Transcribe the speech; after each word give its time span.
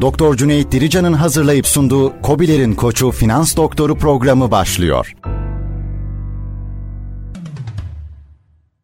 Doktor 0.00 0.36
Cüneyt 0.36 0.72
Dirican'ın 0.72 1.12
hazırlayıp 1.12 1.66
sunduğu 1.66 2.12
Kobilerin 2.22 2.74
Koçu 2.74 3.10
Finans 3.10 3.56
Doktoru 3.56 3.98
programı 3.98 4.50
başlıyor. 4.50 5.14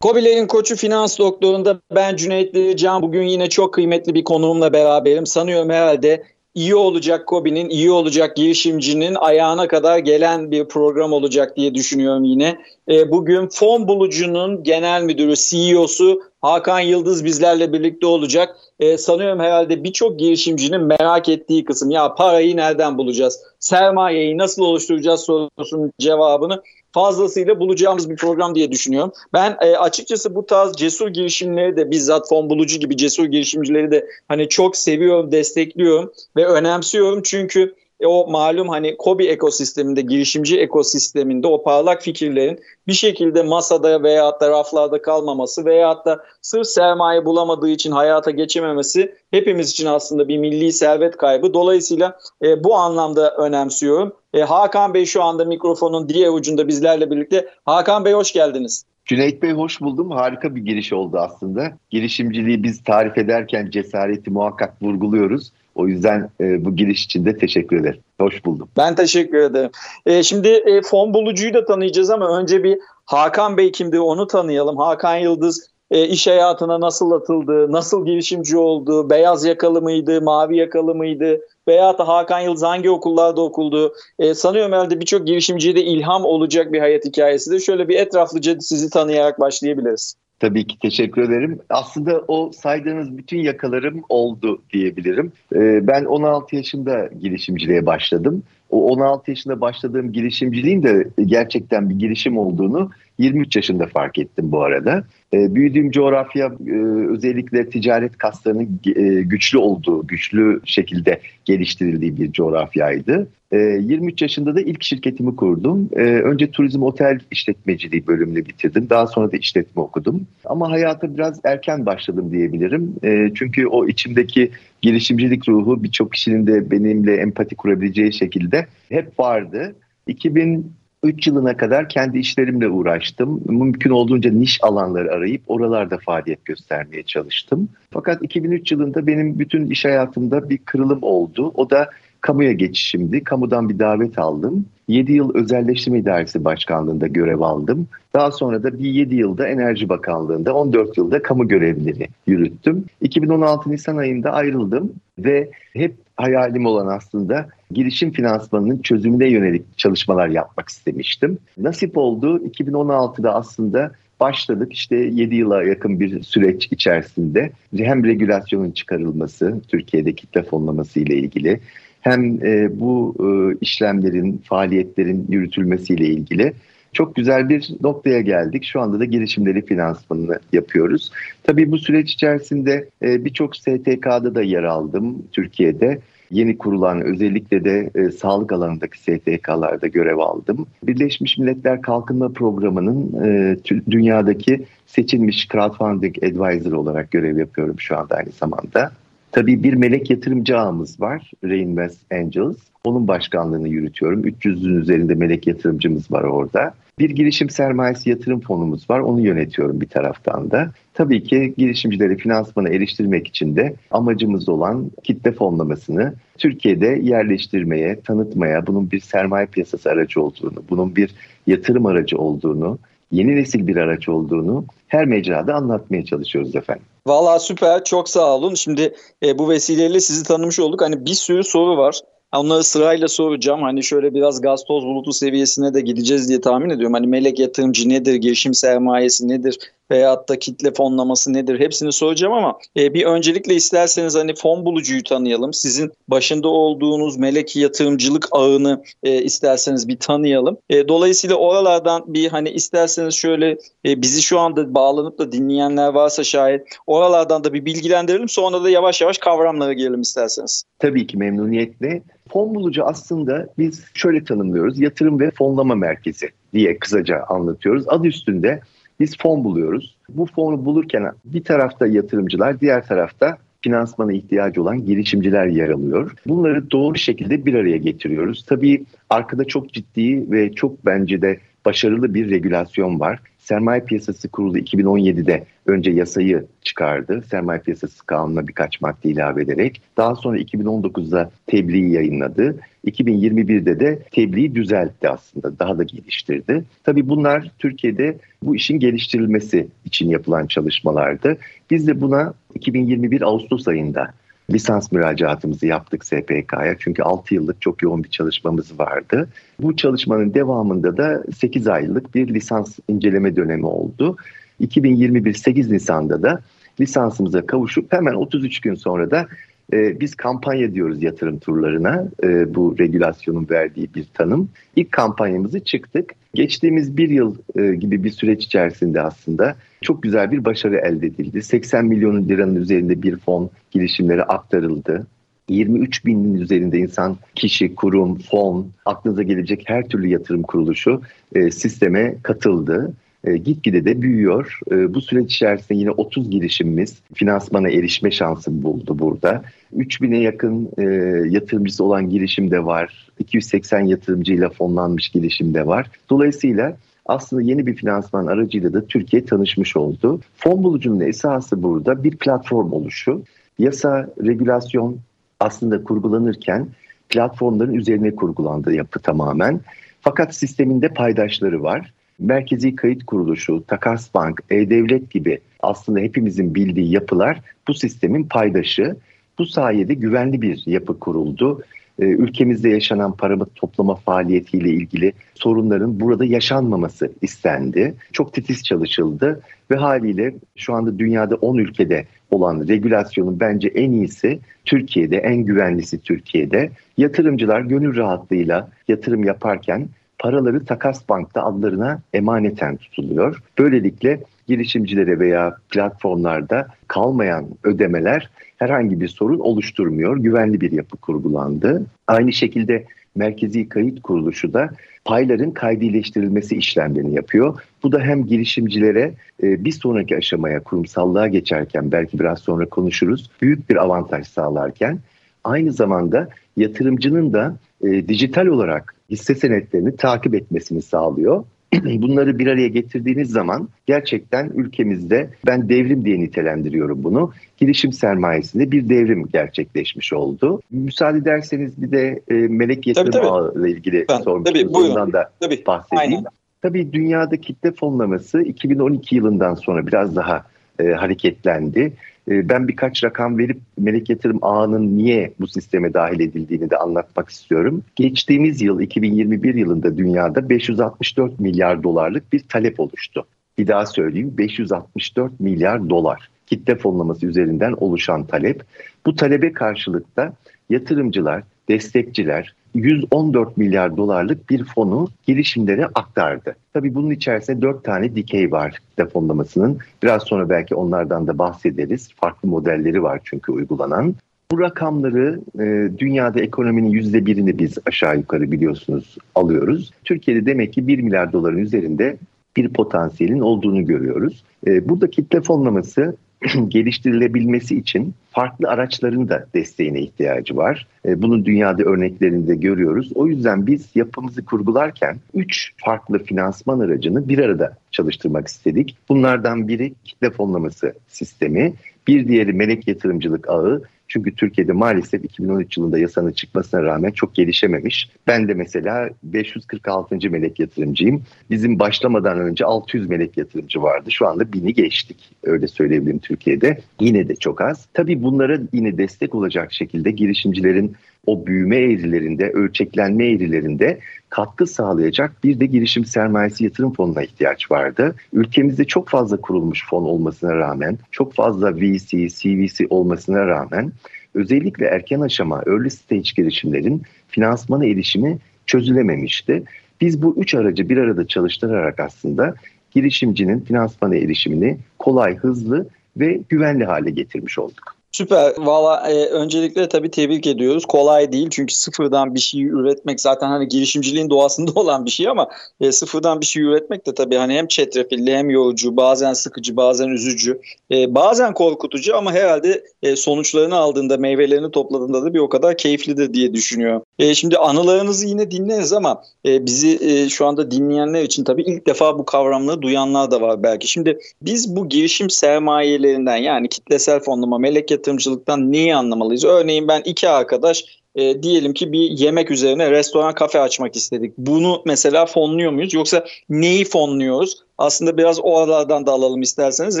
Kobilerin 0.00 0.46
Koçu 0.46 0.76
Finans 0.76 1.18
Doktoru'nda 1.18 1.80
ben 1.94 2.16
Cüneyt 2.16 2.54
Dirican. 2.54 3.02
Bugün 3.02 3.22
yine 3.22 3.48
çok 3.48 3.74
kıymetli 3.74 4.14
bir 4.14 4.24
konuğumla 4.24 4.72
beraberim. 4.72 5.26
Sanıyorum 5.26 5.70
herhalde 5.70 6.24
iyi 6.54 6.76
olacak 6.76 7.26
Kobi'nin, 7.26 7.68
iyi 7.68 7.90
olacak 7.90 8.36
girişimcinin 8.36 9.14
ayağına 9.14 9.68
kadar 9.68 9.98
gelen 9.98 10.50
bir 10.50 10.64
program 10.64 11.12
olacak 11.12 11.56
diye 11.56 11.74
düşünüyorum 11.74 12.24
yine. 12.24 12.58
E, 12.90 13.10
bugün 13.10 13.48
fon 13.48 13.88
bulucunun 13.88 14.62
genel 14.62 15.02
müdürü, 15.02 15.34
CEO'su 15.36 16.22
Hakan 16.42 16.80
Yıldız 16.80 17.24
bizlerle 17.24 17.72
birlikte 17.72 18.06
olacak. 18.06 18.56
E, 18.80 18.98
sanıyorum 18.98 19.40
herhalde 19.40 19.84
birçok 19.84 20.18
girişimcinin 20.18 20.80
merak 20.80 21.28
ettiği 21.28 21.64
kısım 21.64 21.90
ya 21.90 22.14
parayı 22.14 22.56
nereden 22.56 22.98
bulacağız? 22.98 23.40
Sermayeyi 23.58 24.38
nasıl 24.38 24.62
oluşturacağız 24.62 25.20
sorusunun 25.20 25.92
cevabını 25.98 26.62
fazlasıyla 26.94 27.60
bulacağımız 27.60 28.10
bir 28.10 28.16
program 28.16 28.54
diye 28.54 28.72
düşünüyorum. 28.72 29.12
Ben 29.32 29.56
e, 29.60 29.76
açıkçası 29.76 30.34
bu 30.34 30.46
tarz 30.46 30.72
cesur 30.76 31.08
girişimleri 31.08 31.76
de 31.76 31.90
bizzat 31.90 32.28
fon 32.28 32.50
bulucu 32.50 32.78
gibi 32.78 32.96
cesur 32.96 33.24
girişimcileri 33.24 33.90
de 33.90 34.06
hani 34.28 34.48
çok 34.48 34.76
seviyorum, 34.76 35.32
destekliyorum 35.32 36.12
ve 36.36 36.46
önemsiyorum. 36.46 37.22
Çünkü 37.24 37.74
e, 38.04 38.06
o 38.06 38.26
malum 38.30 38.68
hani 38.68 38.96
Kobi 38.96 39.26
ekosisteminde, 39.26 40.00
girişimci 40.00 40.60
ekosisteminde 40.60 41.46
o 41.46 41.62
parlak 41.62 42.02
fikirlerin 42.02 42.60
bir 42.86 42.92
şekilde 42.92 43.42
masada 43.42 44.02
veya 44.02 44.40
da 44.40 44.50
raflarda 44.50 45.02
kalmaması 45.02 45.64
veya 45.64 46.04
da 46.04 46.24
sırf 46.42 46.66
sermaye 46.66 47.24
bulamadığı 47.24 47.68
için 47.68 47.90
hayata 47.90 48.30
geçememesi 48.30 49.14
hepimiz 49.30 49.70
için 49.70 49.86
aslında 49.86 50.28
bir 50.28 50.38
milli 50.38 50.72
servet 50.72 51.16
kaybı. 51.16 51.54
Dolayısıyla 51.54 52.18
e, 52.42 52.64
bu 52.64 52.74
anlamda 52.74 53.36
önemsiyorum. 53.36 54.12
E, 54.34 54.40
Hakan 54.40 54.94
Bey 54.94 55.06
şu 55.06 55.22
anda 55.22 55.44
mikrofonun 55.44 56.08
diğer 56.08 56.28
ucunda 56.28 56.68
bizlerle 56.68 57.10
birlikte. 57.10 57.48
Hakan 57.66 58.04
Bey 58.04 58.12
hoş 58.12 58.32
geldiniz. 58.32 58.84
Cüneyt 59.04 59.42
Bey 59.42 59.52
hoş 59.52 59.80
buldum. 59.80 60.10
Harika 60.10 60.54
bir 60.54 60.60
giriş 60.60 60.92
oldu 60.92 61.18
aslında. 61.18 61.72
Girişimciliği 61.90 62.62
biz 62.62 62.84
tarif 62.84 63.18
ederken 63.18 63.70
cesareti 63.70 64.30
muhakkak 64.30 64.82
vurguluyoruz. 64.82 65.52
O 65.74 65.86
yüzden 65.88 66.30
e, 66.40 66.64
bu 66.64 66.76
giriş 66.76 67.04
için 67.04 67.24
de 67.24 67.36
teşekkür 67.36 67.80
ederim. 67.80 68.00
Hoş 68.20 68.44
buldum. 68.44 68.68
Ben 68.76 68.94
teşekkür 68.94 69.38
ederim. 69.38 69.70
E, 70.06 70.22
şimdi 70.22 70.48
e, 70.48 70.82
fon 70.82 71.14
bulucuyu 71.14 71.54
da 71.54 71.64
tanıyacağız 71.64 72.10
ama 72.10 72.38
önce 72.38 72.64
bir 72.64 72.78
Hakan 73.04 73.56
Bey 73.56 73.72
kimdi 73.72 74.00
onu 74.00 74.26
tanıyalım. 74.26 74.76
Hakan 74.76 75.16
Yıldız 75.16 75.74
e, 75.90 76.08
iş 76.08 76.26
hayatına 76.26 76.80
nasıl 76.80 77.10
atıldı, 77.10 77.72
nasıl 77.72 78.06
girişimci 78.06 78.56
oldu, 78.56 79.10
beyaz 79.10 79.44
yakalı 79.44 79.82
mıydı, 79.82 80.22
mavi 80.22 80.56
yakalı 80.56 80.94
mıydı 80.94 81.40
veya 81.68 81.98
da 81.98 82.08
Hakan 82.08 82.40
Yıldız 82.40 82.62
hangi 82.62 82.90
okullarda 82.90 83.40
okuldu? 83.40 83.94
E, 84.18 84.34
sanıyorum 84.34 84.72
herhalde 84.72 85.00
birçok 85.00 85.26
girişimciye 85.26 85.76
de 85.76 85.84
ilham 85.84 86.24
olacak 86.24 86.72
bir 86.72 86.80
hayat 86.80 87.04
hikayesidir. 87.04 87.60
Şöyle 87.60 87.88
bir 87.88 87.98
etraflıca 87.98 88.60
sizi 88.60 88.90
tanıyarak 88.90 89.40
başlayabiliriz. 89.40 90.14
Tabii 90.40 90.66
ki 90.66 90.78
teşekkür 90.82 91.22
ederim. 91.22 91.58
Aslında 91.70 92.24
o 92.28 92.52
saydığınız 92.52 93.18
bütün 93.18 93.38
yakalarım 93.38 94.02
oldu 94.08 94.62
diyebilirim. 94.72 95.32
Ee, 95.54 95.86
ben 95.86 96.04
16 96.04 96.56
yaşında 96.56 97.08
girişimciliğe 97.20 97.86
başladım. 97.86 98.42
O 98.70 98.90
16 98.90 99.30
yaşında 99.30 99.60
başladığım 99.60 100.12
girişimciliğin 100.12 100.82
de 100.82 101.08
gerçekten 101.24 101.90
bir 101.90 101.94
girişim 101.94 102.38
olduğunu 102.38 102.90
23 103.18 103.56
yaşında 103.56 103.86
fark 103.86 104.18
ettim 104.18 104.52
bu 104.52 104.62
arada. 104.62 105.04
E, 105.34 105.54
büyüdüğüm 105.54 105.90
coğrafya 105.90 106.52
e, 106.66 106.72
özellikle 107.08 107.68
ticaret 107.68 108.18
kaslarının 108.18 108.80
e, 108.96 109.22
güçlü 109.22 109.58
olduğu, 109.58 110.06
güçlü 110.06 110.60
şekilde 110.64 111.20
geliştirildiği 111.44 112.16
bir 112.16 112.32
coğrafyaydı. 112.32 113.28
E, 113.52 113.56
23 113.56 114.22
yaşında 114.22 114.54
da 114.54 114.60
ilk 114.60 114.82
şirketimi 114.82 115.36
kurdum. 115.36 115.88
E, 115.96 116.00
önce 116.02 116.50
turizm 116.50 116.82
otel 116.82 117.18
işletmeciliği 117.30 118.06
bölümünü 118.06 118.46
bitirdim. 118.46 118.90
Daha 118.90 119.06
sonra 119.06 119.32
da 119.32 119.36
işletme 119.36 119.82
okudum. 119.82 120.26
Ama 120.44 120.70
hayata 120.70 121.14
biraz 121.14 121.40
erken 121.44 121.86
başladım 121.86 122.32
diyebilirim. 122.32 122.94
E, 123.04 123.30
çünkü 123.34 123.66
o 123.66 123.88
içimdeki 123.88 124.50
girişimcilik 124.82 125.48
ruhu 125.48 125.82
birçok 125.82 126.12
kişinin 126.12 126.46
de 126.46 126.70
benimle 126.70 127.16
empati 127.16 127.54
kurabileceği 127.54 128.12
şekilde 128.12 128.66
hep 128.88 129.20
vardı. 129.20 129.76
2000 130.06 130.72
3 131.04 131.26
yılına 131.26 131.56
kadar 131.56 131.88
kendi 131.88 132.18
işlerimle 132.18 132.68
uğraştım. 132.68 133.40
Mümkün 133.46 133.90
olduğunca 133.90 134.30
niş 134.30 134.58
alanları 134.62 135.12
arayıp 135.12 135.42
oralarda 135.46 135.98
faaliyet 135.98 136.44
göstermeye 136.44 137.02
çalıştım. 137.02 137.68
Fakat 137.90 138.22
2003 138.22 138.72
yılında 138.72 139.06
benim 139.06 139.38
bütün 139.38 139.66
iş 139.70 139.84
hayatımda 139.84 140.50
bir 140.50 140.58
kırılım 140.58 140.98
oldu. 141.02 141.52
O 141.54 141.70
da 141.70 141.90
kamuya 142.20 142.52
geçişimdi. 142.52 143.24
Kamudan 143.24 143.68
bir 143.68 143.78
davet 143.78 144.18
aldım. 144.18 144.66
7 144.88 145.12
yıl 145.12 145.34
Özelleştirme 145.34 145.98
İdaresi 145.98 146.44
Başkanlığı'nda 146.44 147.06
görev 147.06 147.40
aldım. 147.40 147.88
Daha 148.14 148.30
sonra 148.30 148.62
da 148.62 148.78
bir 148.78 148.84
7 148.84 149.16
yılda 149.16 149.48
Enerji 149.48 149.88
Bakanlığı'nda, 149.88 150.54
14 150.54 150.98
yılda 150.98 151.22
kamu 151.22 151.48
görevleri 151.48 152.08
yürüttüm. 152.26 152.84
2016 153.00 153.70
Nisan 153.70 153.96
ayında 153.96 154.30
ayrıldım 154.30 154.92
ve 155.18 155.50
hep 155.72 156.03
hayalim 156.16 156.66
olan 156.66 156.86
aslında 156.86 157.48
girişim 157.70 158.12
finansmanının 158.12 158.78
çözümüne 158.78 159.28
yönelik 159.28 159.78
çalışmalar 159.78 160.28
yapmak 160.28 160.68
istemiştim. 160.68 161.38
Nasip 161.58 161.98
oldu 161.98 162.38
2016'da 162.38 163.34
aslında 163.34 163.92
başladık 164.20 164.72
işte 164.72 164.96
7 164.96 165.34
yıla 165.34 165.62
yakın 165.62 166.00
bir 166.00 166.22
süreç 166.22 166.68
içerisinde 166.70 167.52
hem 167.76 168.04
regülasyonun 168.04 168.70
çıkarılması 168.70 169.60
Türkiye'de 169.68 170.14
kitle 170.14 170.42
fonlaması 170.42 171.00
ile 171.00 171.16
ilgili 171.16 171.60
hem 172.00 172.44
e, 172.44 172.80
bu 172.80 173.14
e, 173.20 173.58
işlemlerin, 173.60 174.42
faaliyetlerin 174.44 175.26
yürütülmesiyle 175.28 176.06
ilgili 176.06 176.52
çok 176.94 177.14
güzel 177.14 177.48
bir 177.48 177.70
noktaya 177.82 178.20
geldik. 178.20 178.64
Şu 178.64 178.80
anda 178.80 179.00
da 179.00 179.04
girişimleri 179.04 179.64
finansmanını 179.66 180.38
yapıyoruz. 180.52 181.10
Tabii 181.42 181.72
bu 181.72 181.78
süreç 181.78 182.12
içerisinde 182.12 182.88
e, 183.02 183.24
birçok 183.24 183.56
STK'da 183.56 184.34
da 184.34 184.42
yer 184.42 184.62
aldım 184.62 185.22
Türkiye'de. 185.32 185.98
Yeni 186.30 186.58
kurulan 186.58 187.00
özellikle 187.00 187.64
de 187.64 187.90
e, 187.94 188.10
sağlık 188.10 188.52
alanındaki 188.52 188.98
STK'larda 188.98 189.86
görev 189.86 190.18
aldım. 190.18 190.66
Birleşmiş 190.82 191.38
Milletler 191.38 191.82
Kalkınma 191.82 192.28
Programı'nın 192.28 193.24
e, 193.24 193.56
dünyadaki 193.90 194.64
seçilmiş 194.86 195.48
crowdfunding 195.48 196.16
advisor 196.18 196.72
olarak 196.72 197.10
görev 197.10 197.38
yapıyorum 197.38 197.80
şu 197.80 197.98
anda 197.98 198.16
aynı 198.16 198.30
zamanda. 198.30 198.92
Tabii 199.32 199.62
bir 199.62 199.74
melek 199.74 200.10
yatırımcı 200.10 200.58
ağımız 200.58 201.00
var, 201.00 201.30
Reinvest 201.44 202.12
Angels. 202.12 202.56
Onun 202.84 203.08
başkanlığını 203.08 203.68
yürütüyorum. 203.68 204.24
300'ün 204.24 204.80
üzerinde 204.80 205.14
melek 205.14 205.46
yatırımcımız 205.46 206.12
var 206.12 206.22
orada. 206.22 206.74
Bir 206.98 207.10
girişim 207.10 207.50
sermayesi 207.50 208.10
yatırım 208.10 208.40
fonumuz 208.40 208.90
var. 208.90 209.00
Onu 209.00 209.20
yönetiyorum 209.20 209.80
bir 209.80 209.88
taraftan 209.88 210.50
da. 210.50 210.70
Tabii 210.94 211.24
ki 211.24 211.54
girişimcileri 211.58 212.16
finansmana 212.16 212.68
eriştirmek 212.68 213.28
için 213.28 213.56
de 213.56 213.74
amacımız 213.90 214.48
olan 214.48 214.90
kitle 215.04 215.32
fonlamasını 215.32 216.14
Türkiye'de 216.38 216.98
yerleştirmeye, 217.02 218.00
tanıtmaya, 218.00 218.66
bunun 218.66 218.90
bir 218.90 219.00
sermaye 219.00 219.46
piyasası 219.46 219.90
aracı 219.90 220.22
olduğunu, 220.22 220.64
bunun 220.70 220.96
bir 220.96 221.14
yatırım 221.46 221.86
aracı 221.86 222.18
olduğunu, 222.18 222.78
yeni 223.12 223.36
nesil 223.36 223.66
bir 223.66 223.76
araç 223.76 224.08
olduğunu 224.08 224.64
her 224.88 225.04
mecrada 225.04 225.54
anlatmaya 225.54 226.04
çalışıyoruz 226.04 226.56
efendim. 226.56 226.84
Valla 227.06 227.38
süper 227.38 227.84
çok 227.84 228.08
sağ 228.08 228.36
olun. 228.36 228.54
Şimdi 228.54 228.94
e, 229.24 229.38
bu 229.38 229.48
vesileyle 229.48 230.00
sizi 230.00 230.24
tanımış 230.24 230.60
olduk. 230.60 230.82
Hani 230.82 231.06
bir 231.06 231.14
sürü 231.14 231.44
soru 231.44 231.76
var. 231.76 232.00
Onları 232.34 232.64
sırayla 232.64 233.08
soracağım. 233.08 233.62
Hani 233.62 233.84
şöyle 233.84 234.14
biraz 234.14 234.40
gaz 234.40 234.64
toz 234.64 234.84
bulutu 234.84 235.12
seviyesine 235.12 235.74
de 235.74 235.80
gideceğiz 235.80 236.28
diye 236.28 236.40
tahmin 236.40 236.70
ediyorum. 236.70 236.94
Hani 236.94 237.06
melek 237.06 237.38
yatırımcı 237.38 237.88
nedir, 237.88 238.14
girişim 238.14 238.54
sermayesi 238.54 239.28
nedir 239.28 239.58
veyahut 239.90 240.28
da 240.28 240.38
kitle 240.38 240.74
fonlaması 240.74 241.32
nedir 241.32 241.60
hepsini 241.60 241.92
soracağım 241.92 242.32
ama 242.32 242.58
e, 242.76 242.94
bir 242.94 243.04
öncelikle 243.04 243.54
isterseniz 243.54 244.14
hani 244.14 244.34
fon 244.34 244.64
bulucuyu 244.64 245.02
tanıyalım. 245.02 245.52
Sizin 245.52 245.92
başında 246.08 246.48
olduğunuz 246.48 247.16
melek 247.16 247.56
yatırımcılık 247.56 248.28
ağını 248.32 248.82
e, 249.02 249.22
isterseniz 249.22 249.88
bir 249.88 249.98
tanıyalım. 249.98 250.56
E, 250.70 250.88
dolayısıyla 250.88 251.36
oralardan 251.36 252.04
bir 252.06 252.28
hani 252.28 252.50
isterseniz 252.50 253.14
şöyle 253.14 253.58
e, 253.86 254.02
bizi 254.02 254.22
şu 254.22 254.40
anda 254.40 254.74
bağlanıp 254.74 255.18
da 255.18 255.32
dinleyenler 255.32 255.88
varsa 255.88 256.24
şayet 256.24 256.66
oralardan 256.86 257.44
da 257.44 257.52
bir 257.52 257.64
bilgilendirelim. 257.64 258.28
Sonra 258.28 258.64
da 258.64 258.70
yavaş 258.70 259.00
yavaş 259.00 259.18
kavramlara 259.18 259.72
girelim 259.72 260.00
isterseniz. 260.00 260.64
Tabii 260.78 261.06
ki 261.06 261.16
memnuniyetle. 261.16 262.02
Fon 262.32 262.54
bulucu 262.54 262.84
aslında 262.84 263.48
biz 263.58 263.84
şöyle 263.94 264.24
tanımlıyoruz. 264.24 264.80
Yatırım 264.80 265.20
ve 265.20 265.30
fonlama 265.30 265.74
merkezi 265.74 266.28
diye 266.52 266.78
kısaca 266.78 267.24
anlatıyoruz. 267.28 267.84
Adı 267.88 268.06
üstünde 268.06 268.60
biz 269.00 269.18
fon 269.18 269.44
buluyoruz. 269.44 269.96
Bu 270.08 270.26
fonu 270.26 270.64
bulurken 270.64 271.12
bir 271.24 271.44
tarafta 271.44 271.86
yatırımcılar, 271.86 272.60
diğer 272.60 272.86
tarafta 272.86 273.38
finansmana 273.60 274.12
ihtiyacı 274.12 274.62
olan 274.62 274.86
girişimciler 274.86 275.46
yer 275.46 275.68
alıyor. 275.68 276.14
Bunları 276.26 276.70
doğru 276.70 276.98
şekilde 276.98 277.46
bir 277.46 277.54
araya 277.54 277.76
getiriyoruz. 277.76 278.44
Tabii 278.48 278.84
arkada 279.10 279.44
çok 279.44 279.72
ciddi 279.72 280.30
ve 280.30 280.52
çok 280.52 280.86
bence 280.86 281.22
de 281.22 281.38
başarılı 281.64 282.14
bir 282.14 282.30
regülasyon 282.30 283.00
var. 283.00 283.20
Sermaye 283.44 283.80
Piyasası 283.80 284.28
Kurulu 284.28 284.58
2017'de 284.58 285.44
önce 285.66 285.90
yasayı 285.90 286.46
çıkardı. 286.62 287.24
Sermaye 287.30 287.60
Piyasası 287.60 288.06
Kanunu'na 288.06 288.48
birkaç 288.48 288.80
madde 288.80 289.08
ilave 289.08 289.42
ederek. 289.42 289.82
Daha 289.96 290.14
sonra 290.14 290.38
2019'da 290.38 291.30
tebliği 291.46 291.92
yayınladı. 291.92 292.60
2021'de 292.86 293.80
de 293.80 293.98
tebliği 294.12 294.54
düzeltti 294.54 295.08
aslında. 295.08 295.58
Daha 295.58 295.78
da 295.78 295.82
geliştirdi. 295.82 296.64
Tabii 296.84 297.08
bunlar 297.08 297.50
Türkiye'de 297.58 298.16
bu 298.42 298.56
işin 298.56 298.78
geliştirilmesi 298.78 299.68
için 299.84 300.08
yapılan 300.08 300.46
çalışmalardı. 300.46 301.36
Biz 301.70 301.86
de 301.86 302.00
buna 302.00 302.34
2021 302.54 303.22
Ağustos 303.22 303.68
ayında 303.68 304.14
lisans 304.50 304.92
müracaatımızı 304.92 305.66
yaptık 305.66 306.04
SPK'ya. 306.04 306.76
Çünkü 306.78 307.02
6 307.02 307.34
yıllık 307.34 307.60
çok 307.60 307.82
yoğun 307.82 308.04
bir 308.04 308.08
çalışmamız 308.08 308.78
vardı. 308.78 309.28
Bu 309.60 309.76
çalışmanın 309.76 310.34
devamında 310.34 310.96
da 310.96 311.22
8 311.36 311.68
aylık 311.68 312.14
bir 312.14 312.34
lisans 312.34 312.78
inceleme 312.88 313.36
dönemi 313.36 313.66
oldu. 313.66 314.16
2021 314.60 315.34
8 315.34 315.70
Nisan'da 315.70 316.22
da 316.22 316.40
lisansımıza 316.80 317.46
kavuşup 317.46 317.92
hemen 317.92 318.14
33 318.14 318.60
gün 318.60 318.74
sonra 318.74 319.10
da 319.10 319.26
e, 319.72 320.00
biz 320.00 320.14
kampanya 320.14 320.74
diyoruz 320.74 321.02
yatırım 321.02 321.38
turlarına. 321.38 322.08
E, 322.24 322.54
bu 322.54 322.76
regülasyonun 322.78 323.46
verdiği 323.50 323.94
bir 323.94 324.06
tanım. 324.14 324.48
İlk 324.76 324.92
kampanyamızı 324.92 325.60
çıktık. 325.60 326.14
Geçtiğimiz 326.34 326.96
bir 326.96 327.08
yıl 327.08 327.36
e, 327.56 327.74
gibi 327.74 328.04
bir 328.04 328.10
süreç 328.10 328.44
içerisinde 328.44 329.02
aslında 329.02 329.56
çok 329.80 330.02
güzel 330.02 330.30
bir 330.30 330.44
başarı 330.44 330.76
elde 330.76 331.06
edildi. 331.06 331.42
80 331.42 331.84
milyon 331.84 332.28
liranın 332.28 332.56
üzerinde 332.56 333.02
bir 333.02 333.16
fon 333.16 333.50
girişimlere 333.70 334.22
aktarıldı. 334.22 335.06
23 335.48 336.06
binin 336.06 336.34
üzerinde 336.34 336.78
insan, 336.78 337.16
kişi, 337.34 337.74
kurum, 337.74 338.18
fon, 338.18 338.68
aklınıza 338.84 339.22
gelecek 339.22 339.62
her 339.66 339.88
türlü 339.88 340.08
yatırım 340.08 340.42
kuruluşu 340.42 341.00
e, 341.34 341.50
sisteme 341.50 342.16
katıldı. 342.22 342.92
E, 343.24 343.36
gitgide 343.36 343.84
de 343.84 344.02
büyüyor. 344.02 344.58
E, 344.70 344.94
bu 344.94 345.00
süreç 345.00 345.34
içerisinde 345.34 345.78
yine 345.78 345.90
30 345.90 346.30
girişimimiz 346.30 346.98
finansmana 347.14 347.70
erişme 347.70 348.10
şansı 348.10 348.62
buldu 348.62 348.98
burada. 348.98 349.42
3000'e 349.76 350.18
yakın 350.18 350.70
e, 350.78 350.82
yatırımcısı 351.28 351.84
olan 351.84 352.10
girişim 352.10 352.50
de 352.50 352.64
var. 352.64 353.10
280 353.18 353.80
yatırımcıyla 353.80 354.48
fonlanmış 354.48 355.08
girişim 355.08 355.54
de 355.54 355.66
var. 355.66 355.90
Dolayısıyla 356.10 356.76
aslında 357.06 357.42
yeni 357.42 357.66
bir 357.66 357.74
finansman 357.74 358.26
aracıyla 358.26 358.72
da 358.72 358.86
Türkiye 358.86 359.24
tanışmış 359.24 359.76
oldu. 359.76 360.20
Fon 360.36 360.64
bulucunun 360.64 361.00
esası 361.00 361.62
burada 361.62 362.04
bir 362.04 362.16
platform 362.16 362.72
oluşu. 362.72 363.22
Yasa, 363.58 364.10
regülasyon 364.24 364.98
aslında 365.40 365.84
kurgulanırken 365.84 366.66
platformların 367.08 367.74
üzerine 367.74 368.16
kurgulandı 368.16 368.74
yapı 368.74 368.98
tamamen. 369.00 369.60
Fakat 370.00 370.34
sisteminde 370.34 370.88
paydaşları 370.88 371.62
var. 371.62 371.92
Merkezi 372.18 372.76
Kayıt 372.76 373.06
Kuruluşu, 373.06 373.64
Takas 373.66 374.14
Bank, 374.14 374.40
E-Devlet 374.50 375.10
gibi 375.10 375.38
aslında 375.60 376.00
hepimizin 376.00 376.54
bildiği 376.54 376.90
yapılar 376.90 377.40
bu 377.68 377.74
sistemin 377.74 378.24
paydaşı. 378.24 378.96
Bu 379.38 379.46
sayede 379.46 379.94
güvenli 379.94 380.42
bir 380.42 380.62
yapı 380.66 380.98
kuruldu. 380.98 381.62
Ee, 381.98 382.04
ülkemizde 382.04 382.68
yaşanan 382.68 383.16
para 383.16 383.38
toplama 383.54 383.94
faaliyetiyle 383.94 384.68
ilgili 384.70 385.12
sorunların 385.34 386.00
burada 386.00 386.24
yaşanmaması 386.24 387.12
istendi. 387.22 387.94
Çok 388.12 388.32
titiz 388.32 388.64
çalışıldı 388.64 389.40
ve 389.70 389.76
haliyle 389.76 390.34
şu 390.56 390.74
anda 390.74 390.98
dünyada 390.98 391.34
10 391.34 391.56
ülkede 391.58 392.06
olan 392.30 392.68
regülasyonun 392.68 393.40
bence 393.40 393.68
en 393.68 393.92
iyisi 393.92 394.38
Türkiye'de, 394.64 395.16
en 395.16 395.36
güvenlisi 395.36 395.98
Türkiye'de. 395.98 396.70
Yatırımcılar 396.96 397.60
gönül 397.60 397.96
rahatlığıyla 397.96 398.70
yatırım 398.88 399.24
yaparken 399.24 399.88
paraları 400.18 400.64
Takas 400.64 401.08
Bank'ta 401.08 401.42
adlarına 401.42 402.00
emaneten 402.14 402.76
tutuluyor. 402.76 403.42
Böylelikle 403.58 404.20
girişimcilere 404.46 405.18
veya 405.18 405.56
platformlarda 405.70 406.68
kalmayan 406.88 407.46
ödemeler 407.64 408.30
herhangi 408.56 409.00
bir 409.00 409.08
sorun 409.08 409.38
oluşturmuyor. 409.38 410.16
Güvenli 410.16 410.60
bir 410.60 410.72
yapı 410.72 410.96
kurgulandı. 410.96 411.86
Aynı 412.06 412.32
şekilde 412.32 412.84
Merkezi 413.16 413.68
Kayıt 413.68 414.02
Kuruluşu 414.02 414.52
da 414.52 414.70
payların 415.04 415.50
kaydileştirilmesi 415.50 416.56
işlemlerini 416.56 417.14
yapıyor. 417.14 417.60
Bu 417.82 417.92
da 417.92 418.00
hem 418.00 418.26
girişimcilere 418.26 419.14
e, 419.42 419.64
bir 419.64 419.72
sonraki 419.72 420.16
aşamaya 420.16 420.62
kurumsallığa 420.62 421.26
geçerken 421.26 421.92
belki 421.92 422.18
biraz 422.18 422.38
sonra 422.38 422.66
konuşuruz 422.66 423.30
büyük 423.42 423.70
bir 423.70 423.76
avantaj 423.76 424.26
sağlarken 424.26 424.98
aynı 425.44 425.72
zamanda 425.72 426.28
yatırımcının 426.56 427.32
da 427.32 427.56
e, 427.84 428.08
dijital 428.08 428.46
olarak 428.46 428.94
hisse 429.10 429.34
senetlerini 429.34 429.96
takip 429.96 430.34
etmesini 430.34 430.82
sağlıyor. 430.82 431.44
Bunları 431.84 432.38
bir 432.38 432.46
araya 432.46 432.68
getirdiğiniz 432.68 433.30
zaman 433.30 433.68
gerçekten 433.86 434.50
ülkemizde 434.54 435.30
ben 435.46 435.68
devrim 435.68 436.04
diye 436.04 436.20
nitelendiriyorum 436.20 437.04
bunu. 437.04 437.32
Girişim 437.56 437.92
sermayesinde 437.92 438.70
bir 438.70 438.88
devrim 438.88 439.28
gerçekleşmiş 439.32 440.12
oldu. 440.12 440.60
Müsaade 440.70 441.18
ederseniz 441.18 441.82
bir 441.82 441.90
de 441.92 442.20
e, 442.28 442.34
melek 442.34 442.86
yatırım 442.86 443.32
ağı 443.32 443.54
ile 443.56 443.70
ilgili 443.70 444.04
ben, 444.08 444.20
sormuştunuz. 444.20 444.72
Tabii, 444.72 444.76
Ondan 444.76 445.12
da 445.12 445.30
tabii, 445.40 445.62
bahsedeyim. 445.66 446.12
Aynen. 446.12 446.24
Tabii 446.62 446.92
dünyada 446.92 447.36
kitle 447.36 447.72
fonlaması 447.72 448.42
2012 448.42 449.16
yılından 449.16 449.54
sonra 449.54 449.86
biraz 449.86 450.16
daha 450.16 450.44
e, 450.80 450.84
hareketlendi. 450.84 451.92
E, 452.30 452.48
ben 452.48 452.68
birkaç 452.68 453.04
rakam 453.04 453.38
verip 453.38 453.58
melek 453.78 454.10
yatırım 454.10 454.38
ağının 454.42 454.96
niye 454.96 455.32
bu 455.40 455.46
sisteme 455.46 455.94
dahil 455.94 456.20
edildiğini 456.20 456.70
de 456.70 456.76
anlatmak 456.76 457.28
istiyorum. 457.28 457.82
Geçtiğimiz 457.96 458.62
yıl 458.62 458.80
2021 458.80 459.54
yılında 459.54 459.96
dünyada 459.96 460.48
564 460.48 461.40
milyar 461.40 461.82
dolarlık 461.82 462.32
bir 462.32 462.40
talep 462.48 462.80
oluştu. 462.80 463.26
Bir 463.58 463.66
daha 463.66 463.86
söyleyeyim 463.86 464.34
564 464.38 465.40
milyar 465.40 465.90
dolar 465.90 466.30
kitle 466.46 466.76
fonlaması 466.76 467.26
üzerinden 467.26 467.72
oluşan 467.72 468.26
talep. 468.26 468.62
Bu 469.06 469.16
talebe 469.16 469.52
karşılıkta 469.52 470.32
yatırımcılar, 470.70 471.42
destekçiler, 471.68 472.54
114 472.74 473.56
milyar 473.56 473.96
dolarlık 473.96 474.50
bir 474.50 474.64
fonu 474.64 475.08
girişimlere 475.26 475.86
aktardı. 475.86 476.56
Tabii 476.72 476.94
bunun 476.94 477.10
içerisinde 477.10 477.62
4 477.62 477.84
tane 477.84 478.14
dikey 478.14 478.52
var 478.52 478.78
defonlamasının. 478.98 479.78
Biraz 480.02 480.22
sonra 480.22 480.48
belki 480.48 480.74
onlardan 480.74 481.26
da 481.26 481.38
bahsederiz. 481.38 482.08
Farklı 482.16 482.48
modelleri 482.48 483.02
var 483.02 483.20
çünkü 483.24 483.52
uygulanan. 483.52 484.14
Bu 484.50 484.60
rakamları 484.60 485.40
e, 485.60 485.98
dünyada 485.98 486.40
ekonominin 486.40 486.90
yüzde 486.90 487.26
birini 487.26 487.58
biz 487.58 487.78
aşağı 487.86 488.16
yukarı 488.16 488.52
biliyorsunuz 488.52 489.16
alıyoruz. 489.34 489.90
Türkiye'de 490.04 490.46
demek 490.46 490.72
ki 490.72 490.88
1 490.88 490.98
milyar 490.98 491.32
doların 491.32 491.58
üzerinde 491.58 492.16
bir 492.56 492.68
potansiyelin 492.68 493.40
olduğunu 493.40 493.86
görüyoruz. 493.86 494.44
E, 494.66 494.88
burada 494.88 495.10
kitle 495.10 495.40
fonlaması 495.40 496.16
geliştirilebilmesi 496.68 497.76
için 497.76 498.14
farklı 498.30 498.68
araçların 498.68 499.28
da 499.28 499.46
desteğine 499.54 500.00
ihtiyacı 500.00 500.56
var. 500.56 500.86
E, 501.06 501.22
bunun 501.22 501.44
dünyada 501.44 501.82
örneklerini 501.82 502.48
de 502.48 502.54
görüyoruz. 502.54 503.12
O 503.14 503.26
yüzden 503.26 503.66
biz 503.66 503.90
yapımızı 503.94 504.44
kurgularken 504.44 505.16
üç 505.34 505.72
farklı 505.76 506.24
finansman 506.24 506.80
aracını 506.80 507.28
bir 507.28 507.38
arada 507.38 507.76
çalıştırmak 507.90 508.48
istedik. 508.48 508.96
Bunlardan 509.08 509.68
biri 509.68 509.92
kitle 510.04 510.30
fonlaması 510.30 510.94
sistemi, 511.08 511.74
bir 512.08 512.28
diğeri 512.28 512.52
melek 512.52 512.88
yatırımcılık 512.88 513.48
ağı, 513.48 513.82
çünkü 514.14 514.34
Türkiye'de 514.34 514.72
maalesef 514.72 515.24
2013 515.24 515.76
yılında 515.78 515.98
yasanın 515.98 516.32
çıkmasına 516.32 516.82
rağmen 516.82 517.10
çok 517.10 517.34
gelişememiş. 517.34 518.10
Ben 518.26 518.48
de 518.48 518.54
mesela 518.54 519.10
546. 519.22 520.30
melek 520.30 520.60
yatırımcıyım. 520.60 521.22
Bizim 521.50 521.78
başlamadan 521.78 522.38
önce 522.38 522.64
600 522.64 523.08
melek 523.08 523.36
yatırımcı 523.36 523.82
vardı. 523.82 524.10
Şu 524.10 524.28
anda 524.28 524.42
1000'i 524.42 524.74
geçtik. 524.74 525.30
Öyle 525.42 525.68
söyleyebilirim 525.68 526.18
Türkiye'de. 526.18 526.80
Yine 527.00 527.28
de 527.28 527.36
çok 527.36 527.60
az. 527.60 527.86
Tabii 527.94 528.22
bunlara 528.22 528.58
yine 528.72 528.98
destek 528.98 529.34
olacak 529.34 529.72
şekilde 529.72 530.10
girişimcilerin 530.10 530.96
o 531.26 531.46
büyüme 531.46 531.76
eğrilerinde, 531.76 532.50
ölçeklenme 532.50 533.26
eğrilerinde 533.26 533.98
katkı 534.30 534.66
sağlayacak 534.66 535.44
bir 535.44 535.60
de 535.60 535.66
girişim 535.66 536.04
sermayesi 536.04 536.64
yatırım 536.64 536.92
fonuna 536.92 537.22
ihtiyaç 537.22 537.70
vardı. 537.70 538.14
Ülkemizde 538.32 538.84
çok 538.84 539.08
fazla 539.08 539.40
kurulmuş 539.40 539.86
fon 539.86 540.04
olmasına 540.04 540.56
rağmen, 540.56 540.98
çok 541.10 541.34
fazla 541.34 541.76
VC, 541.76 542.28
CVC 542.28 542.86
olmasına 542.90 543.46
rağmen 543.46 543.92
özellikle 544.34 544.86
erken 544.86 545.20
aşama, 545.20 545.62
early 545.66 545.90
stage 545.90 546.30
girişimlerin 546.36 547.02
finansmana 547.28 547.86
erişimi 547.86 548.38
çözülememişti. 548.66 549.62
Biz 550.00 550.22
bu 550.22 550.34
üç 550.38 550.54
aracı 550.54 550.88
bir 550.88 550.96
arada 550.96 551.26
çalıştırarak 551.26 552.00
aslında 552.00 552.54
girişimcinin 552.90 553.60
finansmana 553.60 554.16
erişimini 554.16 554.78
kolay, 554.98 555.36
hızlı 555.36 555.88
ve 556.16 556.40
güvenli 556.48 556.84
hale 556.84 557.10
getirmiş 557.10 557.58
olduk. 557.58 557.96
Süper. 558.14 558.54
Valla 558.58 559.10
e, 559.10 559.26
öncelikle 559.26 559.88
tabii 559.88 560.10
tebrik 560.10 560.46
ediyoruz. 560.46 560.84
Kolay 560.86 561.32
değil 561.32 561.48
çünkü 561.50 561.74
sıfırdan 561.74 562.34
bir 562.34 562.40
şey 562.40 562.62
üretmek 562.64 563.20
zaten 563.20 563.48
hani 563.48 563.68
girişimciliğin 563.68 564.30
doğasında 564.30 564.72
olan 564.80 565.06
bir 565.06 565.10
şey 565.10 565.28
ama 565.28 565.48
e, 565.80 565.92
sıfırdan 565.92 566.40
bir 566.40 566.46
şey 566.46 566.62
üretmek 566.62 567.06
de 567.06 567.14
tabii 567.14 567.36
hani 567.36 567.54
hem 567.54 567.66
çetrefilli 567.66 568.36
hem 568.36 568.50
yorucu, 568.50 568.96
bazen 568.96 569.32
sıkıcı, 569.32 569.76
bazen 569.76 570.08
üzücü, 570.08 570.60
e, 570.90 571.14
bazen 571.14 571.54
korkutucu 571.54 572.16
ama 572.16 572.32
herhalde 572.32 572.84
e, 573.02 573.16
sonuçlarını 573.16 573.76
aldığında, 573.76 574.16
meyvelerini 574.16 574.70
topladığında 574.70 575.22
da 575.22 575.34
bir 575.34 575.38
o 575.38 575.48
kadar 575.48 575.76
keyiflidir 575.76 576.34
diye 576.34 576.54
düşünüyor. 576.54 577.00
E, 577.18 577.34
şimdi 577.34 577.58
anılarınızı 577.58 578.26
yine 578.26 578.50
dinleriz 578.50 578.92
ama 578.92 579.22
e, 579.46 579.66
bizi 579.66 579.98
e, 580.02 580.28
şu 580.28 580.46
anda 580.46 580.70
dinleyenler 580.70 581.22
için 581.22 581.44
tabii 581.44 581.62
ilk 581.62 581.86
defa 581.86 582.18
bu 582.18 582.24
kavramları 582.24 582.82
duyanlar 582.82 583.30
da 583.30 583.40
var 583.40 583.62
belki. 583.62 583.88
Şimdi 583.88 584.18
biz 584.42 584.76
bu 584.76 584.88
girişim 584.88 585.30
sermayelerinden 585.30 586.36
yani 586.36 586.68
kitlesel 586.68 587.20
fonlama, 587.20 587.58
melek 587.58 587.90
yatırımcılıktan 588.04 588.72
neyi 588.72 588.96
anlamalıyız? 588.96 589.44
Örneğin 589.44 589.88
ben 589.88 590.02
iki 590.04 590.28
arkadaş 590.28 590.84
e, 591.14 591.42
diyelim 591.42 591.72
ki 591.72 591.92
bir 591.92 592.10
yemek 592.10 592.50
üzerine 592.50 592.90
restoran 592.90 593.34
kafe 593.34 593.60
açmak 593.60 593.96
istedik. 593.96 594.38
Bunu 594.38 594.82
mesela 594.86 595.26
fonluyor 595.26 595.72
muyuz 595.72 595.94
yoksa 595.94 596.24
neyi 596.48 596.84
fonluyoruz? 596.84 597.62
Aslında 597.78 598.16
biraz 598.16 598.40
oralardan 598.42 599.06
da 599.06 599.12
alalım 599.12 599.42
isterseniz 599.42 600.00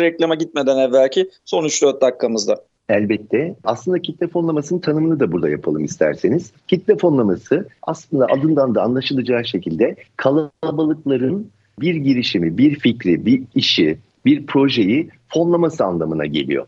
reklama 0.00 0.34
gitmeden 0.34 0.78
evvelki 0.78 1.30
son 1.44 1.64
3-4 1.64 2.00
dakikamızda. 2.00 2.56
Elbette. 2.88 3.54
Aslında 3.64 4.02
kitle 4.02 4.28
fonlamasının 4.28 4.80
tanımını 4.80 5.20
da 5.20 5.32
burada 5.32 5.48
yapalım 5.48 5.84
isterseniz. 5.84 6.52
Kitle 6.68 6.96
fonlaması 6.96 7.68
aslında 7.82 8.26
adından 8.26 8.74
da 8.74 8.82
anlaşılacağı 8.82 9.44
şekilde 9.44 9.96
kalabalıkların 10.16 11.50
bir 11.80 11.94
girişimi, 11.94 12.58
bir 12.58 12.78
fikri, 12.78 13.26
bir 13.26 13.42
işi, 13.54 13.98
bir 14.24 14.46
projeyi 14.46 15.08
fonlaması 15.28 15.84
anlamına 15.84 16.26
geliyor 16.26 16.66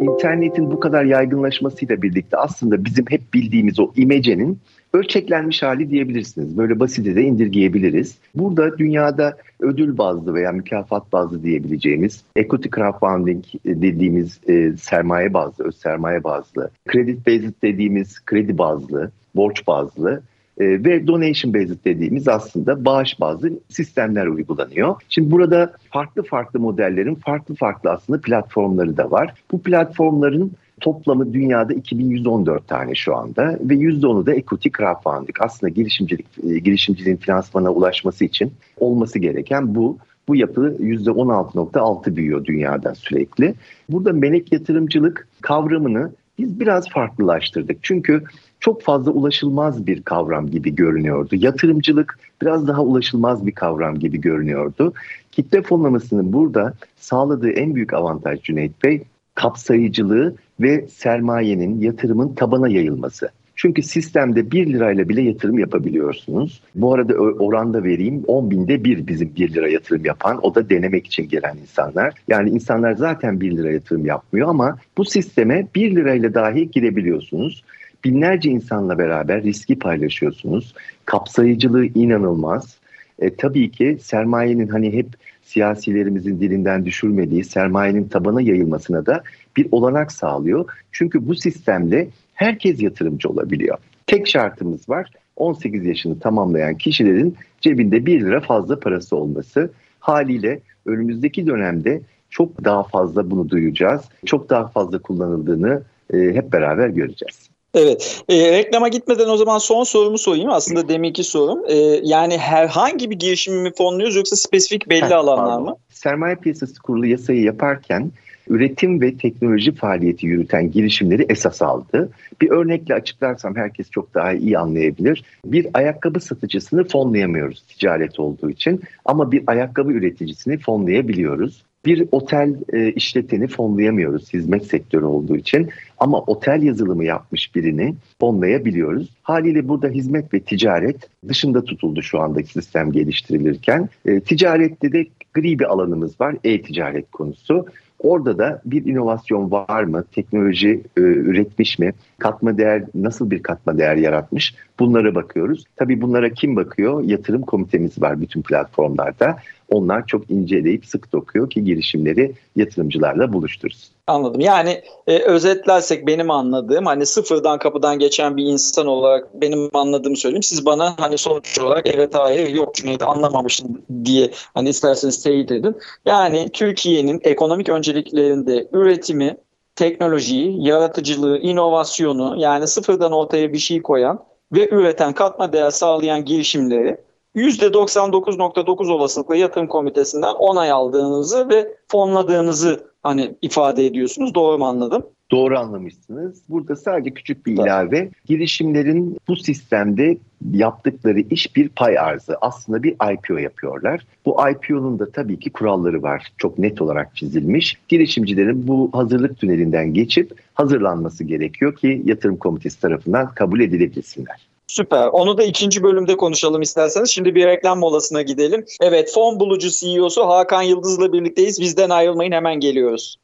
internetin 0.00 0.70
bu 0.70 0.80
kadar 0.80 1.04
yaygınlaşmasıyla 1.04 2.02
birlikte 2.02 2.36
aslında 2.36 2.84
bizim 2.84 3.04
hep 3.08 3.34
bildiğimiz 3.34 3.80
o 3.80 3.92
imecenin 3.96 4.58
ölçeklenmiş 4.92 5.62
hali 5.62 5.90
diyebilirsiniz. 5.90 6.58
Böyle 6.58 6.80
basite 6.80 7.16
de 7.16 7.22
indirgeyebiliriz. 7.22 8.18
Burada 8.34 8.78
dünyada 8.78 9.36
ödül 9.60 9.98
bazlı 9.98 10.34
veya 10.34 10.52
mükafat 10.52 11.12
bazlı 11.12 11.42
diyebileceğimiz 11.42 12.24
equity 12.36 12.68
crowdfunding 12.68 13.44
dediğimiz 13.66 14.40
e, 14.48 14.76
sermaye 14.76 15.34
bazlı, 15.34 15.64
öz 15.64 15.76
sermaye 15.76 16.24
bazlı, 16.24 16.70
credit 16.92 17.26
based 17.26 17.54
dediğimiz 17.62 18.24
kredi 18.24 18.58
bazlı, 18.58 19.10
borç 19.34 19.66
bazlı 19.66 20.22
e, 20.58 20.84
ve 20.84 21.06
donation 21.06 21.54
based 21.54 21.84
dediğimiz 21.84 22.28
aslında 22.28 22.84
bağış 22.84 23.20
bazlı 23.20 23.50
sistemler 23.68 24.26
uygulanıyor. 24.26 24.96
Şimdi 25.08 25.30
burada 25.30 25.72
farklı 25.90 26.22
farklı 26.22 26.60
modellerin 26.60 27.14
farklı 27.14 27.54
farklı 27.54 27.90
aslında 27.90 28.20
platformları 28.20 28.96
da 28.96 29.10
var. 29.10 29.34
Bu 29.52 29.62
platformların 29.62 30.52
toplamı 30.80 31.34
dünyada 31.34 31.72
2114 31.72 32.68
tane 32.68 32.94
şu 32.94 33.16
anda 33.16 33.58
ve 33.60 33.74
%10'u 33.74 34.26
da 34.26 34.34
equity 34.34 34.68
crowdfunding. 34.68 35.36
Aslında 35.40 35.70
girişimcilik 35.70 36.26
e, 36.50 36.58
girişimciliğin 36.58 37.16
finansmana 37.16 37.70
ulaşması 37.70 38.24
için 38.24 38.52
olması 38.76 39.18
gereken 39.18 39.74
bu. 39.74 39.98
Bu 40.28 40.36
yapı 40.36 40.76
%16.6 40.80 42.16
büyüyor 42.16 42.44
dünyada 42.44 42.94
sürekli. 42.94 43.54
Burada 43.88 44.12
melek 44.12 44.52
yatırımcılık 44.52 45.28
kavramını 45.40 46.12
biz 46.38 46.60
biraz 46.60 46.88
farklılaştırdık. 46.88 47.78
Çünkü 47.82 48.24
çok 48.60 48.82
fazla 48.82 49.10
ulaşılmaz 49.10 49.86
bir 49.86 50.02
kavram 50.02 50.46
gibi 50.46 50.74
görünüyordu. 50.74 51.36
Yatırımcılık 51.36 52.18
biraz 52.42 52.68
daha 52.68 52.82
ulaşılmaz 52.82 53.46
bir 53.46 53.52
kavram 53.52 53.98
gibi 53.98 54.20
görünüyordu. 54.20 54.92
Kitle 55.32 55.62
fonlamasının 55.62 56.32
burada 56.32 56.72
sağladığı 56.96 57.50
en 57.50 57.74
büyük 57.74 57.94
avantaj 57.94 58.42
Cüneyt 58.42 58.84
Bey 58.84 59.02
kapsayıcılığı 59.34 60.34
ve 60.60 60.86
sermayenin, 60.88 61.80
yatırımın 61.80 62.34
tabana 62.34 62.68
yayılması. 62.68 63.30
Çünkü 63.56 63.82
sistemde 63.82 64.50
1 64.50 64.72
lirayla 64.72 65.08
bile 65.08 65.22
yatırım 65.22 65.58
yapabiliyorsunuz. 65.58 66.62
Bu 66.74 66.94
arada 66.94 67.14
oranda 67.14 67.84
vereyim 67.84 68.24
10 68.26 68.50
binde 68.50 68.84
bir 68.84 69.06
bizim 69.06 69.32
1 69.36 69.54
lira 69.54 69.68
yatırım 69.68 70.04
yapan 70.04 70.38
o 70.42 70.54
da 70.54 70.70
denemek 70.70 71.06
için 71.06 71.28
gelen 71.28 71.56
insanlar. 71.56 72.14
Yani 72.28 72.50
insanlar 72.50 72.92
zaten 72.92 73.40
1 73.40 73.56
lira 73.56 73.72
yatırım 73.72 74.06
yapmıyor 74.06 74.48
ama 74.48 74.78
bu 74.98 75.04
sisteme 75.04 75.66
1 75.74 75.96
lirayla 75.96 76.34
dahi 76.34 76.70
girebiliyorsunuz. 76.70 77.64
Binlerce 78.04 78.50
insanla 78.50 78.98
beraber 78.98 79.42
riski 79.42 79.78
paylaşıyorsunuz. 79.78 80.74
Kapsayıcılığı 81.04 81.86
inanılmaz. 81.86 82.76
E, 83.18 83.34
tabii 83.34 83.70
ki 83.70 83.98
sermayenin 84.00 84.68
hani 84.68 84.92
hep 84.92 85.06
siyasilerimizin 85.42 86.40
dilinden 86.40 86.86
düşürmediği 86.86 87.44
sermayenin 87.44 88.08
tabana 88.08 88.42
yayılmasına 88.42 89.06
da 89.06 89.22
bir 89.56 89.68
olanak 89.72 90.12
sağlıyor. 90.12 90.70
Çünkü 90.92 91.28
bu 91.28 91.34
sistemle 91.34 92.08
herkes 92.34 92.82
yatırımcı 92.82 93.28
olabiliyor. 93.28 93.78
Tek 94.06 94.28
şartımız 94.28 94.88
var 94.88 95.10
18 95.36 95.86
yaşını 95.86 96.20
tamamlayan 96.20 96.74
kişilerin 96.74 97.36
cebinde 97.60 98.06
1 98.06 98.20
lira 98.20 98.40
fazla 98.40 98.80
parası 98.80 99.16
olması. 99.16 99.70
Haliyle 100.00 100.60
önümüzdeki 100.86 101.46
dönemde 101.46 102.00
çok 102.30 102.64
daha 102.64 102.82
fazla 102.82 103.30
bunu 103.30 103.48
duyacağız. 103.48 104.02
Çok 104.26 104.50
daha 104.50 104.68
fazla 104.68 104.98
kullanıldığını 104.98 105.82
e, 106.12 106.18
hep 106.18 106.52
beraber 106.52 106.88
göreceğiz. 106.88 107.45
Evet. 107.76 108.22
E, 108.28 108.52
reklama 108.52 108.88
gitmeden 108.88 109.28
o 109.28 109.36
zaman 109.36 109.58
son 109.58 109.84
sorumu 109.84 110.18
sorayım. 110.18 110.50
Aslında 110.50 110.88
deminki 110.88 111.24
sorum. 111.24 111.64
E, 111.68 111.74
yani 112.02 112.38
herhangi 112.38 113.10
bir 113.10 113.18
girişimi 113.18 113.62
mi 113.62 113.72
fonluyoruz 113.78 114.16
yoksa 114.16 114.36
spesifik 114.36 114.88
belli 114.88 115.04
ha, 115.04 115.16
alanlar 115.16 115.46
pardon. 115.46 115.62
mı? 115.62 115.76
Sermaye 115.90 116.36
piyasası 116.36 116.82
kurulu 116.82 117.06
yasayı 117.06 117.42
yaparken 117.42 118.10
üretim 118.48 119.00
ve 119.00 119.16
teknoloji 119.16 119.74
faaliyeti 119.74 120.26
yürüten 120.26 120.70
girişimleri 120.70 121.26
esas 121.28 121.62
aldı. 121.62 122.10
Bir 122.40 122.50
örnekle 122.50 122.94
açıklarsam 122.94 123.56
herkes 123.56 123.90
çok 123.90 124.14
daha 124.14 124.32
iyi 124.32 124.58
anlayabilir. 124.58 125.24
Bir 125.44 125.66
ayakkabı 125.74 126.20
satıcısını 126.20 126.84
fonlayamıyoruz 126.84 127.62
ticaret 127.62 128.20
olduğu 128.20 128.50
için 128.50 128.82
ama 129.04 129.32
bir 129.32 129.42
ayakkabı 129.46 129.92
üreticisini 129.92 130.58
fonlayabiliyoruz. 130.58 131.65
Bir 131.86 132.08
otel 132.12 132.54
e, 132.72 132.92
işleteni 132.92 133.46
fonlayamıyoruz 133.46 134.34
hizmet 134.34 134.66
sektörü 134.66 135.04
olduğu 135.04 135.36
için 135.36 135.70
ama 135.98 136.20
otel 136.20 136.62
yazılımı 136.62 137.04
yapmış 137.04 137.54
birini 137.54 137.94
fonlayabiliyoruz. 138.20 139.10
Haliyle 139.22 139.68
burada 139.68 139.88
hizmet 139.88 140.34
ve 140.34 140.40
ticaret 140.40 140.96
dışında 141.28 141.64
tutuldu 141.64 142.02
şu 142.02 142.20
andaki 142.20 142.52
sistem 142.52 142.92
geliştirilirken. 142.92 143.88
E, 144.06 144.20
ticarette 144.20 144.92
de 144.92 145.06
gri 145.34 145.58
bir 145.58 145.64
alanımız 145.64 146.20
var 146.20 146.36
e-ticaret 146.44 147.10
konusu. 147.10 147.66
Orada 147.98 148.38
da 148.38 148.62
bir 148.64 148.84
inovasyon 148.84 149.50
var 149.50 149.84
mı? 149.84 150.04
Teknoloji 150.12 150.82
e, 150.96 151.00
üretmiş 151.00 151.78
mi? 151.78 151.92
Katma 152.18 152.58
değer 152.58 152.84
nasıl 152.94 153.30
bir 153.30 153.42
katma 153.42 153.78
değer 153.78 153.96
yaratmış? 153.96 154.54
Bunlara 154.78 155.14
bakıyoruz. 155.14 155.64
Tabii 155.76 156.00
bunlara 156.00 156.30
kim 156.30 156.56
bakıyor? 156.56 157.02
Yatırım 157.04 157.42
komitemiz 157.42 158.02
var 158.02 158.20
bütün 158.20 158.42
platformlarda. 158.42 159.36
Onlar 159.70 160.06
çok 160.06 160.30
inceleyip 160.30 160.86
sık 160.86 161.12
dokuyor 161.12 161.50
ki 161.50 161.64
girişimleri 161.64 162.34
yatırımcılarla 162.56 163.32
buluştursun. 163.32 163.96
Anladım. 164.06 164.40
Yani 164.40 164.82
e, 165.06 165.18
özetlersek 165.18 166.06
benim 166.06 166.30
anladığım 166.30 166.86
hani 166.86 167.06
sıfırdan 167.06 167.58
kapıdan 167.58 167.98
geçen 167.98 168.36
bir 168.36 168.44
insan 168.44 168.86
olarak 168.86 169.42
benim 169.42 169.70
anladığımı 169.74 170.16
söyleyeyim. 170.16 170.42
Siz 170.42 170.66
bana 170.66 170.94
hani 170.98 171.18
sonuç 171.18 171.58
olarak 171.58 171.86
evet 171.86 172.14
hayır 172.14 172.48
yok 172.48 172.74
Cüneyt 172.74 173.02
anlamamışsın 173.02 173.82
diye 174.04 174.30
hani 174.54 174.68
isterseniz 174.68 175.22
teyit 175.22 175.52
edin. 175.52 175.76
Yani 176.06 176.48
Türkiye'nin 176.52 177.20
ekonomik 177.24 177.68
önceliklerinde 177.68 178.68
üretimi, 178.72 179.36
teknolojiyi, 179.76 180.66
yaratıcılığı, 180.66 181.38
inovasyonu 181.38 182.34
yani 182.38 182.66
sıfırdan 182.66 183.12
ortaya 183.12 183.52
bir 183.52 183.58
şey 183.58 183.82
koyan 183.82 184.24
ve 184.52 184.68
üreten 184.68 185.12
katma 185.12 185.52
değer 185.52 185.70
sağlayan 185.70 186.24
girişimleri 186.24 186.96
%99.9 187.36 188.92
olasılıkla 188.92 189.36
yatırım 189.36 189.66
komitesinden 189.66 190.34
onay 190.34 190.70
aldığınızı 190.70 191.48
ve 191.48 191.74
fonladığınızı 191.88 192.90
hani 193.02 193.34
ifade 193.42 193.86
ediyorsunuz. 193.86 194.34
Doğru 194.34 194.58
mu 194.58 194.66
anladım? 194.66 195.06
Doğru 195.30 195.58
anlamışsınız. 195.58 196.42
Burada 196.48 196.76
sadece 196.76 197.10
küçük 197.10 197.46
bir 197.46 197.52
ilave. 197.52 198.10
Girişimlerin 198.24 199.18
bu 199.28 199.36
sistemde 199.36 200.18
yaptıkları 200.52 201.20
iş 201.20 201.56
bir 201.56 201.68
pay 201.68 201.98
arzı. 201.98 202.36
Aslında 202.40 202.82
bir 202.82 202.96
IPO 203.12 203.36
yapıyorlar. 203.36 204.06
Bu 204.26 204.36
IPO'nun 204.50 204.98
da 204.98 205.10
tabii 205.10 205.38
ki 205.38 205.50
kuralları 205.50 206.02
var. 206.02 206.32
Çok 206.38 206.58
net 206.58 206.82
olarak 206.82 207.16
çizilmiş. 207.16 207.78
Girişimcilerin 207.88 208.68
bu 208.68 208.90
hazırlık 208.92 209.38
tünelinden 209.38 209.94
geçip 209.94 210.32
hazırlanması 210.54 211.24
gerekiyor 211.24 211.76
ki 211.76 212.02
yatırım 212.04 212.36
komitesi 212.36 212.80
tarafından 212.80 213.34
kabul 213.34 213.60
edilebilsinler. 213.60 214.46
Süper. 214.66 215.06
Onu 215.06 215.38
da 215.38 215.42
ikinci 215.42 215.82
bölümde 215.82 216.16
konuşalım 216.16 216.62
isterseniz. 216.62 217.10
Şimdi 217.10 217.34
bir 217.34 217.46
reklam 217.46 217.78
molasına 217.78 218.22
gidelim. 218.22 218.64
Evet, 218.80 219.12
fon 219.14 219.40
bulucu 219.40 219.70
CEO'su 219.70 220.26
Hakan 220.26 220.62
Yıldız'la 220.62 221.12
birlikteyiz. 221.12 221.60
Bizden 221.60 221.90
ayrılmayın 221.90 222.32
hemen 222.32 222.60
geliyoruz. 222.60 223.16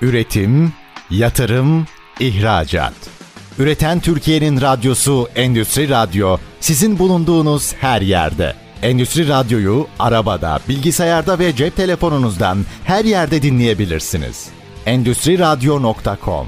Üretim, 0.00 0.72
yatırım, 1.10 1.86
ihracat. 2.20 2.94
Üreten 3.58 4.00
Türkiye'nin 4.00 4.60
radyosu 4.60 5.28
Endüstri 5.36 5.88
Radyo 5.88 6.36
sizin 6.60 6.98
bulunduğunuz 6.98 7.74
her 7.74 8.00
yerde. 8.00 8.54
Endüstri 8.82 9.28
Radyo'yu 9.28 9.86
arabada, 9.98 10.60
bilgisayarda 10.68 11.38
ve 11.38 11.56
cep 11.56 11.76
telefonunuzdan 11.76 12.58
her 12.84 13.04
yerde 13.04 13.42
dinleyebilirsiniz. 13.42 14.48
Endüstriradyo.com 14.86 16.46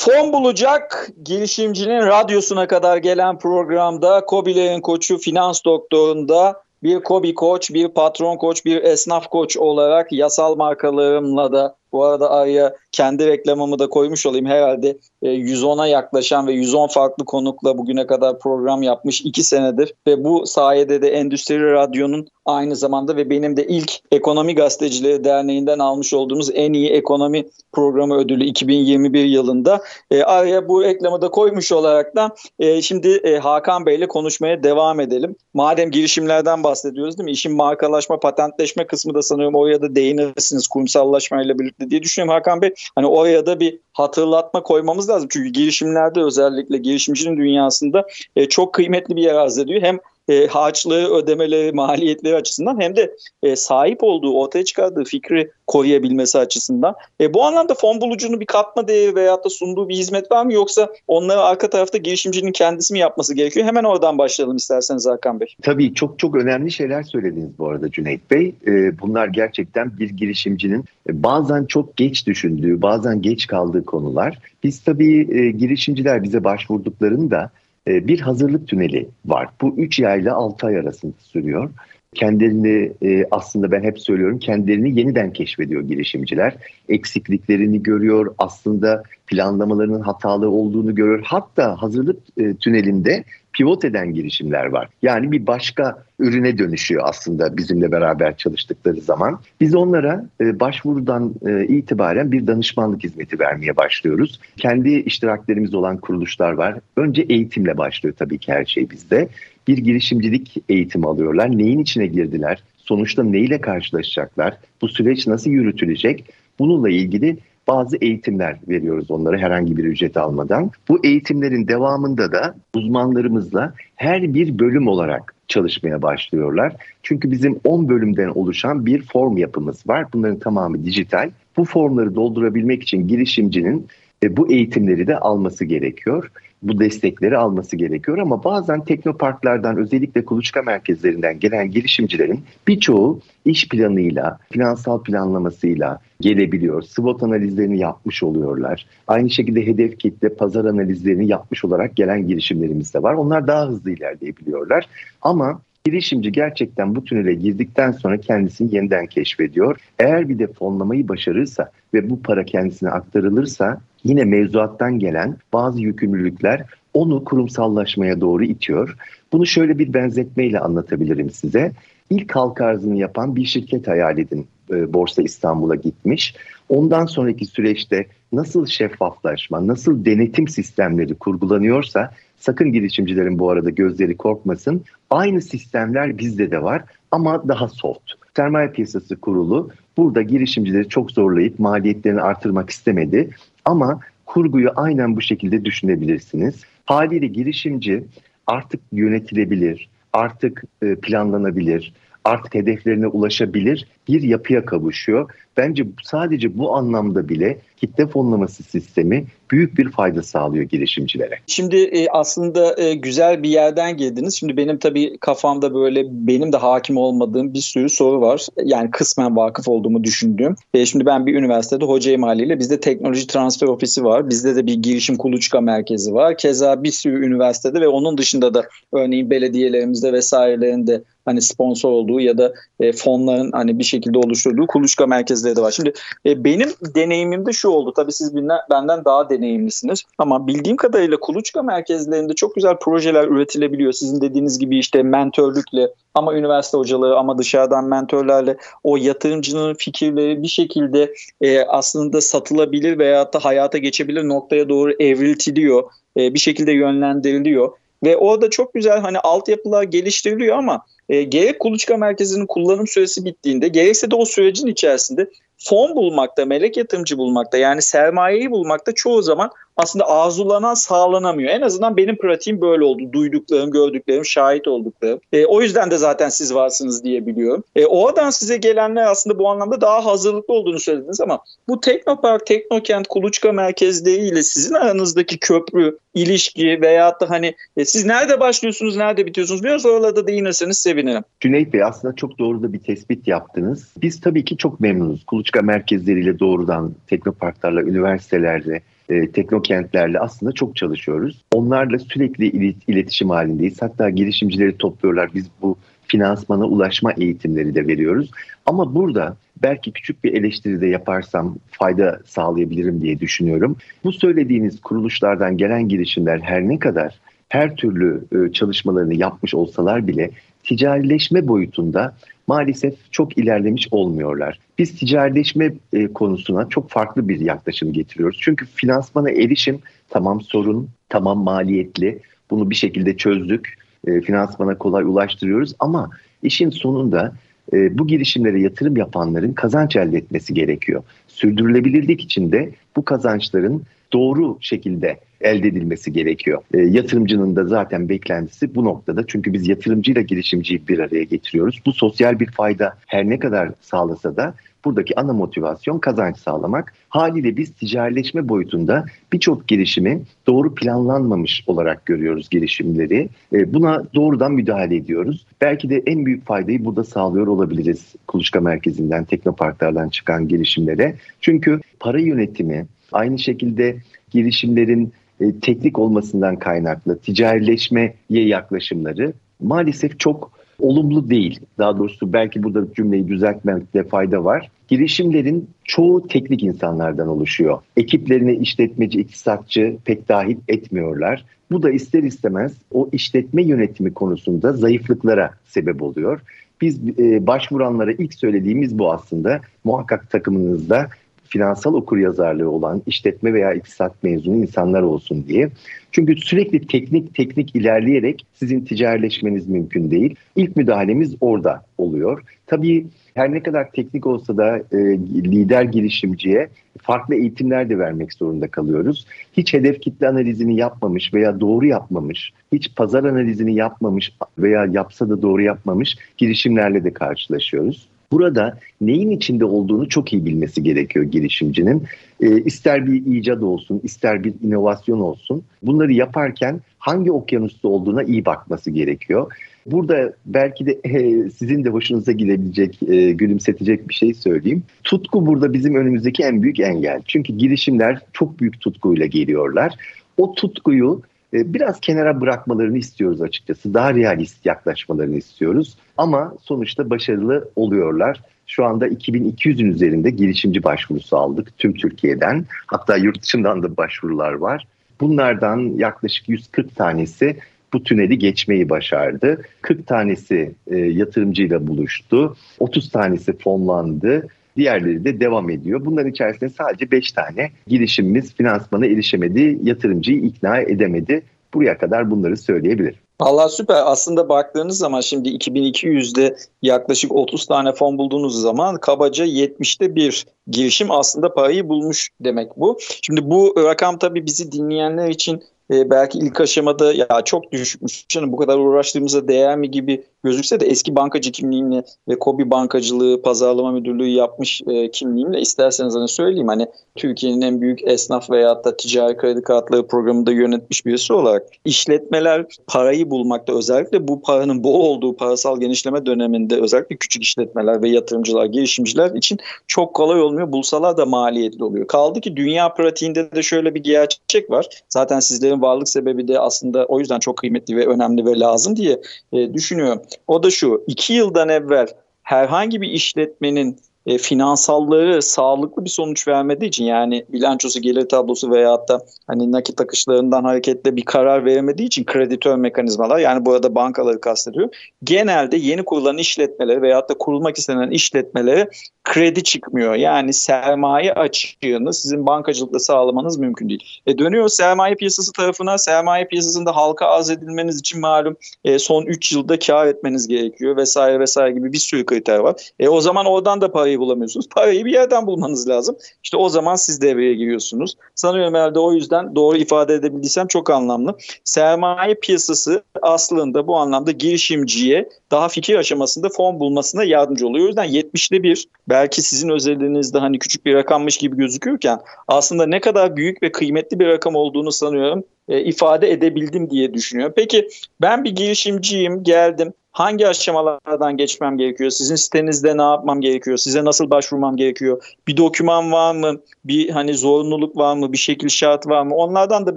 Fon 0.00 0.32
bulacak 0.32 1.08
girişimcinin 1.24 2.00
radyosuna 2.00 2.66
kadar 2.66 2.96
gelen 2.96 3.38
programda 3.38 4.24
Kobilerin 4.24 4.80
koçu 4.80 5.18
finans 5.18 5.64
doktorunda 5.64 6.62
bir 6.82 7.02
Kobi 7.02 7.34
koç, 7.34 7.70
bir 7.70 7.88
patron 7.88 8.36
koç, 8.36 8.64
bir 8.64 8.82
esnaf 8.82 9.30
koç 9.30 9.56
olarak 9.56 10.12
yasal 10.12 10.56
markalarımla 10.56 11.52
da 11.52 11.76
bu 11.92 12.04
arada 12.04 12.30
araya 12.30 12.76
kendi 12.92 13.26
reklamımı 13.26 13.78
da 13.78 13.88
koymuş 13.88 14.26
olayım. 14.26 14.46
Herhalde 14.46 14.98
110'a 15.22 15.86
e, 15.86 15.90
yaklaşan 15.90 16.46
ve 16.46 16.52
110 16.52 16.88
farklı 16.88 17.24
konukla 17.24 17.78
bugüne 17.78 18.06
kadar 18.06 18.38
program 18.38 18.82
yapmış 18.82 19.20
2 19.20 19.42
senedir. 19.42 19.94
Ve 20.06 20.24
bu 20.24 20.46
sayede 20.46 21.02
de 21.02 21.08
Endüstri 21.08 21.72
Radyo'nun 21.72 22.28
aynı 22.48 22.76
zamanda 22.76 23.16
ve 23.16 23.30
benim 23.30 23.56
de 23.56 23.66
ilk 23.66 23.92
Ekonomi 24.12 24.54
Gazetecileri 24.54 25.24
Derneği'nden 25.24 25.78
almış 25.78 26.14
olduğumuz 26.14 26.50
en 26.54 26.72
iyi 26.72 26.90
ekonomi 26.90 27.44
programı 27.72 28.16
ödülü 28.16 28.44
2021 28.44 29.24
yılında. 29.24 29.80
E, 30.10 30.22
araya 30.22 30.68
bu 30.68 30.82
reklamı 30.82 31.22
da 31.22 31.30
koymuş 31.30 31.72
olarak 31.72 32.16
da 32.16 32.34
e, 32.58 32.82
şimdi 32.82 33.08
e, 33.08 33.38
Hakan 33.38 33.86
Bey 33.86 33.96
ile 33.96 34.08
konuşmaya 34.08 34.62
devam 34.62 35.00
edelim. 35.00 35.36
Madem 35.54 35.90
girişimlerden 35.90 36.64
bahsediyoruz 36.64 37.18
değil 37.18 37.24
mi? 37.24 37.32
İşin 37.32 37.52
markalaşma, 37.52 38.20
patentleşme 38.20 38.86
kısmı 38.86 39.14
da 39.14 39.22
sanıyorum 39.22 39.54
oraya 39.54 39.82
da 39.82 39.94
değinirsiniz 39.94 40.68
kurumsallaşmayla 40.68 41.58
birlikte 41.58 41.77
diye 41.90 42.02
düşünüyorum 42.02 42.34
Hakan 42.34 42.62
Bey. 42.62 42.74
Hani 42.94 43.06
oraya 43.06 43.46
da 43.46 43.60
bir 43.60 43.78
hatırlatma 43.92 44.62
koymamız 44.62 45.08
lazım. 45.08 45.28
Çünkü 45.32 45.48
girişimlerde 45.48 46.20
özellikle 46.20 46.78
girişimcinin 46.78 47.36
dünyasında 47.36 48.06
e, 48.36 48.48
çok 48.48 48.74
kıymetli 48.74 49.16
bir 49.16 49.22
yer 49.22 49.34
arz 49.34 49.58
ediyor. 49.58 49.82
Hem 49.82 49.98
e, 50.28 50.46
harçlığı, 50.46 51.14
ödemeleri, 51.14 51.72
maliyetleri 51.72 52.34
açısından 52.34 52.80
hem 52.80 52.96
de 52.96 53.16
e, 53.42 53.56
sahip 53.56 54.02
olduğu, 54.02 54.34
ortaya 54.34 54.64
çıkardığı 54.64 55.04
fikri 55.04 55.50
koruyabilmesi 55.66 56.38
açısından. 56.38 56.94
E, 57.20 57.34
bu 57.34 57.44
anlamda 57.44 57.74
fon 57.74 58.00
bulucunun 58.00 58.40
bir 58.40 58.46
katma 58.46 58.88
değeri 58.88 59.14
veyahut 59.14 59.44
da 59.44 59.50
sunduğu 59.50 59.88
bir 59.88 59.94
hizmet 59.94 60.30
var 60.30 60.44
mı 60.44 60.52
yoksa 60.52 60.92
onları 61.06 61.40
arka 61.40 61.70
tarafta 61.70 61.98
girişimcinin 61.98 62.52
kendisi 62.52 62.92
mi 62.92 62.98
yapması 62.98 63.34
gerekiyor? 63.34 63.66
Hemen 63.66 63.84
oradan 63.84 64.18
başlayalım 64.18 64.56
isterseniz 64.56 65.06
Hakan 65.06 65.40
Bey. 65.40 65.54
Tabii 65.62 65.94
çok 65.94 66.18
çok 66.18 66.36
önemli 66.36 66.72
şeyler 66.72 67.02
söylediniz 67.02 67.58
bu 67.58 67.68
arada 67.68 67.90
Cüneyt 67.90 68.30
Bey. 68.30 68.54
E, 68.66 68.98
bunlar 68.98 69.28
gerçekten 69.28 69.98
bir 69.98 70.10
girişimcinin 70.10 70.84
e, 71.08 71.22
bazen 71.22 71.64
çok 71.64 71.96
geç 71.96 72.26
düşündüğü, 72.26 72.82
bazen 72.82 73.22
geç 73.22 73.46
kaldığı 73.46 73.84
konular. 73.84 74.38
Biz 74.64 74.80
tabii 74.80 75.40
e, 75.40 75.50
girişimciler 75.50 76.22
bize 76.22 76.44
başvurduklarında 76.44 77.50
bir 77.88 78.20
hazırlık 78.20 78.68
tüneli 78.68 79.08
var. 79.26 79.48
Bu 79.60 79.74
3 79.76 80.00
ay 80.00 80.20
ile 80.20 80.30
6 80.30 80.66
ay 80.66 80.78
arasında 80.78 81.12
sürüyor. 81.18 81.70
Kendilerini 82.14 82.92
e, 83.02 83.24
aslında 83.30 83.70
ben 83.70 83.82
hep 83.82 84.00
söylüyorum 84.00 84.38
kendilerini 84.38 84.98
yeniden 84.98 85.32
keşfediyor 85.32 85.82
girişimciler. 85.82 86.56
Eksikliklerini 86.88 87.82
görüyor 87.82 88.34
aslında 88.38 89.02
planlamalarının 89.26 90.00
hatalı 90.00 90.50
olduğunu 90.50 90.94
görüyor. 90.94 91.22
Hatta 91.24 91.82
hazırlık 91.82 92.16
e, 92.38 92.54
tünelinde 92.54 93.24
pivot 93.58 93.84
eden 93.84 94.14
girişimler 94.14 94.66
var. 94.66 94.88
Yani 95.02 95.32
bir 95.32 95.46
başka 95.46 96.04
ürüne 96.18 96.58
dönüşüyor 96.58 97.02
aslında 97.04 97.56
bizimle 97.56 97.92
beraber 97.92 98.36
çalıştıkları 98.36 99.00
zaman. 99.00 99.40
Biz 99.60 99.74
onlara 99.74 100.24
e, 100.40 100.60
başvurudan 100.60 101.34
e, 101.46 101.66
itibaren 101.66 102.32
bir 102.32 102.46
danışmanlık 102.46 103.04
hizmeti 103.04 103.38
vermeye 103.38 103.76
başlıyoruz. 103.76 104.40
Kendi 104.56 104.90
iştiraklerimiz 104.90 105.74
olan 105.74 105.96
kuruluşlar 105.96 106.52
var. 106.52 106.78
Önce 106.96 107.22
eğitimle 107.22 107.78
başlıyor 107.78 108.14
tabii 108.18 108.38
ki 108.38 108.52
her 108.52 108.64
şey 108.64 108.90
bizde. 108.90 109.28
Bir 109.68 109.78
girişimcilik 109.78 110.56
eğitimi 110.68 111.06
alıyorlar. 111.06 111.58
Neyin 111.58 111.78
içine 111.78 112.06
girdiler? 112.06 112.62
Sonuçta 112.76 113.22
neyle 113.22 113.60
karşılaşacaklar? 113.60 114.56
Bu 114.82 114.88
süreç 114.88 115.26
nasıl 115.26 115.50
yürütülecek? 115.50 116.24
Bununla 116.58 116.90
ilgili 116.90 117.36
bazı 117.68 117.96
eğitimler 117.96 118.56
veriyoruz 118.68 119.10
onlara 119.10 119.38
herhangi 119.38 119.76
bir 119.76 119.84
ücret 119.84 120.16
almadan. 120.16 120.70
Bu 120.88 121.00
eğitimlerin 121.04 121.68
devamında 121.68 122.32
da 122.32 122.54
uzmanlarımızla 122.74 123.74
her 123.96 124.34
bir 124.34 124.58
bölüm 124.58 124.88
olarak 124.88 125.34
çalışmaya 125.48 126.02
başlıyorlar. 126.02 126.72
Çünkü 127.02 127.30
bizim 127.30 127.60
10 127.64 127.88
bölümden 127.88 128.28
oluşan 128.28 128.86
bir 128.86 129.02
form 129.02 129.36
yapımız 129.36 129.88
var. 129.88 130.06
Bunların 130.12 130.38
tamamı 130.38 130.84
dijital. 130.84 131.30
Bu 131.56 131.64
formları 131.64 132.14
doldurabilmek 132.14 132.82
için 132.82 133.08
girişimcinin 133.08 133.86
e, 134.22 134.36
bu 134.36 134.52
eğitimleri 134.52 135.06
de 135.06 135.18
alması 135.18 135.64
gerekiyor. 135.64 136.30
Bu 136.62 136.78
destekleri 136.78 137.36
alması 137.36 137.76
gerekiyor 137.76 138.18
ama 138.18 138.44
bazen 138.44 138.84
teknoparklardan 138.84 139.76
özellikle 139.76 140.24
kuluçka 140.24 140.62
merkezlerinden 140.62 141.40
gelen 141.40 141.70
girişimcilerin 141.70 142.40
birçoğu 142.68 143.20
iş 143.44 143.68
planıyla, 143.68 144.38
finansal 144.50 145.02
planlamasıyla 145.02 146.00
gelebiliyor. 146.20 146.82
SWOT 146.82 147.22
analizlerini 147.22 147.78
yapmış 147.78 148.22
oluyorlar. 148.22 148.86
Aynı 149.06 149.30
şekilde 149.30 149.66
hedef 149.66 149.98
kitle, 149.98 150.28
pazar 150.28 150.64
analizlerini 150.64 151.28
yapmış 151.28 151.64
olarak 151.64 151.96
gelen 151.96 152.26
girişimlerimiz 152.26 152.94
de 152.94 153.02
var. 153.02 153.14
Onlar 153.14 153.46
daha 153.46 153.68
hızlı 153.68 153.90
ilerleyebiliyorlar. 153.90 154.88
Ama 155.22 155.60
Girişimci 155.84 156.32
gerçekten 156.32 156.96
bu 156.96 157.04
tünele 157.04 157.34
girdikten 157.34 157.92
sonra 157.92 158.16
kendisini 158.20 158.74
yeniden 158.74 159.06
keşfediyor. 159.06 159.80
Eğer 159.98 160.28
bir 160.28 160.38
de 160.38 160.46
fonlamayı 160.46 161.08
başarırsa 161.08 161.70
ve 161.94 162.10
bu 162.10 162.22
para 162.22 162.44
kendisine 162.44 162.90
aktarılırsa 162.90 163.80
yine 164.04 164.24
mevzuattan 164.24 164.98
gelen 164.98 165.36
bazı 165.52 165.80
yükümlülükler 165.80 166.64
onu 166.94 167.24
kurumsallaşmaya 167.24 168.20
doğru 168.20 168.44
itiyor. 168.44 168.96
Bunu 169.32 169.46
şöyle 169.46 169.78
bir 169.78 169.94
benzetmeyle 169.94 170.60
anlatabilirim 170.60 171.30
size. 171.30 171.72
İlk 172.10 172.36
halka 172.36 172.66
arzını 172.66 172.96
yapan 172.96 173.36
bir 173.36 173.44
şirket 173.44 173.88
hayal 173.88 174.18
edin. 174.18 174.46
E, 174.70 174.92
Borsa 174.92 175.22
İstanbul'a 175.22 175.74
gitmiş. 175.74 176.34
Ondan 176.68 177.06
sonraki 177.06 177.46
süreçte 177.46 178.06
nasıl 178.32 178.66
şeffaflaşma, 178.66 179.66
nasıl 179.66 180.04
denetim 180.04 180.48
sistemleri 180.48 181.14
kurgulanıyorsa 181.14 182.10
sakın 182.36 182.72
girişimcilerin 182.72 183.38
bu 183.38 183.50
arada 183.50 183.70
gözleri 183.70 184.16
korkmasın. 184.16 184.84
Aynı 185.10 185.42
sistemler 185.42 186.18
bizde 186.18 186.50
de 186.50 186.62
var 186.62 186.84
ama 187.10 187.48
daha 187.48 187.68
soft. 187.68 188.12
Sermaye 188.36 188.70
Piyasası 188.70 189.16
Kurulu 189.20 189.70
burada 189.96 190.22
girişimcileri 190.22 190.88
çok 190.88 191.10
zorlayıp 191.10 191.58
maliyetlerini 191.58 192.20
artırmak 192.20 192.70
istemedi. 192.70 193.30
Ama 193.68 194.00
kurguyu 194.26 194.70
aynen 194.76 195.16
bu 195.16 195.22
şekilde 195.22 195.64
düşünebilirsiniz. 195.64 196.64
Haliyle 196.84 197.26
girişimci 197.26 198.04
artık 198.46 198.80
yönetilebilir, 198.92 199.88
artık 200.12 200.64
e, 200.82 200.94
planlanabilir, 200.94 201.92
artık 202.28 202.54
hedeflerine 202.54 203.06
ulaşabilir 203.06 203.86
bir 204.08 204.22
yapıya 204.22 204.64
kavuşuyor. 204.64 205.30
Bence 205.56 205.86
sadece 206.02 206.58
bu 206.58 206.76
anlamda 206.76 207.28
bile 207.28 207.58
kitle 207.76 208.06
fonlaması 208.06 208.62
sistemi 208.62 209.24
büyük 209.50 209.78
bir 209.78 209.90
fayda 209.90 210.22
sağlıyor 210.22 210.64
girişimcilere. 210.64 211.38
Şimdi 211.46 211.76
e, 211.76 212.08
aslında 212.08 212.80
e, 212.80 212.94
güzel 212.94 213.42
bir 213.42 213.48
yerden 213.48 213.96
girdiniz. 213.96 214.34
Şimdi 214.34 214.56
benim 214.56 214.78
tabii 214.78 215.18
kafamda 215.18 215.74
böyle 215.74 216.04
benim 216.10 216.52
de 216.52 216.56
hakim 216.56 216.96
olmadığım 216.96 217.54
bir 217.54 217.60
sürü 217.60 217.88
soru 217.88 218.20
var. 218.20 218.46
Yani 218.64 218.90
kısmen 218.90 219.36
vakıf 219.36 219.68
olduğumu 219.68 220.04
düşündüğüm. 220.04 220.54
E, 220.74 220.86
şimdi 220.86 221.06
ben 221.06 221.26
bir 221.26 221.34
üniversitede 221.34 221.84
hocayım 221.84 222.22
haliyle. 222.22 222.58
Bizde 222.58 222.80
teknoloji 222.80 223.26
transfer 223.26 223.66
ofisi 223.66 224.04
var. 224.04 224.30
Bizde 224.30 224.56
de 224.56 224.66
bir 224.66 224.74
girişim 224.74 225.16
kuluçka 225.16 225.60
merkezi 225.60 226.14
var. 226.14 226.38
Keza 226.38 226.82
bir 226.82 226.92
sürü 226.92 227.26
üniversitede 227.26 227.80
ve 227.80 227.88
onun 227.88 228.18
dışında 228.18 228.54
da 228.54 228.64
örneğin 228.92 229.30
belediyelerimizde 229.30 230.12
vesairelerinde 230.12 231.02
hani 231.28 231.42
sponsor 231.42 231.90
olduğu 231.90 232.20
ya 232.20 232.38
da 232.38 232.52
e, 232.80 232.92
fonların 232.92 233.52
hani 233.52 233.78
bir 233.78 233.84
şekilde 233.84 234.18
oluşturduğu 234.18 234.66
kuluçka 234.66 235.06
merkezleri 235.06 235.56
de 235.56 235.60
var. 235.60 235.70
Şimdi 235.70 235.92
e, 236.26 236.44
benim 236.44 236.68
deneyimimde 236.94 237.52
şu 237.52 237.68
oldu. 237.68 237.92
Tabii 237.96 238.12
siz 238.12 238.34
benden 238.70 239.04
daha 239.04 239.30
deneyimlisiniz. 239.30 240.02
Ama 240.18 240.46
bildiğim 240.46 240.76
kadarıyla 240.76 241.16
kuluçka 241.20 241.62
merkezlerinde 241.62 242.34
çok 242.34 242.54
güzel 242.54 242.76
projeler 242.76 243.28
üretilebiliyor. 243.28 243.92
Sizin 243.92 244.20
dediğiniz 244.20 244.58
gibi 244.58 244.78
işte 244.78 245.02
mentörlükle 245.02 245.88
ama 246.14 246.34
üniversite 246.34 246.78
hocalığı 246.78 247.16
ama 247.16 247.38
dışarıdan 247.38 247.84
mentörlerle 247.84 248.56
o 248.84 248.96
yatırımcının 248.96 249.74
fikirleri 249.74 250.42
bir 250.42 250.48
şekilde 250.48 251.14
e, 251.40 251.60
aslında 251.60 252.20
satılabilir 252.20 252.98
veya 252.98 253.32
da 253.32 253.38
hayata 253.38 253.78
geçebilir 253.78 254.28
noktaya 254.28 254.68
doğru 254.68 254.92
evriltiliyor. 254.98 255.82
E, 256.16 256.34
bir 256.34 256.38
şekilde 256.38 256.72
yönlendiriliyor. 256.72 257.72
Ve 258.04 258.16
orada 258.16 258.50
çok 258.50 258.74
güzel 258.74 259.00
hani 259.00 259.18
altyapılar 259.18 259.82
geliştiriliyor 259.82 260.58
ama 260.58 260.84
e, 261.08 261.22
gerek 261.22 261.60
kuluçka 261.60 261.96
merkezinin 261.96 262.46
kullanım 262.46 262.86
süresi 262.86 263.24
bittiğinde 263.24 263.68
gerekse 263.68 264.10
de 264.10 264.14
o 264.14 264.24
sürecin 264.24 264.66
içerisinde 264.66 265.30
fon 265.58 265.96
bulmakta, 265.96 266.44
melek 266.44 266.76
yatırımcı 266.76 267.18
bulmakta 267.18 267.58
yani 267.58 267.82
sermayeyi 267.82 268.50
bulmakta 268.50 268.92
çoğu 268.92 269.22
zaman 269.22 269.50
aslında 269.78 270.08
arzulanan 270.08 270.74
sağlanamıyor. 270.74 271.50
En 271.50 271.60
azından 271.60 271.96
benim 271.96 272.16
pratiğim 272.16 272.60
böyle 272.60 272.84
oldu. 272.84 273.02
Duyduklarım, 273.12 273.70
gördüklerim, 273.70 274.24
şahit 274.24 274.68
olduklarım. 274.68 275.20
E, 275.32 275.46
o 275.46 275.62
yüzden 275.62 275.90
de 275.90 275.98
zaten 275.98 276.28
siz 276.28 276.54
varsınız 276.54 277.04
diye 277.04 277.26
biliyorum. 277.26 277.64
E, 277.76 277.86
oradan 277.86 278.30
size 278.30 278.56
gelenler 278.56 279.06
aslında 279.06 279.38
bu 279.38 279.48
anlamda 279.48 279.80
daha 279.80 280.04
hazırlıklı 280.04 280.54
olduğunu 280.54 280.80
söylediniz 280.80 281.20
ama 281.20 281.40
bu 281.68 281.80
Teknopark, 281.80 282.46
Teknokent, 282.46 283.08
Kuluçka 283.08 283.52
merkezleriyle 283.52 284.42
sizin 284.42 284.74
aranızdaki 284.74 285.38
köprü 285.38 285.98
ilişki 286.14 286.80
veyahut 286.80 287.20
da 287.20 287.30
hani 287.30 287.54
e, 287.76 287.84
siz 287.84 288.04
nerede 288.06 288.40
başlıyorsunuz, 288.40 288.96
nerede 288.96 289.26
bitiyorsunuz 289.26 289.64
biraz 289.64 289.86
oralarda 289.86 290.26
değinirseniz 290.26 290.78
sevinirim. 290.78 291.22
Cüneyt 291.40 291.72
Bey 291.72 291.84
aslında 291.84 292.14
çok 292.14 292.38
doğru 292.38 292.62
da 292.62 292.72
bir 292.72 292.80
tespit 292.80 293.28
yaptınız. 293.28 293.88
Biz 294.02 294.20
tabii 294.20 294.44
ki 294.44 294.56
çok 294.56 294.80
memnunuz. 294.80 295.24
Kuluçka 295.24 295.62
merkezleriyle 295.62 296.38
doğrudan 296.38 296.94
teknoparklarla, 297.06 297.82
üniversitelerle, 297.82 298.82
e, 299.08 299.30
teknokentlerle 299.30 300.18
aslında 300.18 300.52
çok 300.52 300.76
çalışıyoruz. 300.76 301.44
Onlarla 301.54 301.98
sürekli 301.98 302.46
iletişim 302.86 303.30
halindeyiz. 303.30 303.82
Hatta 303.82 304.10
girişimcileri 304.10 304.78
topluyorlar. 304.78 305.30
Biz 305.34 305.46
bu 305.62 305.76
finansmana 306.06 306.64
ulaşma 306.64 307.12
eğitimleri 307.12 307.74
de 307.74 307.86
veriyoruz. 307.86 308.30
Ama 308.66 308.94
burada 308.94 309.36
belki 309.62 309.92
küçük 309.92 310.24
bir 310.24 310.32
eleştiri 310.32 310.80
de 310.80 310.86
yaparsam 310.86 311.56
fayda 311.70 312.20
sağlayabilirim 312.26 313.00
diye 313.00 313.20
düşünüyorum. 313.20 313.76
Bu 314.04 314.12
söylediğiniz 314.12 314.80
kuruluşlardan 314.80 315.56
gelen 315.56 315.88
girişimler 315.88 316.38
her 316.38 316.68
ne 316.68 316.78
kadar 316.78 317.20
her 317.48 317.76
türlü 317.76 318.24
e, 318.32 318.52
çalışmalarını 318.52 319.14
yapmış 319.14 319.54
olsalar 319.54 320.06
bile 320.06 320.30
ticarileşme 320.64 321.48
boyutunda 321.48 322.16
maalesef 322.48 322.94
çok 323.10 323.38
ilerlemiş 323.38 323.88
olmuyorlar. 323.90 324.58
Biz 324.78 324.98
ticarileşme 324.98 325.72
e, 325.92 326.12
konusuna 326.12 326.68
çok 326.68 326.90
farklı 326.90 327.28
bir 327.28 327.40
yaklaşım 327.40 327.92
getiriyoruz. 327.92 328.38
Çünkü 328.42 328.66
finansmana 328.66 329.30
erişim 329.30 329.78
tamam 330.08 330.40
sorun, 330.40 330.88
tamam 331.08 331.38
maliyetli. 331.38 332.18
Bunu 332.50 332.70
bir 332.70 332.74
şekilde 332.74 333.16
çözdük. 333.16 333.74
E, 334.06 334.20
finansmana 334.20 334.78
kolay 334.78 335.04
ulaştırıyoruz 335.04 335.74
ama 335.78 336.10
işin 336.42 336.70
sonunda 336.70 337.32
bu 337.72 338.06
girişimlere 338.06 338.60
yatırım 338.60 338.96
yapanların 338.96 339.52
kazanç 339.52 339.96
elde 339.96 340.18
etmesi 340.18 340.54
gerekiyor. 340.54 341.02
Sürdürülebilirlik 341.28 342.20
için 342.20 342.52
de 342.52 342.70
bu 342.96 343.04
kazançların 343.04 343.82
doğru 344.12 344.58
şekilde 344.60 345.20
elde 345.40 345.68
edilmesi 345.68 346.12
gerekiyor. 346.12 346.62
E, 346.74 346.78
yatırımcının 346.78 347.56
da 347.56 347.64
zaten 347.64 348.08
beklentisi 348.08 348.74
bu 348.74 348.84
noktada. 348.84 349.26
Çünkü 349.26 349.52
biz 349.52 349.68
yatırımcıyla 349.68 350.22
girişimciyi 350.22 350.88
bir 350.88 350.98
araya 350.98 351.24
getiriyoruz. 351.24 351.80
Bu 351.86 351.92
sosyal 351.92 352.40
bir 352.40 352.50
fayda 352.50 352.94
her 353.06 353.28
ne 353.28 353.38
kadar 353.38 353.70
sağlasa 353.80 354.36
da 354.36 354.54
buradaki 354.84 355.20
ana 355.20 355.32
motivasyon 355.32 355.98
kazanç 355.98 356.38
sağlamak. 356.38 356.94
Haliyle 357.08 357.56
biz 357.56 357.72
ticarileşme 357.72 358.48
boyutunda 358.48 359.04
birçok 359.32 359.68
girişimi 359.68 360.22
doğru 360.46 360.74
planlanmamış 360.74 361.64
olarak 361.66 362.06
görüyoruz 362.06 362.48
girişimleri. 362.50 363.28
E, 363.52 363.74
buna 363.74 364.02
doğrudan 364.14 364.52
müdahale 364.52 364.96
ediyoruz. 364.96 365.46
Belki 365.60 365.90
de 365.90 366.02
en 366.06 366.26
büyük 366.26 366.46
faydayı 366.46 366.84
burada 366.84 367.04
sağlıyor 367.04 367.46
olabiliriz 367.46 368.14
kuluçka 368.26 368.60
merkezinden, 368.60 369.24
teknoparklardan 369.24 370.08
çıkan 370.08 370.48
girişimlere. 370.48 371.16
Çünkü 371.40 371.80
para 372.00 372.20
yönetimi, 372.20 372.86
aynı 373.12 373.38
şekilde 373.38 373.96
girişimlerin 374.30 375.12
e, 375.40 375.60
teknik 375.60 375.98
olmasından 375.98 376.56
kaynaklı 376.56 377.18
ticarileşmeye 377.18 378.14
yaklaşımları 378.30 379.32
maalesef 379.60 380.20
çok 380.20 380.58
olumlu 380.80 381.30
değil. 381.30 381.60
Daha 381.78 381.98
doğrusu 381.98 382.32
belki 382.32 382.62
burada 382.62 382.94
cümleyi 382.94 383.28
düzeltmekte 383.28 384.04
fayda 384.04 384.44
var. 384.44 384.70
Girişimlerin 384.88 385.70
çoğu 385.84 386.28
teknik 386.28 386.62
insanlardan 386.62 387.28
oluşuyor. 387.28 387.78
Ekiplerine 387.96 388.54
işletmeci, 388.54 389.20
iktisatçı 389.20 389.96
pek 390.04 390.28
dahil 390.28 390.56
etmiyorlar. 390.68 391.44
Bu 391.70 391.82
da 391.82 391.90
ister 391.90 392.22
istemez 392.22 392.72
o 392.90 393.08
işletme 393.12 393.62
yönetimi 393.62 394.14
konusunda 394.14 394.72
zayıflıklara 394.72 395.50
sebep 395.64 396.02
oluyor. 396.02 396.40
Biz 396.80 397.18
e, 397.18 397.46
başvuranlara 397.46 398.12
ilk 398.12 398.34
söylediğimiz 398.34 398.98
bu 398.98 399.12
aslında. 399.12 399.60
Muhakkak 399.84 400.30
takımınızda 400.30 401.08
finansal 401.48 401.94
okuryazarlığı 401.94 402.70
olan 402.70 403.02
işletme 403.06 403.54
veya 403.54 403.74
iktisat 403.74 404.22
mezunu 404.22 404.56
insanlar 404.56 405.02
olsun 405.02 405.44
diye. 405.48 405.70
Çünkü 406.12 406.36
sürekli 406.36 406.86
teknik 406.86 407.34
teknik 407.34 407.76
ilerleyerek 407.76 408.46
sizin 408.54 408.80
ticarileşmeniz 408.80 409.68
mümkün 409.68 410.10
değil. 410.10 410.34
İlk 410.56 410.76
müdahalemiz 410.76 411.36
orada 411.40 411.82
oluyor. 411.98 412.42
Tabii 412.66 413.06
her 413.34 413.52
ne 413.52 413.62
kadar 413.62 413.90
teknik 413.92 414.26
olsa 414.26 414.56
da 414.56 414.78
e, 414.78 414.98
lider 415.28 415.82
girişimciye 415.82 416.68
farklı 417.02 417.34
eğitimler 417.34 417.90
de 417.90 417.98
vermek 417.98 418.32
zorunda 418.32 418.68
kalıyoruz. 418.68 419.26
Hiç 419.52 419.74
hedef 419.74 420.00
kitle 420.00 420.28
analizini 420.28 420.76
yapmamış 420.76 421.34
veya 421.34 421.60
doğru 421.60 421.86
yapmamış, 421.86 422.52
hiç 422.72 422.94
pazar 422.96 423.24
analizini 423.24 423.74
yapmamış 423.74 424.32
veya 424.58 424.86
yapsa 424.90 425.28
da 425.28 425.42
doğru 425.42 425.62
yapmamış 425.62 426.16
girişimlerle 426.36 427.04
de 427.04 427.12
karşılaşıyoruz. 427.12 428.08
Burada 428.32 428.78
neyin 429.00 429.30
içinde 429.30 429.64
olduğunu 429.64 430.08
çok 430.08 430.32
iyi 430.32 430.46
bilmesi 430.46 430.82
gerekiyor 430.82 431.24
girişimcinin. 431.24 432.02
E, 432.40 432.62
ister 432.62 433.06
bir 433.06 433.36
icat 433.36 433.62
olsun, 433.62 434.00
ister 434.04 434.44
bir 434.44 434.54
inovasyon 434.62 435.20
olsun. 435.20 435.62
Bunları 435.82 436.12
yaparken 436.12 436.80
hangi 436.98 437.32
okyanusta 437.32 437.88
olduğuna 437.88 438.22
iyi 438.22 438.44
bakması 438.44 438.90
gerekiyor. 438.90 439.52
Burada 439.86 440.32
belki 440.46 440.86
de 440.86 440.98
e, 441.04 441.50
sizin 441.50 441.84
de 441.84 441.88
hoşunuza 441.88 442.32
gidebilecek, 442.32 443.02
e, 443.02 443.32
gülümsetecek 443.32 444.08
bir 444.08 444.14
şey 444.14 444.34
söyleyeyim. 444.34 444.82
Tutku 445.04 445.46
burada 445.46 445.72
bizim 445.72 445.94
önümüzdeki 445.94 446.42
en 446.42 446.62
büyük 446.62 446.80
engel. 446.80 447.22
Çünkü 447.26 447.52
girişimler 447.52 448.20
çok 448.32 448.60
büyük 448.60 448.80
tutkuyla 448.80 449.26
geliyorlar. 449.26 449.94
O 450.36 450.54
tutkuyu 450.54 451.22
biraz 451.52 452.00
kenara 452.00 452.40
bırakmalarını 452.40 452.98
istiyoruz 452.98 453.42
açıkçası. 453.42 453.94
Daha 453.94 454.14
realist 454.14 454.66
yaklaşmalarını 454.66 455.36
istiyoruz. 455.36 455.98
Ama 456.16 456.54
sonuçta 456.62 457.10
başarılı 457.10 457.68
oluyorlar. 457.76 458.40
Şu 458.66 458.84
anda 458.84 459.08
2200'ün 459.08 459.90
üzerinde 459.90 460.30
girişimci 460.30 460.84
başvurusu 460.84 461.36
aldık 461.36 461.78
tüm 461.78 461.94
Türkiye'den. 461.94 462.64
Hatta 462.86 463.16
yurt 463.16 463.42
dışından 463.42 463.82
da 463.82 463.96
başvurular 463.96 464.52
var. 464.52 464.86
Bunlardan 465.20 465.78
yaklaşık 465.78 466.48
140 466.48 466.96
tanesi 466.96 467.56
bu 467.92 468.02
tüneli 468.02 468.38
geçmeyi 468.38 468.88
başardı. 468.88 469.62
40 469.82 470.06
tanesi 470.06 470.74
e, 470.86 470.96
yatırımcıyla 470.96 471.86
buluştu. 471.86 472.56
30 472.78 473.10
tanesi 473.10 473.58
fonlandı. 473.58 474.48
Diğerleri 474.78 475.24
de 475.24 475.40
devam 475.40 475.70
ediyor. 475.70 476.04
Bunların 476.04 476.30
içerisinde 476.30 476.70
sadece 476.70 477.10
5 477.10 477.32
tane 477.32 477.70
girişimimiz 477.86 478.54
finansmana 478.54 479.06
erişemedi, 479.06 479.78
yatırımcıyı 479.82 480.38
ikna 480.38 480.78
edemedi. 480.80 481.42
Buraya 481.74 481.98
kadar 481.98 482.30
bunları 482.30 482.56
söyleyebilirim. 482.56 483.18
Allah 483.40 483.68
süper. 483.68 484.02
Aslında 484.04 484.48
baktığınız 484.48 484.98
zaman 484.98 485.20
şimdi 485.20 485.48
2200'de 485.48 486.56
yaklaşık 486.82 487.32
30 487.32 487.66
tane 487.66 487.92
fon 487.92 488.18
bulduğunuz 488.18 488.60
zaman 488.60 488.96
kabaca 488.96 489.44
70'te 489.44 490.14
bir 490.14 490.46
girişim 490.66 491.10
aslında 491.10 491.54
parayı 491.54 491.88
bulmuş 491.88 492.28
demek 492.40 492.76
bu. 492.76 492.98
Şimdi 493.22 493.50
bu 493.50 493.74
rakam 493.84 494.18
tabii 494.18 494.46
bizi 494.46 494.72
dinleyenler 494.72 495.28
için 495.28 495.62
e, 495.92 496.10
belki 496.10 496.38
ilk 496.38 496.60
aşamada 496.60 497.12
ya 497.12 497.28
çok 497.44 497.72
düşmüş 497.72 498.24
canım 498.28 498.52
bu 498.52 498.56
kadar 498.56 498.78
uğraştığımıza 498.78 499.48
değer 499.48 499.76
mi 499.76 499.90
gibi 499.90 500.24
gözükse 500.44 500.80
de 500.80 500.86
eski 500.86 501.16
bankacı 501.16 501.52
kimliğimle 501.52 502.02
ve 502.28 502.38
Kobi 502.38 502.70
bankacılığı 502.70 503.42
pazarlama 503.42 503.92
müdürlüğü 503.92 504.28
yapmış 504.28 504.82
e, 504.86 505.10
kimliğimle 505.10 505.60
isterseniz 505.60 506.14
hani 506.14 506.28
söyleyeyim 506.28 506.68
hani 506.68 506.86
Türkiye'nin 507.16 507.60
en 507.60 507.80
büyük 507.80 508.08
esnaf 508.08 508.50
veya 508.50 508.84
da 508.84 508.96
ticari 508.96 509.36
kredi 509.36 509.62
kartları 509.62 510.06
programında 510.06 510.52
yönetmiş 510.52 511.06
birisi 511.06 511.32
olarak 511.32 511.62
işletmeler 511.84 512.66
parayı 512.86 513.30
bulmakta 513.30 513.78
özellikle 513.78 514.28
bu 514.28 514.42
paranın 514.42 514.84
bol 514.84 515.00
olduğu 515.00 515.36
parasal 515.36 515.80
genişleme 515.80 516.26
döneminde 516.26 516.80
özellikle 516.80 517.16
küçük 517.16 517.42
işletmeler 517.42 518.02
ve 518.02 518.08
yatırımcılar, 518.08 518.66
girişimciler 518.66 519.30
için 519.30 519.58
çok 519.86 520.14
kolay 520.14 520.40
olmuyor. 520.40 520.72
Bulsalar 520.72 521.16
da 521.16 521.26
maliyetli 521.26 521.84
oluyor. 521.84 522.06
Kaldı 522.06 522.40
ki 522.40 522.56
dünya 522.56 522.94
pratiğinde 522.94 523.52
de 523.52 523.62
şöyle 523.62 523.94
bir 523.94 524.00
gerçek 524.00 524.70
var. 524.70 524.88
Zaten 525.08 525.40
sizlerin 525.40 525.82
varlık 525.82 526.08
sebebi 526.08 526.48
de 526.48 526.60
aslında 526.60 527.04
o 527.04 527.18
yüzden 527.18 527.38
çok 527.38 527.56
kıymetli 527.56 527.96
ve 527.96 528.06
önemli 528.06 528.44
ve 528.44 528.58
lazım 528.58 528.96
diye 528.96 529.20
e, 529.52 529.74
düşünüyorum. 529.74 530.22
O 530.46 530.62
da 530.62 530.70
şu, 530.70 531.04
iki 531.06 531.32
yıldan 531.32 531.68
evvel 531.68 532.06
herhangi 532.42 533.00
bir 533.00 533.08
işletmenin 533.08 533.98
e, 534.28 534.38
finansalları 534.38 535.42
sağlıklı 535.42 536.04
bir 536.04 536.10
sonuç 536.10 536.48
vermediği 536.48 536.88
için 536.88 537.04
yani 537.04 537.46
bilançosu 537.48 538.00
gelir 538.00 538.28
tablosu 538.28 538.70
veya 538.70 539.08
da 539.08 539.20
hani 539.46 539.72
nakit 539.72 540.00
akışlarından 540.00 540.64
hareketle 540.64 541.16
bir 541.16 541.24
karar 541.24 541.64
veremediği 541.64 542.06
için 542.06 542.24
kreditör 542.24 542.76
mekanizmalar 542.76 543.38
yani 543.38 543.66
burada 543.66 543.94
bankaları 543.94 544.40
kastediyor. 544.40 544.88
Genelde 545.24 545.76
yeni 545.76 546.04
kurulan 546.04 546.38
işletmeleri 546.38 547.02
veya 547.02 547.28
da 547.28 547.34
kurulmak 547.38 547.78
istenen 547.78 548.10
işletmelere 548.10 548.88
kredi 549.28 549.62
çıkmıyor. 549.62 550.14
Yani 550.14 550.52
sermaye 550.52 551.32
açığını 551.32 552.12
sizin 552.12 552.46
bankacılıkta 552.46 552.98
sağlamanız 552.98 553.58
mümkün 553.58 553.88
değil. 553.88 554.04
E 554.26 554.38
dönüyor 554.38 554.68
sermaye 554.68 555.14
piyasası 555.14 555.52
tarafına. 555.52 555.98
Sermaye 555.98 556.44
piyasasında 556.44 556.96
halka 556.96 557.26
arz 557.26 557.50
edilmeniz 557.50 558.00
için 558.00 558.20
malum 558.20 558.56
e, 558.84 558.98
son 558.98 559.26
3 559.26 559.52
yılda 559.52 559.78
kar 559.78 560.06
etmeniz 560.06 560.48
gerekiyor 560.48 560.96
vesaire 560.96 561.40
vesaire 561.40 561.74
gibi 561.74 561.92
bir 561.92 561.98
sürü 561.98 562.26
kriter 562.26 562.58
var. 562.58 562.90
E 562.98 563.08
o 563.08 563.20
zaman 563.20 563.46
oradan 563.46 563.80
da 563.80 563.92
parayı 563.92 564.18
bulamıyorsunuz. 564.18 564.68
Parayı 564.74 565.04
bir 565.04 565.12
yerden 565.12 565.46
bulmanız 565.46 565.88
lazım. 565.88 566.16
İşte 566.44 566.56
o 566.56 566.68
zaman 566.68 566.96
siz 566.96 567.22
devreye 567.22 567.54
giriyorsunuz. 567.54 568.16
Sanıyorum 568.34 568.74
herhalde 568.74 568.98
o 568.98 569.12
yüzden 569.12 569.56
doğru 569.56 569.76
ifade 569.76 570.14
edebildiysem 570.14 570.66
çok 570.66 570.90
anlamlı. 570.90 571.36
Sermaye 571.64 572.34
piyasası 572.34 573.02
aslında 573.22 573.86
bu 573.86 573.96
anlamda 573.96 574.30
girişimciye 574.30 575.28
daha 575.50 575.68
fikir 575.68 575.96
aşamasında 575.96 576.48
fon 576.48 576.80
bulmasına 576.80 577.24
yardımcı 577.24 577.66
oluyor. 577.66 577.84
O 577.84 577.88
yüzden 577.88 578.08
70'te 578.08 578.62
bir 578.62 578.88
belki 579.18 579.42
sizin 579.42 579.68
özelinizde 579.68 580.38
hani 580.38 580.58
küçük 580.58 580.86
bir 580.86 580.94
rakammış 580.94 581.36
gibi 581.36 581.56
gözükürken 581.56 582.20
aslında 582.48 582.86
ne 582.86 583.00
kadar 583.00 583.36
büyük 583.36 583.62
ve 583.62 583.72
kıymetli 583.72 584.18
bir 584.18 584.26
rakam 584.26 584.54
olduğunu 584.54 584.92
sanıyorum 584.92 585.44
e, 585.68 585.80
ifade 585.80 586.30
edebildim 586.32 586.90
diye 586.90 587.14
düşünüyorum. 587.14 587.54
Peki 587.56 587.88
ben 588.20 588.44
bir 588.44 588.50
girişimciyim, 588.50 589.42
geldim. 589.42 589.92
Hangi 590.12 590.48
aşamalardan 590.48 591.36
geçmem 591.36 591.78
gerekiyor? 591.78 592.10
Sizin 592.10 592.36
sitenizde 592.36 592.96
ne 592.96 593.02
yapmam 593.02 593.40
gerekiyor? 593.40 593.76
Size 593.76 594.04
nasıl 594.04 594.30
başvurmam 594.30 594.76
gerekiyor? 594.76 595.36
Bir 595.48 595.56
doküman 595.56 596.12
var 596.12 596.34
mı? 596.34 596.60
Bir 596.84 597.10
hani 597.10 597.34
zorunluluk 597.34 597.96
var 597.96 598.16
mı? 598.16 598.32
Bir 598.32 598.38
şekil 598.38 598.68
şart 598.68 599.06
var 599.06 599.22
mı? 599.22 599.34
Onlardan 599.34 599.86
da 599.86 599.96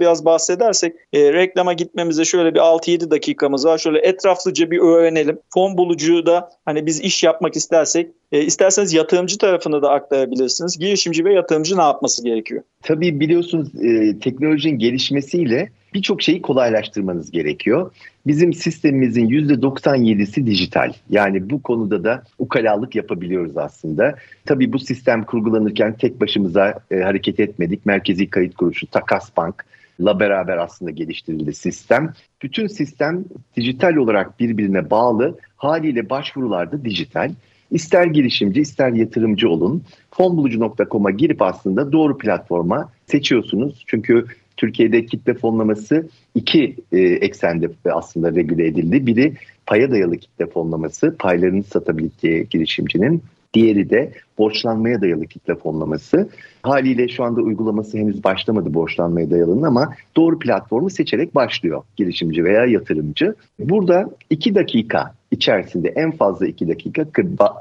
biraz 0.00 0.24
bahsedersek 0.24 0.96
e, 1.12 1.32
reklama 1.32 1.72
gitmemize 1.72 2.24
şöyle 2.24 2.54
bir 2.54 2.60
6-7 2.60 3.10
dakikamız 3.10 3.66
var. 3.66 3.78
Şöyle 3.78 3.98
etraflıca 3.98 4.70
bir 4.70 4.78
öğrenelim. 4.78 5.38
Fon 5.54 5.76
bulucu 5.76 6.26
da 6.26 6.50
hani 6.64 6.86
biz 6.86 7.00
iş 7.00 7.22
yapmak 7.22 7.56
istersek 7.56 8.10
e, 8.32 8.42
isterseniz 8.44 8.92
yatırımcı 8.92 9.38
tarafını 9.38 9.82
da 9.82 9.90
aktarabilirsiniz. 9.90 10.78
Girişimci 10.78 11.24
ve 11.24 11.34
yatırımcı 11.34 11.76
ne 11.76 11.82
yapması 11.82 12.24
gerekiyor? 12.24 12.62
Tabii 12.82 13.20
biliyorsunuz 13.20 13.68
e, 13.84 14.18
teknolojinin 14.18 14.78
gelişmesiyle 14.78 15.68
birçok 15.94 16.22
şeyi 16.22 16.42
kolaylaştırmanız 16.42 17.30
gerekiyor. 17.30 17.90
Bizim 18.26 18.52
sistemimizin 18.52 19.28
%97'si 19.28 20.46
dijital. 20.46 20.92
Yani 21.10 21.50
bu 21.50 21.62
konuda 21.62 22.04
da 22.04 22.22
ukalalık 22.38 22.94
yapabiliyoruz 22.94 23.56
aslında. 23.56 24.14
Tabii 24.46 24.72
bu 24.72 24.78
sistem 24.78 25.24
kurgulanırken 25.24 25.96
tek 25.96 26.20
başımıza 26.20 26.74
e, 26.90 26.96
hareket 26.96 27.40
etmedik. 27.40 27.86
Merkezi 27.86 28.30
Kayıt 28.30 28.54
Kuruluşu, 28.54 28.86
Takas 28.86 29.36
Bank, 29.36 29.64
la 30.00 30.20
beraber 30.20 30.56
aslında 30.56 30.90
geliştirildi 30.90 31.54
sistem. 31.54 32.12
Bütün 32.42 32.66
sistem 32.66 33.24
dijital 33.56 33.96
olarak 33.96 34.40
birbirine 34.40 34.90
bağlı. 34.90 35.38
Haliyle 35.56 36.10
başvurular 36.10 36.72
da 36.72 36.84
dijital. 36.84 37.30
İster 37.72 38.06
girişimci 38.06 38.60
ister 38.60 38.92
yatırımcı 38.92 39.48
olun. 39.48 39.82
Fonbulucu.com'a 40.10 41.10
girip 41.10 41.42
aslında 41.42 41.92
doğru 41.92 42.18
platforma 42.18 42.92
seçiyorsunuz. 43.06 43.84
Çünkü 43.86 44.26
Türkiye'de 44.56 45.06
kitle 45.06 45.34
fonlaması 45.34 46.08
iki 46.34 46.76
e, 46.92 46.98
eksende 46.98 47.70
aslında 47.92 48.34
regüle 48.34 48.66
edildi. 48.66 49.06
Biri 49.06 49.32
paya 49.66 49.90
dayalı 49.90 50.16
kitle 50.18 50.46
fonlaması, 50.46 51.16
paylarını 51.18 51.62
satabildiği 51.62 52.46
girişimcinin. 52.50 53.22
Diğeri 53.54 53.90
de 53.90 54.12
borçlanmaya 54.38 55.00
dayalı 55.00 55.26
kitle 55.26 55.54
fonlaması. 55.54 56.28
Haliyle 56.62 57.08
şu 57.08 57.24
anda 57.24 57.40
uygulaması 57.40 57.98
henüz 57.98 58.24
başlamadı 58.24 58.74
borçlanmaya 58.74 59.30
dayalının 59.30 59.62
ama 59.62 59.94
doğru 60.16 60.38
platformu 60.38 60.90
seçerek 60.90 61.34
başlıyor 61.34 61.82
girişimci 61.96 62.44
veya 62.44 62.66
yatırımcı. 62.66 63.34
Burada 63.58 64.10
iki 64.30 64.54
dakika 64.54 65.14
içerisinde 65.30 65.88
en 65.88 66.10
fazla 66.10 66.46
iki 66.46 66.68
dakika 66.68 67.06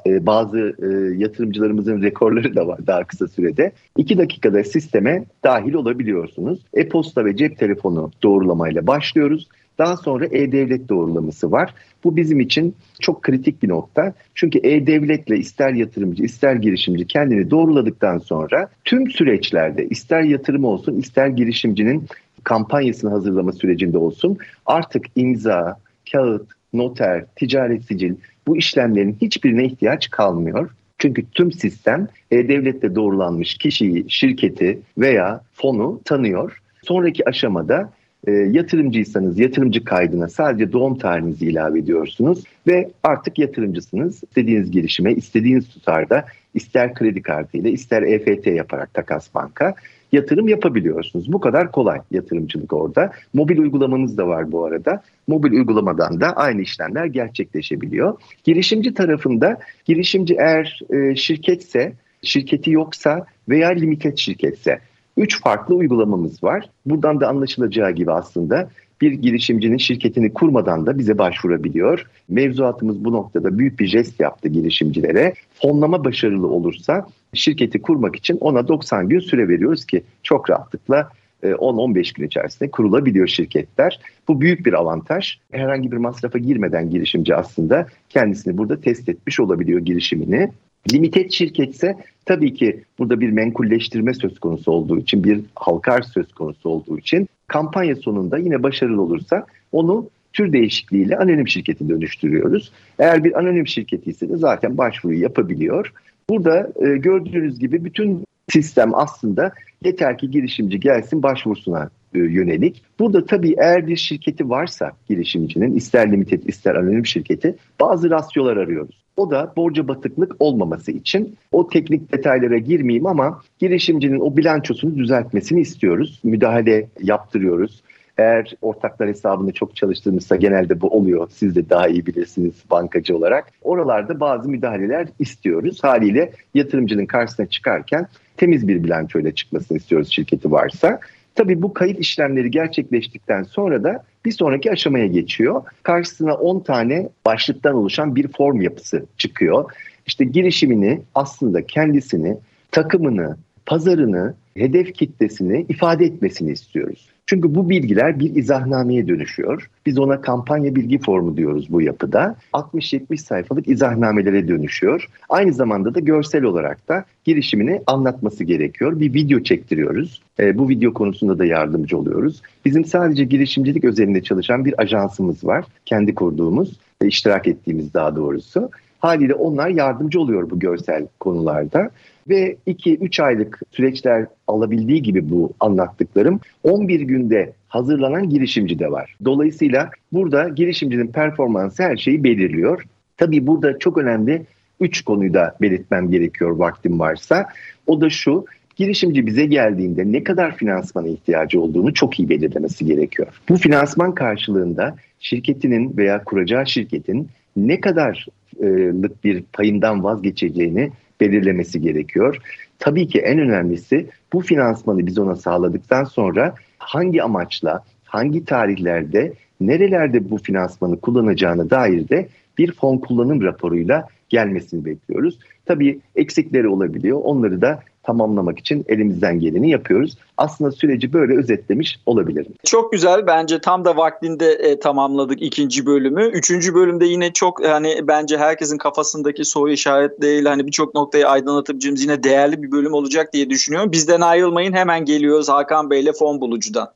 e, 0.06 0.26
bazı 0.26 0.60
e, 0.60 1.18
yatırımcılarımızın 1.18 2.02
rekorları 2.02 2.56
da 2.56 2.68
var 2.68 2.80
daha 2.88 3.04
kısa 3.04 3.28
sürede. 3.28 3.72
iki 3.98 4.18
dakikada 4.18 4.64
sisteme 4.64 5.24
dahil 5.44 5.74
olabiliyorsunuz. 5.74 6.60
E-posta 6.74 7.26
ve 7.26 7.36
cep 7.36 7.58
telefonu 7.60 8.12
doğrulamayla 8.24 8.88
başlıyoruz. 8.88 9.48
Daha 9.82 9.98
sonra 9.98 10.26
e-devlet 10.26 10.90
doğrulaması 10.90 11.52
var. 11.52 11.74
Bu 12.04 12.16
bizim 12.16 12.40
için 12.40 12.76
çok 13.00 13.22
kritik 13.22 13.64
bir 13.64 13.70
nokta. 13.70 14.14
Çünkü 14.36 14.60
e-devletle 14.60 15.38
ister 15.38 15.74
yatırımcı 15.74 16.24
ister 16.24 16.56
girişimci 16.56 17.08
kendini 17.08 17.52
doğruladıktan 17.52 18.18
sonra 18.18 18.70
tüm 18.86 19.12
süreçlerde 19.12 19.88
ister 19.88 20.22
yatırım 20.22 20.66
olsun 20.66 21.00
ister 21.00 21.28
girişimcinin 21.28 22.06
kampanyasını 22.44 23.10
hazırlama 23.10 23.52
sürecinde 23.54 23.98
olsun 23.98 24.38
artık 24.66 25.06
imza, 25.16 25.80
kağıt, 26.12 26.48
noter, 26.74 27.26
ticaret 27.36 27.84
sicil 27.84 28.16
bu 28.48 28.58
işlemlerin 28.58 29.18
hiçbirine 29.22 29.66
ihtiyaç 29.66 30.10
kalmıyor. 30.10 30.70
Çünkü 30.98 31.26
tüm 31.32 31.52
sistem 31.52 32.08
e-devlette 32.32 32.96
doğrulanmış 32.96 33.58
kişiyi, 33.58 34.06
şirketi 34.08 34.80
veya 34.98 35.42
fonu 35.54 36.02
tanıyor. 36.06 36.62
Sonraki 36.84 37.30
aşamada 37.30 37.90
e, 38.28 38.32
yatırımcıysanız 38.32 39.40
yatırımcı 39.40 39.84
kaydına 39.84 40.30
sadece 40.30 40.72
doğum 40.72 40.98
tarihinizi 40.98 41.46
ilave 41.46 41.80
ediyorsunuz 41.80 42.44
ve 42.68 42.92
artık 43.04 43.40
yatırımcısınız. 43.40 44.24
İstediğiniz 44.24 44.72
girişime, 44.72 45.14
istediğiniz 45.14 45.70
tutarda 45.70 46.26
ister 46.54 46.94
kredi 46.94 47.22
kartıyla 47.22 47.70
ister 47.70 48.02
EFT 48.02 48.48
yaparak 48.48 48.94
takas 48.94 49.36
banka 49.36 49.76
yatırım 50.12 50.48
yapabiliyorsunuz. 50.48 51.34
Bu 51.34 51.40
kadar 51.40 51.72
kolay 51.72 52.00
yatırımcılık 52.12 52.74
orada. 52.74 53.12
Mobil 53.34 53.58
uygulamanız 53.58 54.18
da 54.18 54.28
var 54.28 54.52
bu 54.52 54.66
arada. 54.66 55.04
Mobil 55.28 55.52
uygulamadan 55.52 56.22
da 56.22 56.36
aynı 56.36 56.62
işlemler 56.62 57.06
gerçekleşebiliyor. 57.06 58.18
Girişimci 58.44 58.94
tarafında 58.94 59.60
girişimci 59.86 60.36
eğer 60.36 60.80
e, 60.90 61.16
şirketse, 61.16 61.94
şirketi 62.22 62.72
yoksa 62.72 63.26
veya 63.50 63.70
limited 63.70 64.18
şirketse 64.18 64.80
Üç 65.22 65.42
farklı 65.42 65.76
uygulamamız 65.76 66.44
var. 66.44 66.70
Buradan 66.86 67.20
da 67.20 67.28
anlaşılacağı 67.28 67.92
gibi 67.92 68.12
aslında 68.12 68.70
bir 69.02 69.12
girişimcinin 69.12 69.78
şirketini 69.78 70.34
kurmadan 70.34 70.86
da 70.86 70.98
bize 70.98 71.18
başvurabiliyor. 71.18 72.06
Mevzuatımız 72.30 73.06
bu 73.06 73.12
noktada 73.12 73.58
büyük 73.58 73.80
bir 73.80 73.88
jest 73.88 74.20
yaptı 74.20 74.48
girişimcilere. 74.48 75.34
Fonlama 75.54 76.06
başarılı 76.06 76.48
olursa 76.48 77.08
şirketi 77.34 77.82
kurmak 77.82 78.16
için 78.16 78.38
ona 78.38 78.68
90 78.68 79.10
gün 79.10 79.20
süre 79.20 79.48
veriyoruz 79.48 79.86
ki 79.86 80.04
çok 80.24 80.50
rahatlıkla 80.50 81.10
10-15 81.44 82.00
e, 82.00 82.12
gün 82.16 82.28
içerisinde 82.28 82.72
kurulabiliyor 82.72 83.28
şirketler. 83.28 84.00
Bu 84.28 84.42
büyük 84.42 84.66
bir 84.66 84.74
avantaj. 84.74 85.38
Herhangi 85.52 85.92
bir 85.92 85.98
masrafa 85.98 86.38
girmeden 86.38 86.90
girişimci 86.90 87.36
aslında 87.36 87.88
kendisini 88.10 88.58
burada 88.58 88.82
test 88.82 89.10
etmiş 89.10 89.40
olabiliyor 89.40 89.80
girişimini. 89.80 90.52
Limited 90.94 91.32
şirketse 91.32 91.98
tabii 92.26 92.54
ki 92.54 92.84
burada 93.00 93.20
bir 93.20 93.30
menkulleştirme 93.30 94.14
söz 94.14 94.40
konusu 94.40 94.72
olduğu 94.72 95.00
için, 95.00 95.24
bir 95.24 95.42
halkar 95.56 96.02
söz 96.02 96.34
konusu 96.34 96.70
olduğu 96.70 96.98
için 96.98 97.28
kampanya 97.48 97.96
sonunda 97.96 98.38
yine 98.38 98.64
başarılı 98.64 99.02
olursa 99.02 99.46
onu 99.72 100.10
tür 100.34 100.54
değişikliğiyle 100.54 101.18
anonim 101.18 101.48
şirkete 101.48 101.90
dönüştürüyoruz. 101.90 102.72
Eğer 103.00 103.24
bir 103.24 103.40
anonim 103.40 103.68
şirketi 103.68 104.10
ise 104.10 104.30
de 104.30 104.38
zaten 104.38 104.78
başvuruyu 104.78 105.22
yapabiliyor. 105.22 105.94
Burada 106.30 106.72
e, 106.76 106.98
gördüğünüz 106.98 107.60
gibi 107.60 107.86
bütün 107.86 108.24
sistem 108.50 108.96
aslında 108.96 109.52
yeter 109.86 110.18
ki 110.18 110.32
girişimci 110.32 110.80
gelsin 110.80 111.24
başvurusuna 111.24 111.90
e, 112.16 112.20
yönelik. 112.20 112.84
Burada 113.00 113.26
tabii 113.26 113.56
eğer 113.58 113.88
bir 113.88 113.96
şirketi 113.96 114.50
varsa 114.50 114.92
girişimcinin 115.10 115.76
ister 115.76 116.12
limited 116.12 116.44
ister 116.44 116.76
anonim 116.76 117.06
şirketi 117.06 117.56
bazı 117.80 118.10
rasyolar 118.10 118.58
arıyoruz. 118.58 119.02
O 119.18 119.32
da 119.32 119.54
borca 119.58 119.88
batıklık 119.88 120.36
olmaması 120.40 120.92
için 120.92 121.38
o 121.52 121.70
teknik 121.70 122.12
detaylara 122.12 122.58
girmeyeyim 122.58 123.06
ama 123.06 123.42
girişimcinin 123.60 124.20
o 124.20 124.38
bilançosunu 124.38 124.98
düzeltmesini 124.98 125.62
istiyoruz. 125.62 126.20
Müdahale 126.24 126.90
yaptırıyoruz. 127.02 127.84
Eğer 128.18 128.56
ortaklar 128.62 129.10
hesabını 129.10 129.54
çok 129.54 129.76
çalıştığımızda 129.76 130.36
genelde 130.36 130.82
bu 130.82 130.88
oluyor. 130.88 131.30
Siz 131.34 131.56
de 131.56 131.70
daha 131.70 131.88
iyi 131.88 132.06
bilirsiniz 132.06 132.54
bankacı 132.72 133.18
olarak. 133.18 133.48
Oralarda 133.62 134.20
bazı 134.20 134.50
müdahaleler 134.50 135.08
istiyoruz. 135.20 135.84
Haliyle 135.84 136.32
yatırımcının 136.54 137.06
karşısına 137.06 137.46
çıkarken 137.46 138.08
temiz 138.42 138.68
bir 138.68 138.84
bilançoyla 138.84 139.32
çıkmasını 139.32 139.78
istiyoruz 139.78 140.10
şirketi 140.12 140.52
varsa. 140.52 141.00
Tabii 141.36 141.62
bu 141.62 141.74
kayıt 141.74 142.00
işlemleri 142.00 142.52
gerçekleştikten 142.52 143.44
sonra 143.44 143.84
da 143.84 144.04
bir 144.26 144.32
sonraki 144.32 144.72
aşamaya 144.72 145.08
geçiyor. 145.08 145.64
Karşısına 145.84 146.34
10 146.34 146.60
tane 146.60 147.10
başlıktan 147.26 147.76
oluşan 147.76 148.16
bir 148.16 148.28
form 148.28 148.62
yapısı 148.62 149.06
çıkıyor. 149.18 149.72
İşte 150.08 150.26
girişimini 150.26 151.02
aslında 151.16 151.66
kendisini, 151.66 152.38
takımını, 152.72 153.38
pazarını, 153.66 154.34
hedef 154.58 154.94
kitlesini 154.94 155.66
ifade 155.70 156.06
etmesini 156.06 156.52
istiyoruz. 156.52 157.10
Çünkü 157.26 157.56
bu 157.56 157.70
bilgiler 157.70 158.20
bir 158.20 158.36
izahnameye 158.36 159.08
dönüşüyor. 159.08 159.70
Biz 159.86 160.00
ona 160.00 160.22
kampanya 160.22 160.76
bilgi 160.76 161.00
formu 161.00 161.38
diyoruz 161.38 161.68
bu 161.70 161.82
yapıda. 161.82 162.36
60-70 162.54 163.18
sayfalık 163.18 163.68
izahnamelere 163.68 164.48
dönüşüyor. 164.48 165.08
Aynı 165.30 165.54
zamanda 165.54 165.96
da 165.96 166.00
görsel 166.00 166.44
olarak 166.44 166.90
da 166.90 167.06
girişimini 167.24 167.82
anlatması 167.88 168.44
gerekiyor. 168.44 169.00
Bir 169.00 169.14
video 169.14 169.40
çektiriyoruz. 169.40 170.22
E, 170.40 170.58
bu 170.58 170.70
video 170.70 170.94
konusunda 170.94 171.40
da 171.40 171.46
yardımcı 171.46 171.98
oluyoruz. 171.98 172.42
Bizim 172.66 172.86
sadece 172.86 173.24
girişimcilik 173.24 173.84
özelinde 173.84 174.24
çalışan 174.24 174.66
bir 174.66 174.82
ajansımız 174.82 175.46
var. 175.46 175.66
Kendi 175.86 176.16
kurduğumuz, 176.16 176.80
e, 177.02 177.08
iştirak 177.08 177.48
ettiğimiz 177.48 177.94
daha 177.94 178.16
doğrusu. 178.16 178.70
Haliyle 179.00 179.34
onlar 179.34 179.70
yardımcı 179.70 180.20
oluyor 180.22 180.50
bu 180.50 180.60
görsel 180.60 181.08
konularda 181.20 181.90
ve 182.30 182.56
2-3 182.68 183.24
aylık 183.24 183.62
süreçler 183.72 184.26
alabildiği 184.48 185.02
gibi 185.02 185.30
bu 185.30 185.54
anlattıklarım 185.60 186.40
11 186.64 187.00
günde 187.00 187.54
hazırlanan 187.68 188.30
girişimci 188.30 188.80
de 188.80 188.92
var. 188.92 189.16
Dolayısıyla 189.26 189.90
burada 190.12 190.50
girişimcinin 190.50 191.08
performansı 191.08 191.84
her 191.84 191.98
şeyi 191.98 192.24
belirliyor. 192.24 192.86
Tabii 193.18 193.48
burada 193.48 193.80
çok 193.80 193.98
önemli 193.98 194.46
3 194.80 195.02
konuyu 195.02 195.34
da 195.34 195.56
belirtmem 195.62 196.12
gerekiyor 196.12 196.52
vaktim 196.52 197.00
varsa. 197.00 197.48
O 197.88 198.02
da 198.02 198.10
şu, 198.10 198.46
girişimci 198.76 199.26
bize 199.26 199.46
geldiğinde 199.46 200.12
ne 200.12 200.24
kadar 200.24 200.56
finansmana 200.58 201.08
ihtiyacı 201.08 201.62
olduğunu 201.62 201.94
çok 201.94 202.20
iyi 202.20 202.30
belirlemesi 202.30 202.86
gerekiyor. 202.86 203.28
Bu 203.50 203.56
finansman 203.56 204.16
karşılığında 204.16 204.96
şirketinin 205.20 205.98
veya 205.98 206.24
kuracağı 206.24 206.68
şirketin 206.68 207.30
ne 207.56 207.80
kadarlık 207.82 209.24
bir 209.24 209.44
payından 209.54 210.04
vazgeçeceğini 210.04 210.92
belirlemesi 211.22 211.82
gerekiyor. 211.82 212.38
Tabii 212.80 213.08
ki 213.08 213.20
en 213.20 213.40
önemlisi 213.40 214.08
bu 214.34 214.42
finansmanı 214.42 215.06
biz 215.06 215.20
ona 215.20 215.36
sağladıktan 215.36 216.04
sonra 216.04 216.56
hangi 216.78 217.24
amaçla, 217.24 217.84
hangi 218.04 218.46
tarihlerde 218.46 219.34
nerelerde 219.62 220.30
bu 220.30 220.38
finansmanı 220.38 221.02
kullanacağına 221.02 221.70
dair 221.70 222.10
de 222.10 222.28
bir 222.58 222.72
fon 222.72 222.98
kullanım 222.98 223.42
raporuyla 223.42 224.08
gelmesini 224.30 224.86
bekliyoruz. 224.86 225.40
Tabii 225.66 226.00
eksikleri 226.16 226.68
olabiliyor. 226.68 227.20
Onları 227.24 227.62
da 227.62 227.80
tamamlamak 228.04 228.60
için 228.60 228.86
elimizden 228.88 229.40
geleni 229.40 229.70
yapıyoruz. 229.70 230.18
Aslında 230.38 230.72
süreci 230.72 231.14
böyle 231.14 231.38
özetlemiş 231.38 232.00
olabilirim. 232.06 232.54
Çok 232.64 232.92
güzel. 232.92 233.28
Bence 233.28 233.60
tam 233.60 233.86
da 233.86 233.98
vaktinde 233.98 234.52
e, 234.52 234.80
tamamladık 234.80 235.42
ikinci 235.42 235.86
bölümü. 235.86 236.24
Üçüncü 236.26 236.76
bölümde 236.76 237.06
yine 237.06 237.34
çok 237.34 237.66
hani 237.66 238.00
bence 238.08 238.38
herkesin 238.38 238.78
kafasındaki 238.78 239.46
soru 239.46 239.72
işaretleriyle 239.72 240.50
hani 240.50 240.68
birçok 240.68 240.96
noktayı 240.96 241.28
aydınlatabileceğimiz 241.28 242.02
yine 242.02 242.24
değerli 242.24 242.64
bir 242.64 242.72
bölüm 242.72 242.94
olacak 242.94 243.34
diye 243.34 243.50
düşünüyorum. 243.50 243.92
Bizden 243.92 244.22
ayrılmayın. 244.22 244.74
Hemen 244.74 245.06
geliyoruz 245.06 245.50
Hakan 245.50 245.90
Bey 245.90 246.02
ile 246.02 246.14
Fon 246.14 246.42
Bulucu'dan. 246.42 246.88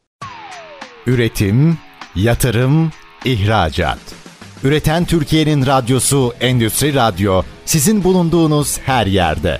Üretim, 1.07 1.77
yatırım, 2.15 2.91
ihracat. 3.25 3.99
Üreten 4.63 5.05
Türkiye'nin 5.05 5.65
radyosu 5.65 6.33
Endüstri 6.41 6.93
Radyo 6.93 7.41
sizin 7.65 8.03
bulunduğunuz 8.03 8.79
her 8.79 9.05
yerde. 9.05 9.59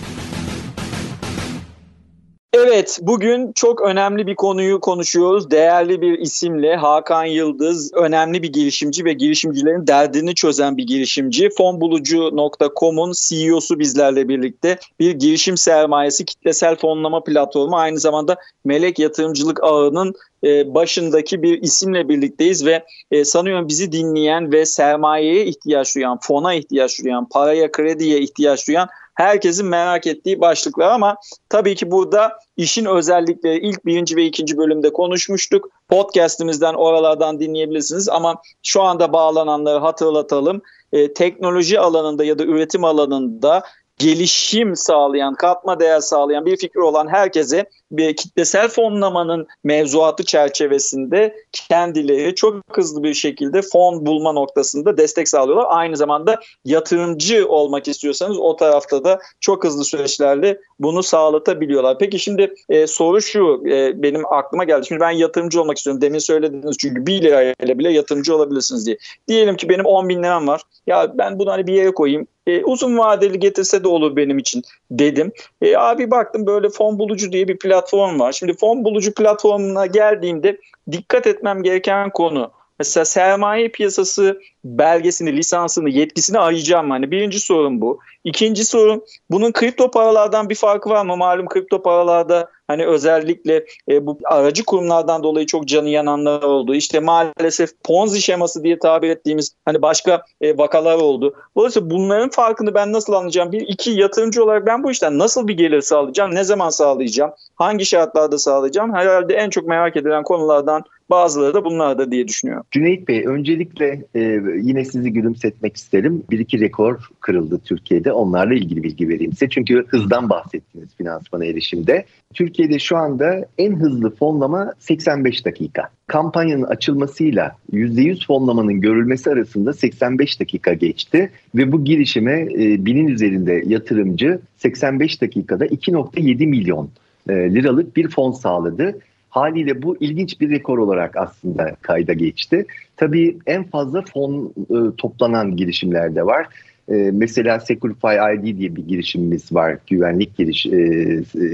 Evet, 2.53 2.99
bugün 3.01 3.51
çok 3.55 3.81
önemli 3.81 4.27
bir 4.27 4.35
konuyu 4.35 4.79
konuşuyoruz. 4.79 5.51
Değerli 5.51 6.01
bir 6.01 6.19
isimle 6.19 6.75
Hakan 6.75 7.25
Yıldız, 7.25 7.93
önemli 7.93 8.43
bir 8.43 8.53
girişimci 8.53 9.05
ve 9.05 9.13
girişimcilerin 9.13 9.87
derdini 9.87 10.35
çözen 10.35 10.77
bir 10.77 10.87
girişimci. 10.87 11.49
Fonbulucu.com'un 11.57 13.13
CEO'su 13.15 13.79
bizlerle 13.79 14.27
birlikte. 14.27 14.79
Bir 14.99 15.11
girişim 15.11 15.57
sermayesi 15.57 16.25
kitlesel 16.25 16.75
fonlama 16.75 17.23
platformu. 17.23 17.77
Aynı 17.77 17.99
zamanda 17.99 18.37
Melek 18.65 18.99
Yatırımcılık 18.99 19.63
Ağı'nın 19.63 20.13
e, 20.43 20.73
başındaki 20.73 21.41
bir 21.41 21.61
isimle 21.61 22.09
birlikteyiz 22.09 22.65
ve 22.65 22.85
e, 23.11 23.25
sanıyorum 23.25 23.67
bizi 23.67 23.91
dinleyen 23.91 24.51
ve 24.51 24.65
sermayeye 24.65 25.45
ihtiyaç 25.45 25.95
duyan, 25.95 26.19
fona 26.21 26.53
ihtiyaç 26.53 27.03
duyan, 27.03 27.29
paraya, 27.29 27.71
krediye 27.71 28.19
ihtiyaç 28.19 28.67
duyan 28.67 28.89
herkesin 29.21 29.65
merak 29.65 30.07
ettiği 30.07 30.41
başlıklar 30.41 30.91
ama 30.91 31.15
tabii 31.49 31.75
ki 31.75 31.91
burada 31.91 32.39
işin 32.57 32.85
özellikleri 32.85 33.57
ilk 33.57 33.85
birinci 33.85 34.15
ve 34.15 34.25
ikinci 34.25 34.57
bölümde 34.57 34.93
konuşmuştuk. 34.93 35.69
Podcast'imizden 35.89 36.73
oralardan 36.73 37.39
dinleyebilirsiniz 37.39 38.09
ama 38.09 38.35
şu 38.63 38.81
anda 38.81 39.13
bağlananları 39.13 39.79
hatırlatalım. 39.79 40.61
E, 40.93 41.13
teknoloji 41.13 41.79
alanında 41.79 42.23
ya 42.23 42.39
da 42.39 42.43
üretim 42.43 42.83
alanında 42.83 43.63
gelişim 44.01 44.75
sağlayan, 44.75 45.35
katma 45.35 45.79
değer 45.79 45.99
sağlayan 45.99 46.45
bir 46.45 46.57
fikir 46.57 46.79
olan 46.79 47.07
herkese 47.07 47.65
bir 47.91 48.15
kitlesel 48.15 48.67
fonlamanın 48.67 49.47
mevzuatı 49.63 50.23
çerçevesinde 50.23 51.35
kendileri 51.51 52.35
çok 52.35 52.55
hızlı 52.71 53.03
bir 53.03 53.13
şekilde 53.13 53.61
fon 53.61 54.05
bulma 54.05 54.31
noktasında 54.31 54.97
destek 54.97 55.29
sağlıyorlar. 55.29 55.65
Aynı 55.69 55.97
zamanda 55.97 56.39
yatırımcı 56.65 57.47
olmak 57.47 57.87
istiyorsanız 57.87 58.37
o 58.39 58.55
tarafta 58.55 59.03
da 59.03 59.19
çok 59.39 59.63
hızlı 59.63 59.83
süreçlerle 59.83 60.59
bunu 60.79 61.03
sağlatabiliyorlar. 61.03 61.97
Peki 61.99 62.19
şimdi 62.19 62.55
e, 62.69 62.87
soru 62.87 63.21
şu 63.21 63.63
e, 63.65 64.03
benim 64.03 64.33
aklıma 64.33 64.63
geldi. 64.63 64.85
Şimdi 64.87 65.01
ben 65.01 65.11
yatırımcı 65.11 65.61
olmak 65.61 65.77
istiyorum. 65.77 66.01
Demin 66.01 66.19
söylediniz 66.19 66.77
çünkü 66.77 67.05
1 67.05 67.21
lirayla 67.21 67.79
bile 67.79 67.91
yatırımcı 67.91 68.35
olabilirsiniz 68.35 68.85
diye. 68.85 68.97
Diyelim 69.27 69.55
ki 69.55 69.69
benim 69.69 69.85
10 69.85 70.09
bin 70.09 70.23
liram 70.23 70.47
var. 70.47 70.61
Ya 70.87 71.17
ben 71.17 71.39
bunu 71.39 71.51
hani 71.51 71.67
bir 71.67 71.73
yere 71.73 71.91
koyayım. 71.91 72.27
E, 72.51 72.63
uzun 72.63 72.97
vadeli 72.97 73.39
getirse 73.39 73.83
de 73.83 73.87
olur 73.87 74.15
benim 74.15 74.37
için 74.37 74.63
dedim. 74.91 75.31
E, 75.61 75.75
abi 75.75 76.11
baktım 76.11 76.45
böyle 76.45 76.69
fon 76.69 76.99
bulucu 76.99 77.31
diye 77.31 77.47
bir 77.47 77.57
platform 77.57 78.19
var. 78.19 78.31
Şimdi 78.31 78.53
fon 78.53 78.83
bulucu 78.83 79.13
platformuna 79.13 79.85
geldiğimde 79.85 80.57
dikkat 80.91 81.27
etmem 81.27 81.63
gereken 81.63 82.09
konu 82.09 82.51
Mesela 82.81 83.05
sermaye 83.05 83.69
piyasası 83.69 84.41
belgesini, 84.65 85.37
lisansını, 85.37 85.89
yetkisini 85.89 86.39
arayacağım. 86.39 86.89
Hani 86.89 87.11
birinci 87.11 87.39
sorun 87.39 87.81
bu. 87.81 87.99
İkinci 88.23 88.65
sorun 88.65 89.03
bunun 89.31 89.51
kripto 89.51 89.91
paralardan 89.91 90.49
bir 90.49 90.55
farkı 90.55 90.89
var 90.89 91.05
mı? 91.05 91.17
Malum 91.17 91.47
kripto 91.47 91.81
paralarda 91.81 92.49
hani 92.71 92.85
özellikle 92.85 93.65
e, 93.89 94.05
bu 94.05 94.17
aracı 94.23 94.65
kurumlardan 94.65 95.23
dolayı 95.23 95.45
çok 95.45 95.67
canı 95.67 95.89
yananlar 95.89 96.43
oldu. 96.43 96.75
İşte 96.75 96.99
maalesef 96.99 97.69
Ponzi 97.83 98.21
şeması 98.21 98.63
diye 98.63 98.79
tabir 98.79 99.09
ettiğimiz 99.09 99.55
hani 99.65 99.81
başka 99.81 100.23
e, 100.41 100.57
vakalar 100.57 100.95
oldu. 100.95 101.33
Dolayısıyla 101.57 101.89
bunların 101.89 102.29
farkını 102.29 102.73
ben 102.73 102.93
nasıl 102.93 103.13
anlayacağım? 103.13 103.51
Bir 103.51 103.61
iki 103.61 103.91
yatırımcı 103.91 104.43
olarak 104.43 104.65
ben 104.65 104.83
bu 104.83 104.91
işten 104.91 105.19
nasıl 105.19 105.47
bir 105.47 105.57
gelir 105.57 105.81
sağlayacağım? 105.81 106.35
Ne 106.35 106.43
zaman 106.43 106.69
sağlayacağım? 106.69 107.31
Hangi 107.55 107.85
şartlarda 107.85 108.37
sağlayacağım? 108.37 108.95
Herhalde 108.95 109.33
en 109.33 109.49
çok 109.49 109.67
merak 109.67 109.95
edilen 109.97 110.23
konulardan 110.23 110.83
Bazıları 111.11 111.53
da 111.53 111.65
bunlardır 111.65 112.11
diye 112.11 112.27
düşünüyorum. 112.27 112.65
Cüneyt 112.71 113.07
Bey 113.07 113.25
öncelikle 113.25 114.05
e, 114.15 114.19
yine 114.61 114.85
sizi 114.85 115.13
gülümsetmek 115.13 115.77
isterim. 115.77 116.23
Bir 116.31 116.39
iki 116.39 116.59
rekor 116.59 117.09
kırıldı 117.19 117.59
Türkiye'de. 117.65 118.11
Onlarla 118.11 118.53
ilgili 118.53 118.83
bilgi 118.83 119.09
vereyim 119.09 119.31
size. 119.31 119.49
Çünkü 119.49 119.85
hızdan 119.87 120.29
bahsettiniz 120.29 120.89
finansmana 120.97 121.45
erişimde. 121.45 122.05
Türkiye'de 122.33 122.79
şu 122.79 122.97
anda 122.97 123.45
en 123.57 123.75
hızlı 123.75 124.15
fonlama 124.15 124.73
85 124.79 125.45
dakika. 125.45 125.89
Kampanyanın 126.07 126.63
açılmasıyla 126.63 127.55
%100 127.73 128.27
fonlamanın 128.27 128.81
görülmesi 128.81 129.29
arasında 129.29 129.73
85 129.73 130.39
dakika 130.39 130.73
geçti 130.73 131.31
ve 131.55 131.71
bu 131.71 131.83
girişime 131.83 132.41
e, 132.41 132.85
binin 132.85 133.07
üzerinde 133.07 133.63
yatırımcı 133.65 134.39
85 134.57 135.21
dakikada 135.21 135.65
2.7 135.65 136.45
milyon 136.45 136.89
e, 137.29 137.33
liralık 137.33 137.95
bir 137.95 138.09
fon 138.09 138.31
sağladı. 138.31 138.99
Haliyle 139.31 139.81
bu 139.81 139.97
ilginç 139.99 140.41
bir 140.41 140.49
rekor 140.49 140.77
olarak 140.77 141.17
aslında 141.17 141.75
kayda 141.81 142.13
geçti. 142.13 142.65
Tabii 142.97 143.37
en 143.47 143.63
fazla 143.63 144.01
fon 144.01 144.53
e, 144.59 144.95
toplanan 144.97 145.55
girişimler 145.55 146.15
de 146.15 146.25
var. 146.25 146.47
E, 146.89 146.93
mesela 147.13 147.59
Securify 147.59 148.37
ID 148.37 148.57
diye 148.57 148.75
bir 148.75 148.87
girişimimiz 148.87 149.53
var. 149.53 149.77
Güvenlik 149.87 150.37
giriş, 150.37 150.65
e, 150.65 150.73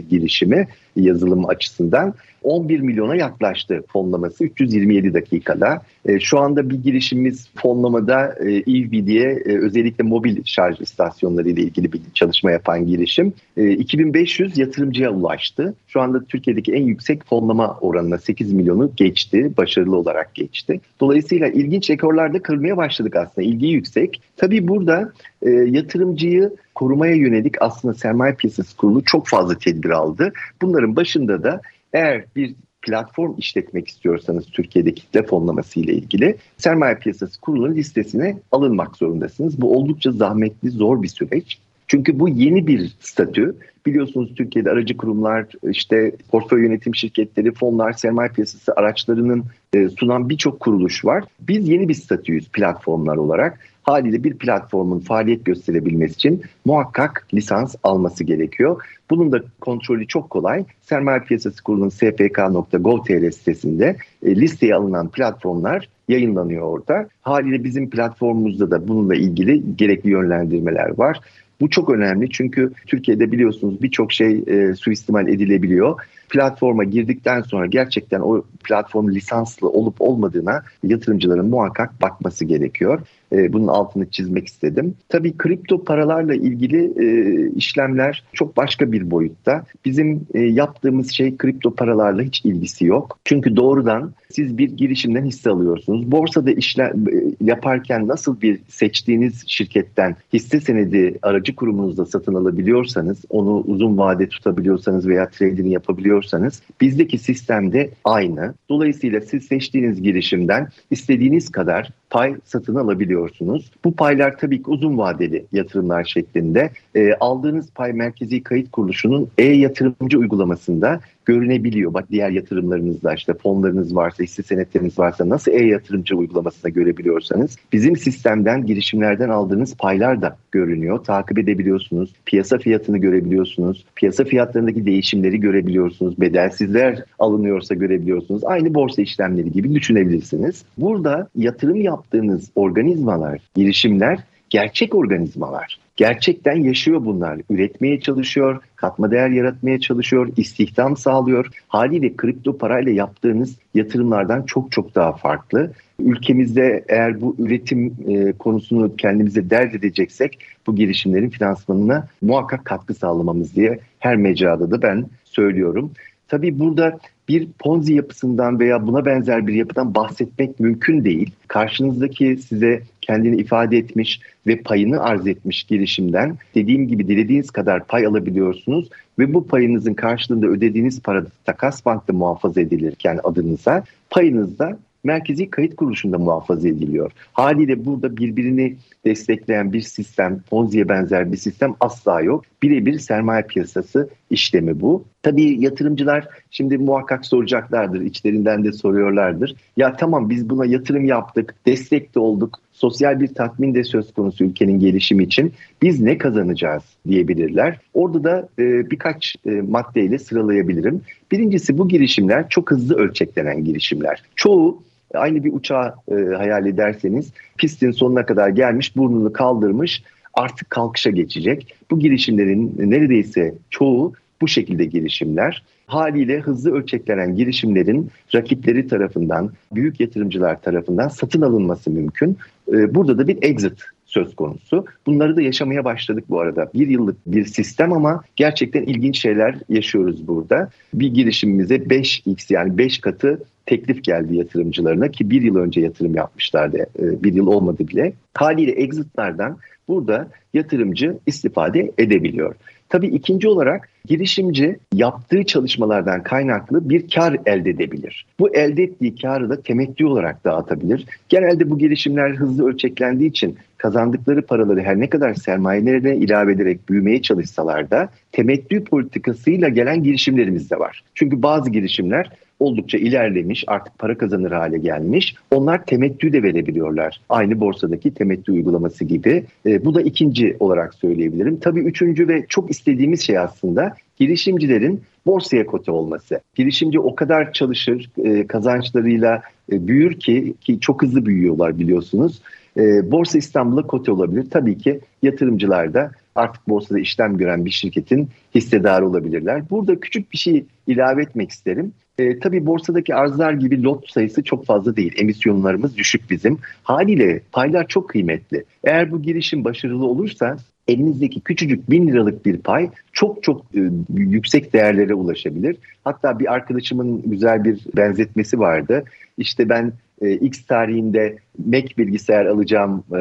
girişimi 0.10 0.68
yazılım 1.02 1.50
açısından. 1.50 2.14
11 2.44 2.80
milyona 2.80 3.16
yaklaştı 3.16 3.84
fonlaması 3.88 4.44
327 4.44 5.14
dakikada. 5.14 5.82
E, 6.06 6.20
şu 6.20 6.40
anda 6.40 6.70
bir 6.70 6.76
girişimimiz 6.76 7.50
fonlamada 7.56 8.36
e, 8.46 8.52
EV 8.52 9.06
diye 9.06 9.30
e, 9.30 9.58
özellikle 9.58 10.04
mobil 10.04 10.44
şarj 10.46 10.82
istasyonları 10.82 11.50
ile 11.50 11.62
ilgili 11.62 11.94
bir 11.94 12.02
çalışma 12.14 12.52
yapan 12.52 12.88
girişim. 12.88 13.34
E, 13.58 13.72
2500 13.72 14.58
yatırımcıya 14.58 15.12
ulaştı. 15.12 15.74
Şu 15.88 16.02
anda 16.02 16.24
Türkiye'deki 16.24 16.74
en 16.74 16.84
yüksek 16.84 17.26
fonlama 17.26 17.78
oranına 17.82 18.18
8 18.18 18.54
milyonu 18.54 18.92
geçti. 18.96 19.52
Başarılı 19.58 19.96
olarak 19.96 20.36
geçti. 20.36 20.82
Dolayısıyla 21.00 21.48
ilginç 21.48 21.90
rekorlarda 21.90 22.42
kırmaya 22.42 22.78
başladık 22.78 23.16
aslında. 23.16 23.48
İlgi 23.48 23.68
yüksek. 23.68 24.22
Tabii 24.38 24.68
burada 24.68 25.12
e, 25.42 25.50
yatırımcıyı 25.50 26.52
korumaya 26.78 27.16
yönelik 27.16 27.62
aslında 27.62 27.94
sermaye 27.94 28.34
piyasası 28.34 28.78
kurulu 28.78 29.04
çok 29.04 29.28
fazla 29.28 29.58
tedbir 29.58 29.90
aldı. 29.90 30.34
Bunların 30.62 30.96
başında 30.96 31.44
da 31.44 31.62
eğer 31.94 32.26
bir 32.36 32.56
platform 32.82 33.34
işletmek 33.38 33.88
istiyorsanız 33.88 34.46
Türkiye'de 34.46 34.94
kitle 34.94 35.24
fonlaması 35.24 35.80
ile 35.80 35.94
ilgili 35.94 36.38
sermaye 36.58 36.96
piyasası 36.96 37.42
kurulunun 37.42 37.76
listesine 37.76 38.38
alınmak 38.52 38.98
zorundasınız. 38.98 39.62
Bu 39.62 39.78
oldukça 39.78 40.12
zahmetli, 40.12 40.70
zor 40.70 41.04
bir 41.04 41.08
süreç. 41.08 41.58
Çünkü 41.88 42.20
bu 42.20 42.30
yeni 42.30 42.68
bir 42.68 42.96
statü. 43.00 43.56
Biliyorsunuz 43.86 44.36
Türkiye'de 44.36 44.72
aracı 44.72 44.98
kurumlar, 44.98 45.46
işte 45.64 46.12
portföy 46.32 46.64
yönetim 46.64 46.96
şirketleri, 46.96 47.52
fonlar, 47.52 47.94
sermaye 47.94 48.30
piyasası 48.30 48.74
araçlarının 48.76 49.44
e, 49.74 49.90
sunan 49.90 50.30
birçok 50.30 50.60
kuruluş 50.60 51.06
var. 51.06 51.24
Biz 51.40 51.70
yeni 51.70 51.90
bir 51.90 51.94
statüyüz 51.94 52.50
platformlar 52.50 53.18
olarak. 53.18 53.60
Haliyle 53.88 54.24
bir 54.24 54.38
platformun 54.38 55.00
faaliyet 55.00 55.46
gösterebilmesi 55.46 56.14
için 56.14 56.42
muhakkak 56.66 57.28
lisans 57.34 57.76
alması 57.84 58.24
gerekiyor. 58.24 58.84
Bunun 59.10 59.32
da 59.32 59.42
kontrolü 59.62 60.08
çok 60.08 60.30
kolay. 60.30 60.66
Sermaye 60.82 61.20
Piyasası 61.20 61.64
Kurulu'nun 61.64 61.90
spk.gov.tr 61.90 63.32
sitesinde 63.32 63.98
e, 64.24 64.36
listeye 64.36 64.76
alınan 64.76 65.10
platformlar 65.10 65.90
yayınlanıyor 66.08 66.62
orada. 66.62 67.10
Haliyle 67.22 67.64
bizim 67.64 67.90
platformumuzda 67.90 68.72
da 68.72 68.88
bununla 68.88 69.16
ilgili 69.16 69.78
gerekli 69.78 70.10
yönlendirmeler 70.10 70.98
var. 70.98 71.22
Bu 71.62 71.70
çok 71.70 71.90
önemli 71.90 72.30
çünkü 72.30 72.72
Türkiye'de 72.88 73.32
biliyorsunuz 73.32 73.82
birçok 73.82 74.14
şey 74.14 74.44
e, 74.48 74.74
suistimal 74.74 75.28
edilebiliyor. 75.28 76.00
Platforma 76.30 76.84
girdikten 76.84 77.42
sonra 77.42 77.66
gerçekten 77.66 78.20
o 78.20 78.44
platform 78.64 79.10
lisanslı 79.10 79.70
olup 79.70 80.02
olmadığına 80.02 80.64
yatırımcıların 80.84 81.50
muhakkak 81.50 82.02
bakması 82.02 82.46
gerekiyor. 82.46 83.02
E, 83.32 83.54
bunun 83.54 83.68
altını 83.68 84.10
çizmek 84.10 84.48
istedim. 84.48 84.96
Tabii 85.10 85.38
kripto 85.38 85.84
paralarla 85.84 86.36
ilgili 86.36 86.94
e, 87.00 87.50
işlemler 87.56 88.24
çok 88.34 88.58
başka 88.58 88.92
bir 88.92 89.12
boyutta. 89.12 89.64
Bizim 89.86 90.22
e, 90.34 90.40
yaptığımız 90.40 91.12
şey 91.12 91.38
kripto 91.38 91.76
paralarla 91.76 92.22
hiç 92.22 92.46
ilgisi 92.46 92.86
yok. 92.86 93.20
Çünkü 93.26 93.56
doğrudan 93.56 94.12
siz 94.30 94.58
bir 94.58 94.70
girişimden 94.70 95.26
hisse 95.26 95.50
alıyorsunuz. 95.50 96.12
Borsada 96.12 96.52
işlem 96.52 97.08
e, 97.08 97.46
yaparken 97.46 98.08
nasıl 98.08 98.42
bir 98.42 98.60
seçtiğiniz 98.68 99.44
şirketten 99.48 100.16
hisse 100.34 100.60
senedi 100.60 101.18
aracı 101.22 101.56
kurumunuzda 101.56 102.06
satın 102.06 102.34
alabiliyorsanız, 102.34 103.26
onu 103.30 103.64
uzun 103.68 103.98
vade 103.98 104.30
tutabiliyorsanız 104.30 105.08
veya 105.08 105.30
trade'ini 105.30 105.72
yapabiliyorsanız 105.72 106.62
bizdeki 106.82 107.18
sistemde 107.18 107.90
aynı. 108.04 108.54
Dolayısıyla 108.70 109.22
siz 109.22 109.44
seçtiğiniz 109.44 110.02
girişimden 110.02 110.68
istediğiniz 110.92 111.50
kadar 111.50 111.92
pay 112.10 112.36
satın 112.46 112.76
alabiliyorsunuz. 112.76 113.72
Bu 113.84 113.96
paylar 113.96 114.38
tabii 114.38 114.64
ki 114.64 114.70
uzun 114.70 114.98
vadeli 114.98 115.46
yatırımlar 115.52 116.04
şeklinde. 116.04 116.72
E, 116.96 117.14
aldığınız 117.14 117.72
pay 117.76 117.94
merkezi 117.94 118.44
kayıt 118.44 118.72
kuruluşunun 118.72 119.30
e-yatırımcı 119.38 120.20
uygulamasında 120.20 121.00
görünebiliyor. 121.28 121.94
Bak 121.94 122.06
diğer 122.12 122.30
yatırımlarınızda 122.30 123.14
işte 123.14 123.34
fonlarınız 123.34 123.96
varsa, 123.96 124.24
hisse 124.24 124.44
senetleriniz 124.44 125.00
varsa 125.00 125.30
nasıl 125.30 125.52
e-yatırımcı 125.52 126.16
uygulamasında 126.16 126.70
görebiliyorsanız 126.70 127.58
bizim 127.74 127.96
sistemden, 127.96 128.66
girişimlerden 128.66 129.30
aldığınız 129.30 129.78
paylar 129.78 130.22
da 130.22 130.38
görünüyor. 130.52 131.04
Takip 131.04 131.40
edebiliyorsunuz. 131.40 132.14
Piyasa 132.26 132.58
fiyatını 132.58 132.98
görebiliyorsunuz. 132.98 133.86
Piyasa 133.96 134.24
fiyatlarındaki 134.24 134.86
değişimleri 134.86 135.40
görebiliyorsunuz. 135.40 136.22
Bedelsizler 136.22 137.04
alınıyorsa 137.20 137.76
görebiliyorsunuz. 137.76 138.44
Aynı 138.44 138.74
borsa 138.74 139.02
işlemleri 139.02 139.52
gibi 139.52 139.74
düşünebilirsiniz. 139.76 140.66
Burada 140.78 141.28
yatırım 141.36 141.82
yaptığınız 141.82 142.52
organizmalar, 142.56 143.40
girişimler 143.56 144.20
gerçek 144.50 144.96
organizmalar. 144.96 145.87
Gerçekten 145.98 146.56
yaşıyor 146.56 147.06
bunlar. 147.06 147.40
Üretmeye 147.50 148.00
çalışıyor, 148.00 148.62
katma 148.76 149.12
değer 149.12 149.30
yaratmaya 149.30 149.80
çalışıyor, 149.80 150.30
istihdam 150.38 150.98
sağlıyor. 150.98 151.48
Haliyle 151.68 152.16
kripto 152.16 152.58
parayla 152.58 152.92
yaptığınız 152.92 153.56
yatırımlardan 153.74 154.44
çok 154.44 154.72
çok 154.72 154.96
daha 154.96 155.12
farklı. 155.14 155.72
Ülkemizde 156.00 156.86
eğer 156.88 157.22
bu 157.22 157.36
üretim 157.40 157.96
e, 158.08 158.32
konusunu 158.32 158.96
kendimize 158.96 159.50
dert 159.50 159.76
edeceksek 159.76 160.40
bu 160.68 160.76
girişimlerin 160.76 161.30
finansmanına 161.30 162.08
muhakkak 162.22 162.66
katkı 162.66 162.94
sağlamamız 162.94 163.56
diye 163.56 163.80
her 164.00 164.16
mecrada 164.16 164.72
da 164.72 164.82
ben 164.82 165.06
söylüyorum. 165.24 165.92
Tabii 166.28 166.60
burada 166.60 167.00
bir 167.28 167.48
ponzi 167.60 167.94
yapısından 167.94 168.60
veya 168.60 168.88
buna 168.88 169.06
benzer 169.06 169.48
bir 169.48 169.54
yapıdan 169.54 169.96
bahsetmek 169.96 170.60
mümkün 170.60 171.06
değil. 171.06 171.32
Karşınızdaki 171.48 172.38
size 172.38 172.82
kendini 173.02 173.42
ifade 173.42 173.78
etmiş 173.78 174.22
ve 174.48 174.62
payını 174.62 175.00
arz 175.00 175.28
etmiş 175.28 175.64
girişimden 175.64 176.38
dediğim 176.56 176.88
gibi 176.88 177.08
dilediğiniz 177.08 177.52
kadar 177.52 177.88
pay 177.88 178.06
alabiliyorsunuz 178.06 178.90
ve 179.20 179.34
bu 179.34 179.48
payınızın 179.48 179.94
karşılığında 179.94 180.48
ödediğiniz 180.48 181.02
para 181.02 181.26
takas 181.46 181.86
bankta 181.86 182.14
muhafaza 182.14 182.62
edilirken 182.62 183.20
adınıza 183.24 183.84
payınız 184.10 184.60
da 184.60 184.78
merkezi 185.04 185.50
kayıt 185.50 185.76
kuruluşunda 185.76 186.18
muhafaza 186.18 186.68
ediliyor. 186.68 187.12
Haliyle 187.34 187.86
burada 187.86 188.18
birbirini 188.18 188.76
destekleyen 189.06 189.74
bir 189.74 189.82
sistem, 189.82 190.40
Ponzi'ye 190.50 190.90
benzer 190.90 191.32
bir 191.32 191.38
sistem 191.38 191.76
asla 191.80 192.22
yok. 192.22 192.46
Birebir 192.64 193.00
sermaye 193.00 193.44
piyasası 193.44 194.10
işlemi 194.30 194.82
bu. 194.82 195.06
Tabii 195.24 195.62
yatırımcılar 195.64 196.28
şimdi 196.52 196.78
muhakkak 196.78 197.26
soracaklardır, 197.26 198.02
içlerinden 198.02 198.64
de 198.64 198.72
soruyorlardır. 198.72 199.56
Ya 199.78 199.96
tamam 199.96 200.30
biz 200.30 200.50
buna 200.50 200.66
yatırım 200.66 201.06
yaptık, 201.06 201.56
destek 201.66 202.16
de 202.16 202.20
olduk, 202.20 202.60
sosyal 202.78 203.20
bir 203.20 203.28
tatmin 203.28 203.76
de 203.76 203.84
söz 203.84 204.14
konusu 204.14 204.44
ülkenin 204.44 204.80
gelişimi 204.80 205.24
için. 205.24 205.54
Biz 205.82 206.02
ne 206.02 206.18
kazanacağız 206.18 206.84
diyebilirler. 207.08 207.80
Orada 207.94 208.24
da 208.24 208.50
e, 208.60 208.92
birkaç 208.92 209.36
e, 209.46 209.50
maddeyle 209.50 210.20
sıralayabilirim. 210.20 211.02
Birincisi 211.32 211.78
bu 211.78 211.88
girişimler 211.88 212.50
çok 212.50 212.72
hızlı 212.72 212.96
ölçeklenen 212.96 213.64
girişimler. 213.64 214.24
Çoğu 214.36 214.84
aynı 215.14 215.44
bir 215.44 215.54
uçağı 215.54 215.94
e, 216.12 216.14
hayal 216.14 216.66
ederseniz 216.66 217.32
pistin 217.58 217.92
sonuna 217.92 218.26
kadar 218.26 218.50
gelmiş, 218.50 218.96
burnunu 218.96 219.34
kaldırmış, 219.34 220.04
artık 220.34 220.70
kalkışa 220.70 221.10
geçecek. 221.10 221.76
Bu 221.92 222.00
girişimlerin 222.00 222.76
neredeyse 222.78 223.54
çoğu 223.70 224.14
bu 224.42 224.48
şekilde 224.48 224.86
girişimler. 224.86 225.64
Haliyle 225.88 226.40
hızlı 226.40 226.72
ölçeklenen 226.72 227.36
girişimlerin 227.36 228.10
rakipleri 228.36 228.88
tarafından, 228.88 229.52
büyük 229.76 230.00
yatırımcılar 230.00 230.62
tarafından 230.62 231.08
satın 231.08 231.42
alınması 231.42 231.92
mümkün. 231.92 232.38
E, 232.74 232.96
burada 232.96 233.18
da 233.18 233.28
bir 233.28 233.38
exit 233.42 233.84
söz 234.06 234.36
konusu. 234.36 234.86
Bunları 235.06 235.36
da 235.36 235.42
yaşamaya 235.42 235.86
başladık 235.86 236.24
bu 236.30 236.40
arada. 236.40 236.72
Bir 236.74 236.88
yıllık 236.88 237.18
bir 237.26 237.46
sistem 237.46 237.94
ama 237.94 238.24
gerçekten 238.36 238.84
ilginç 238.84 239.20
şeyler 239.20 239.56
yaşıyoruz 239.70 240.28
burada. 240.28 240.70
Bir 240.94 241.08
girişimimize 241.08 241.76
5x 241.76 242.54
yani 242.54 242.78
5 242.78 243.00
katı 243.00 243.40
teklif 243.66 244.04
geldi 244.04 244.36
yatırımcılarına 244.36 245.12
ki 245.12 245.30
bir 245.30 245.42
yıl 245.42 245.56
önce 245.56 245.82
yatırım 245.82 246.16
yapmışlardı. 246.16 246.78
E, 246.78 247.24
bir 247.24 247.34
yıl 247.34 247.48
olmadı 247.48 247.88
bile. 247.88 248.14
Haliyle 248.34 248.72
exitlerden 248.72 249.58
burada 249.88 250.28
yatırımcı 250.54 251.18
istifade 251.26 251.92
edebiliyor. 251.98 252.56
Tabii 252.90 253.08
ikinci 253.08 253.48
olarak 253.48 253.90
girişimci 254.06 254.80
yaptığı 254.94 255.44
çalışmalardan 255.44 256.24
kaynaklı 256.24 256.90
bir 256.90 257.10
kar 257.10 257.38
elde 257.46 257.70
edebilir. 257.70 258.26
Bu 258.40 258.56
elde 258.56 258.84
ettiği 258.84 259.16
karı 259.16 259.50
da 259.50 259.62
temettü 259.62 260.06
olarak 260.06 260.46
dağıtabilir. 260.46 261.06
Genelde 261.30 261.70
bu 261.70 261.78
girişimler 261.78 262.30
hızlı 262.30 262.70
ölçeklendiği 262.70 263.30
için 263.30 263.58
kazandıkları 263.78 264.42
paraları 264.42 264.82
her 264.82 265.00
ne 265.00 265.10
kadar 265.10 265.34
sermayelerine 265.34 266.16
ilave 266.16 266.54
ederek 266.54 266.90
büyümeye 266.90 267.22
çalışsalar 267.22 267.92
da 267.92 268.10
temettü 268.38 268.84
politikasıyla 268.84 269.70
gelen 269.70 270.04
girişimlerimiz 270.04 270.72
de 270.72 270.80
var. 270.80 271.04
Çünkü 271.16 271.42
bazı 271.42 271.70
girişimler 271.70 272.30
oldukça 272.60 272.98
ilerlemiş, 272.98 273.64
artık 273.68 274.00
para 274.00 274.18
kazanır 274.18 274.52
hale 274.52 274.78
gelmiş. 274.78 275.36
Onlar 275.52 275.86
temettü 275.86 276.34
de 276.34 276.44
verebiliyorlar. 276.44 277.22
Aynı 277.30 277.60
borsadaki 277.60 278.14
temettü 278.14 278.52
uygulaması 278.52 279.06
gibi. 279.06 279.44
E, 279.66 279.86
bu 279.86 279.96
da 279.96 280.02
ikinci 280.02 280.58
olarak 280.60 280.94
söyleyebilirim. 280.94 281.60
Tabii 281.60 281.80
üçüncü 281.80 282.28
ve 282.28 282.46
çok 282.50 282.72
istediğimiz 282.72 283.22
şey 283.22 283.38
aslında 283.38 283.94
girişimcilerin 284.18 285.02
borsaya 285.26 285.66
kote 285.66 285.92
olması. 285.92 286.40
Girişimci 286.56 287.00
o 287.00 287.16
kadar 287.16 287.54
çalışır, 287.54 288.10
e, 288.24 288.48
kazançlarıyla 288.48 289.42
e, 289.72 289.88
büyür 289.88 290.20
ki 290.20 290.54
ki 290.62 290.80
çok 290.80 291.04
hızlı 291.04 291.26
büyüyorlar 291.26 291.80
biliyorsunuz. 291.80 292.42
E, 292.78 293.12
Borsa 293.12 293.38
İstanbul'a 293.38 293.88
kote 293.88 294.12
olabilir. 294.12 294.48
Tabii 294.52 294.78
ki 294.78 295.00
yatırımcılar 295.22 295.94
da 295.94 296.12
artık 296.38 296.68
borsada 296.68 297.00
işlem 297.00 297.38
gören 297.38 297.66
bir 297.66 297.72
şirketin 297.72 298.30
hissedarı 298.56 299.08
olabilirler. 299.08 299.70
Burada 299.70 300.00
küçük 300.00 300.32
bir 300.32 300.38
şey 300.38 300.66
ilave 300.88 301.22
etmek 301.22 301.52
isterim. 301.52 301.94
E, 302.20 302.40
tabii 302.40 302.66
borsadaki 302.66 303.16
arzlar 303.16 303.54
gibi 303.54 303.84
lot 303.84 304.12
sayısı 304.12 304.44
çok 304.44 304.66
fazla 304.66 304.96
değil. 304.96 305.14
Emisyonlarımız 305.18 305.98
düşük 305.98 306.30
bizim. 306.30 306.58
Haliyle 306.84 307.42
paylar 307.52 307.88
çok 307.88 308.10
kıymetli. 308.10 308.64
Eğer 308.84 309.12
bu 309.12 309.22
girişim 309.22 309.66
başarılı 309.66 310.06
olursa 310.06 310.58
elinizdeki 310.88 311.42
küçücük 311.42 311.90
bin 311.90 312.08
liralık 312.08 312.46
bir 312.46 312.58
pay 312.58 312.90
çok 313.14 313.44
çok 313.44 313.62
e, 313.76 313.80
yüksek 314.14 314.74
değerlere 314.74 315.14
ulaşabilir. 315.14 315.78
Hatta 316.04 316.40
bir 316.40 316.54
arkadaşımın 316.54 317.22
güzel 317.26 317.64
bir 317.64 317.80
benzetmesi 317.96 318.60
vardı. 318.60 319.04
İşte 319.38 319.70
ben 319.70 319.94
e, 320.22 320.32
X 320.32 320.66
tarihinde 320.66 321.38
Mac 321.66 321.88
bilgisayar 321.98 322.46
alacağım 322.46 323.04
e, 323.12 323.18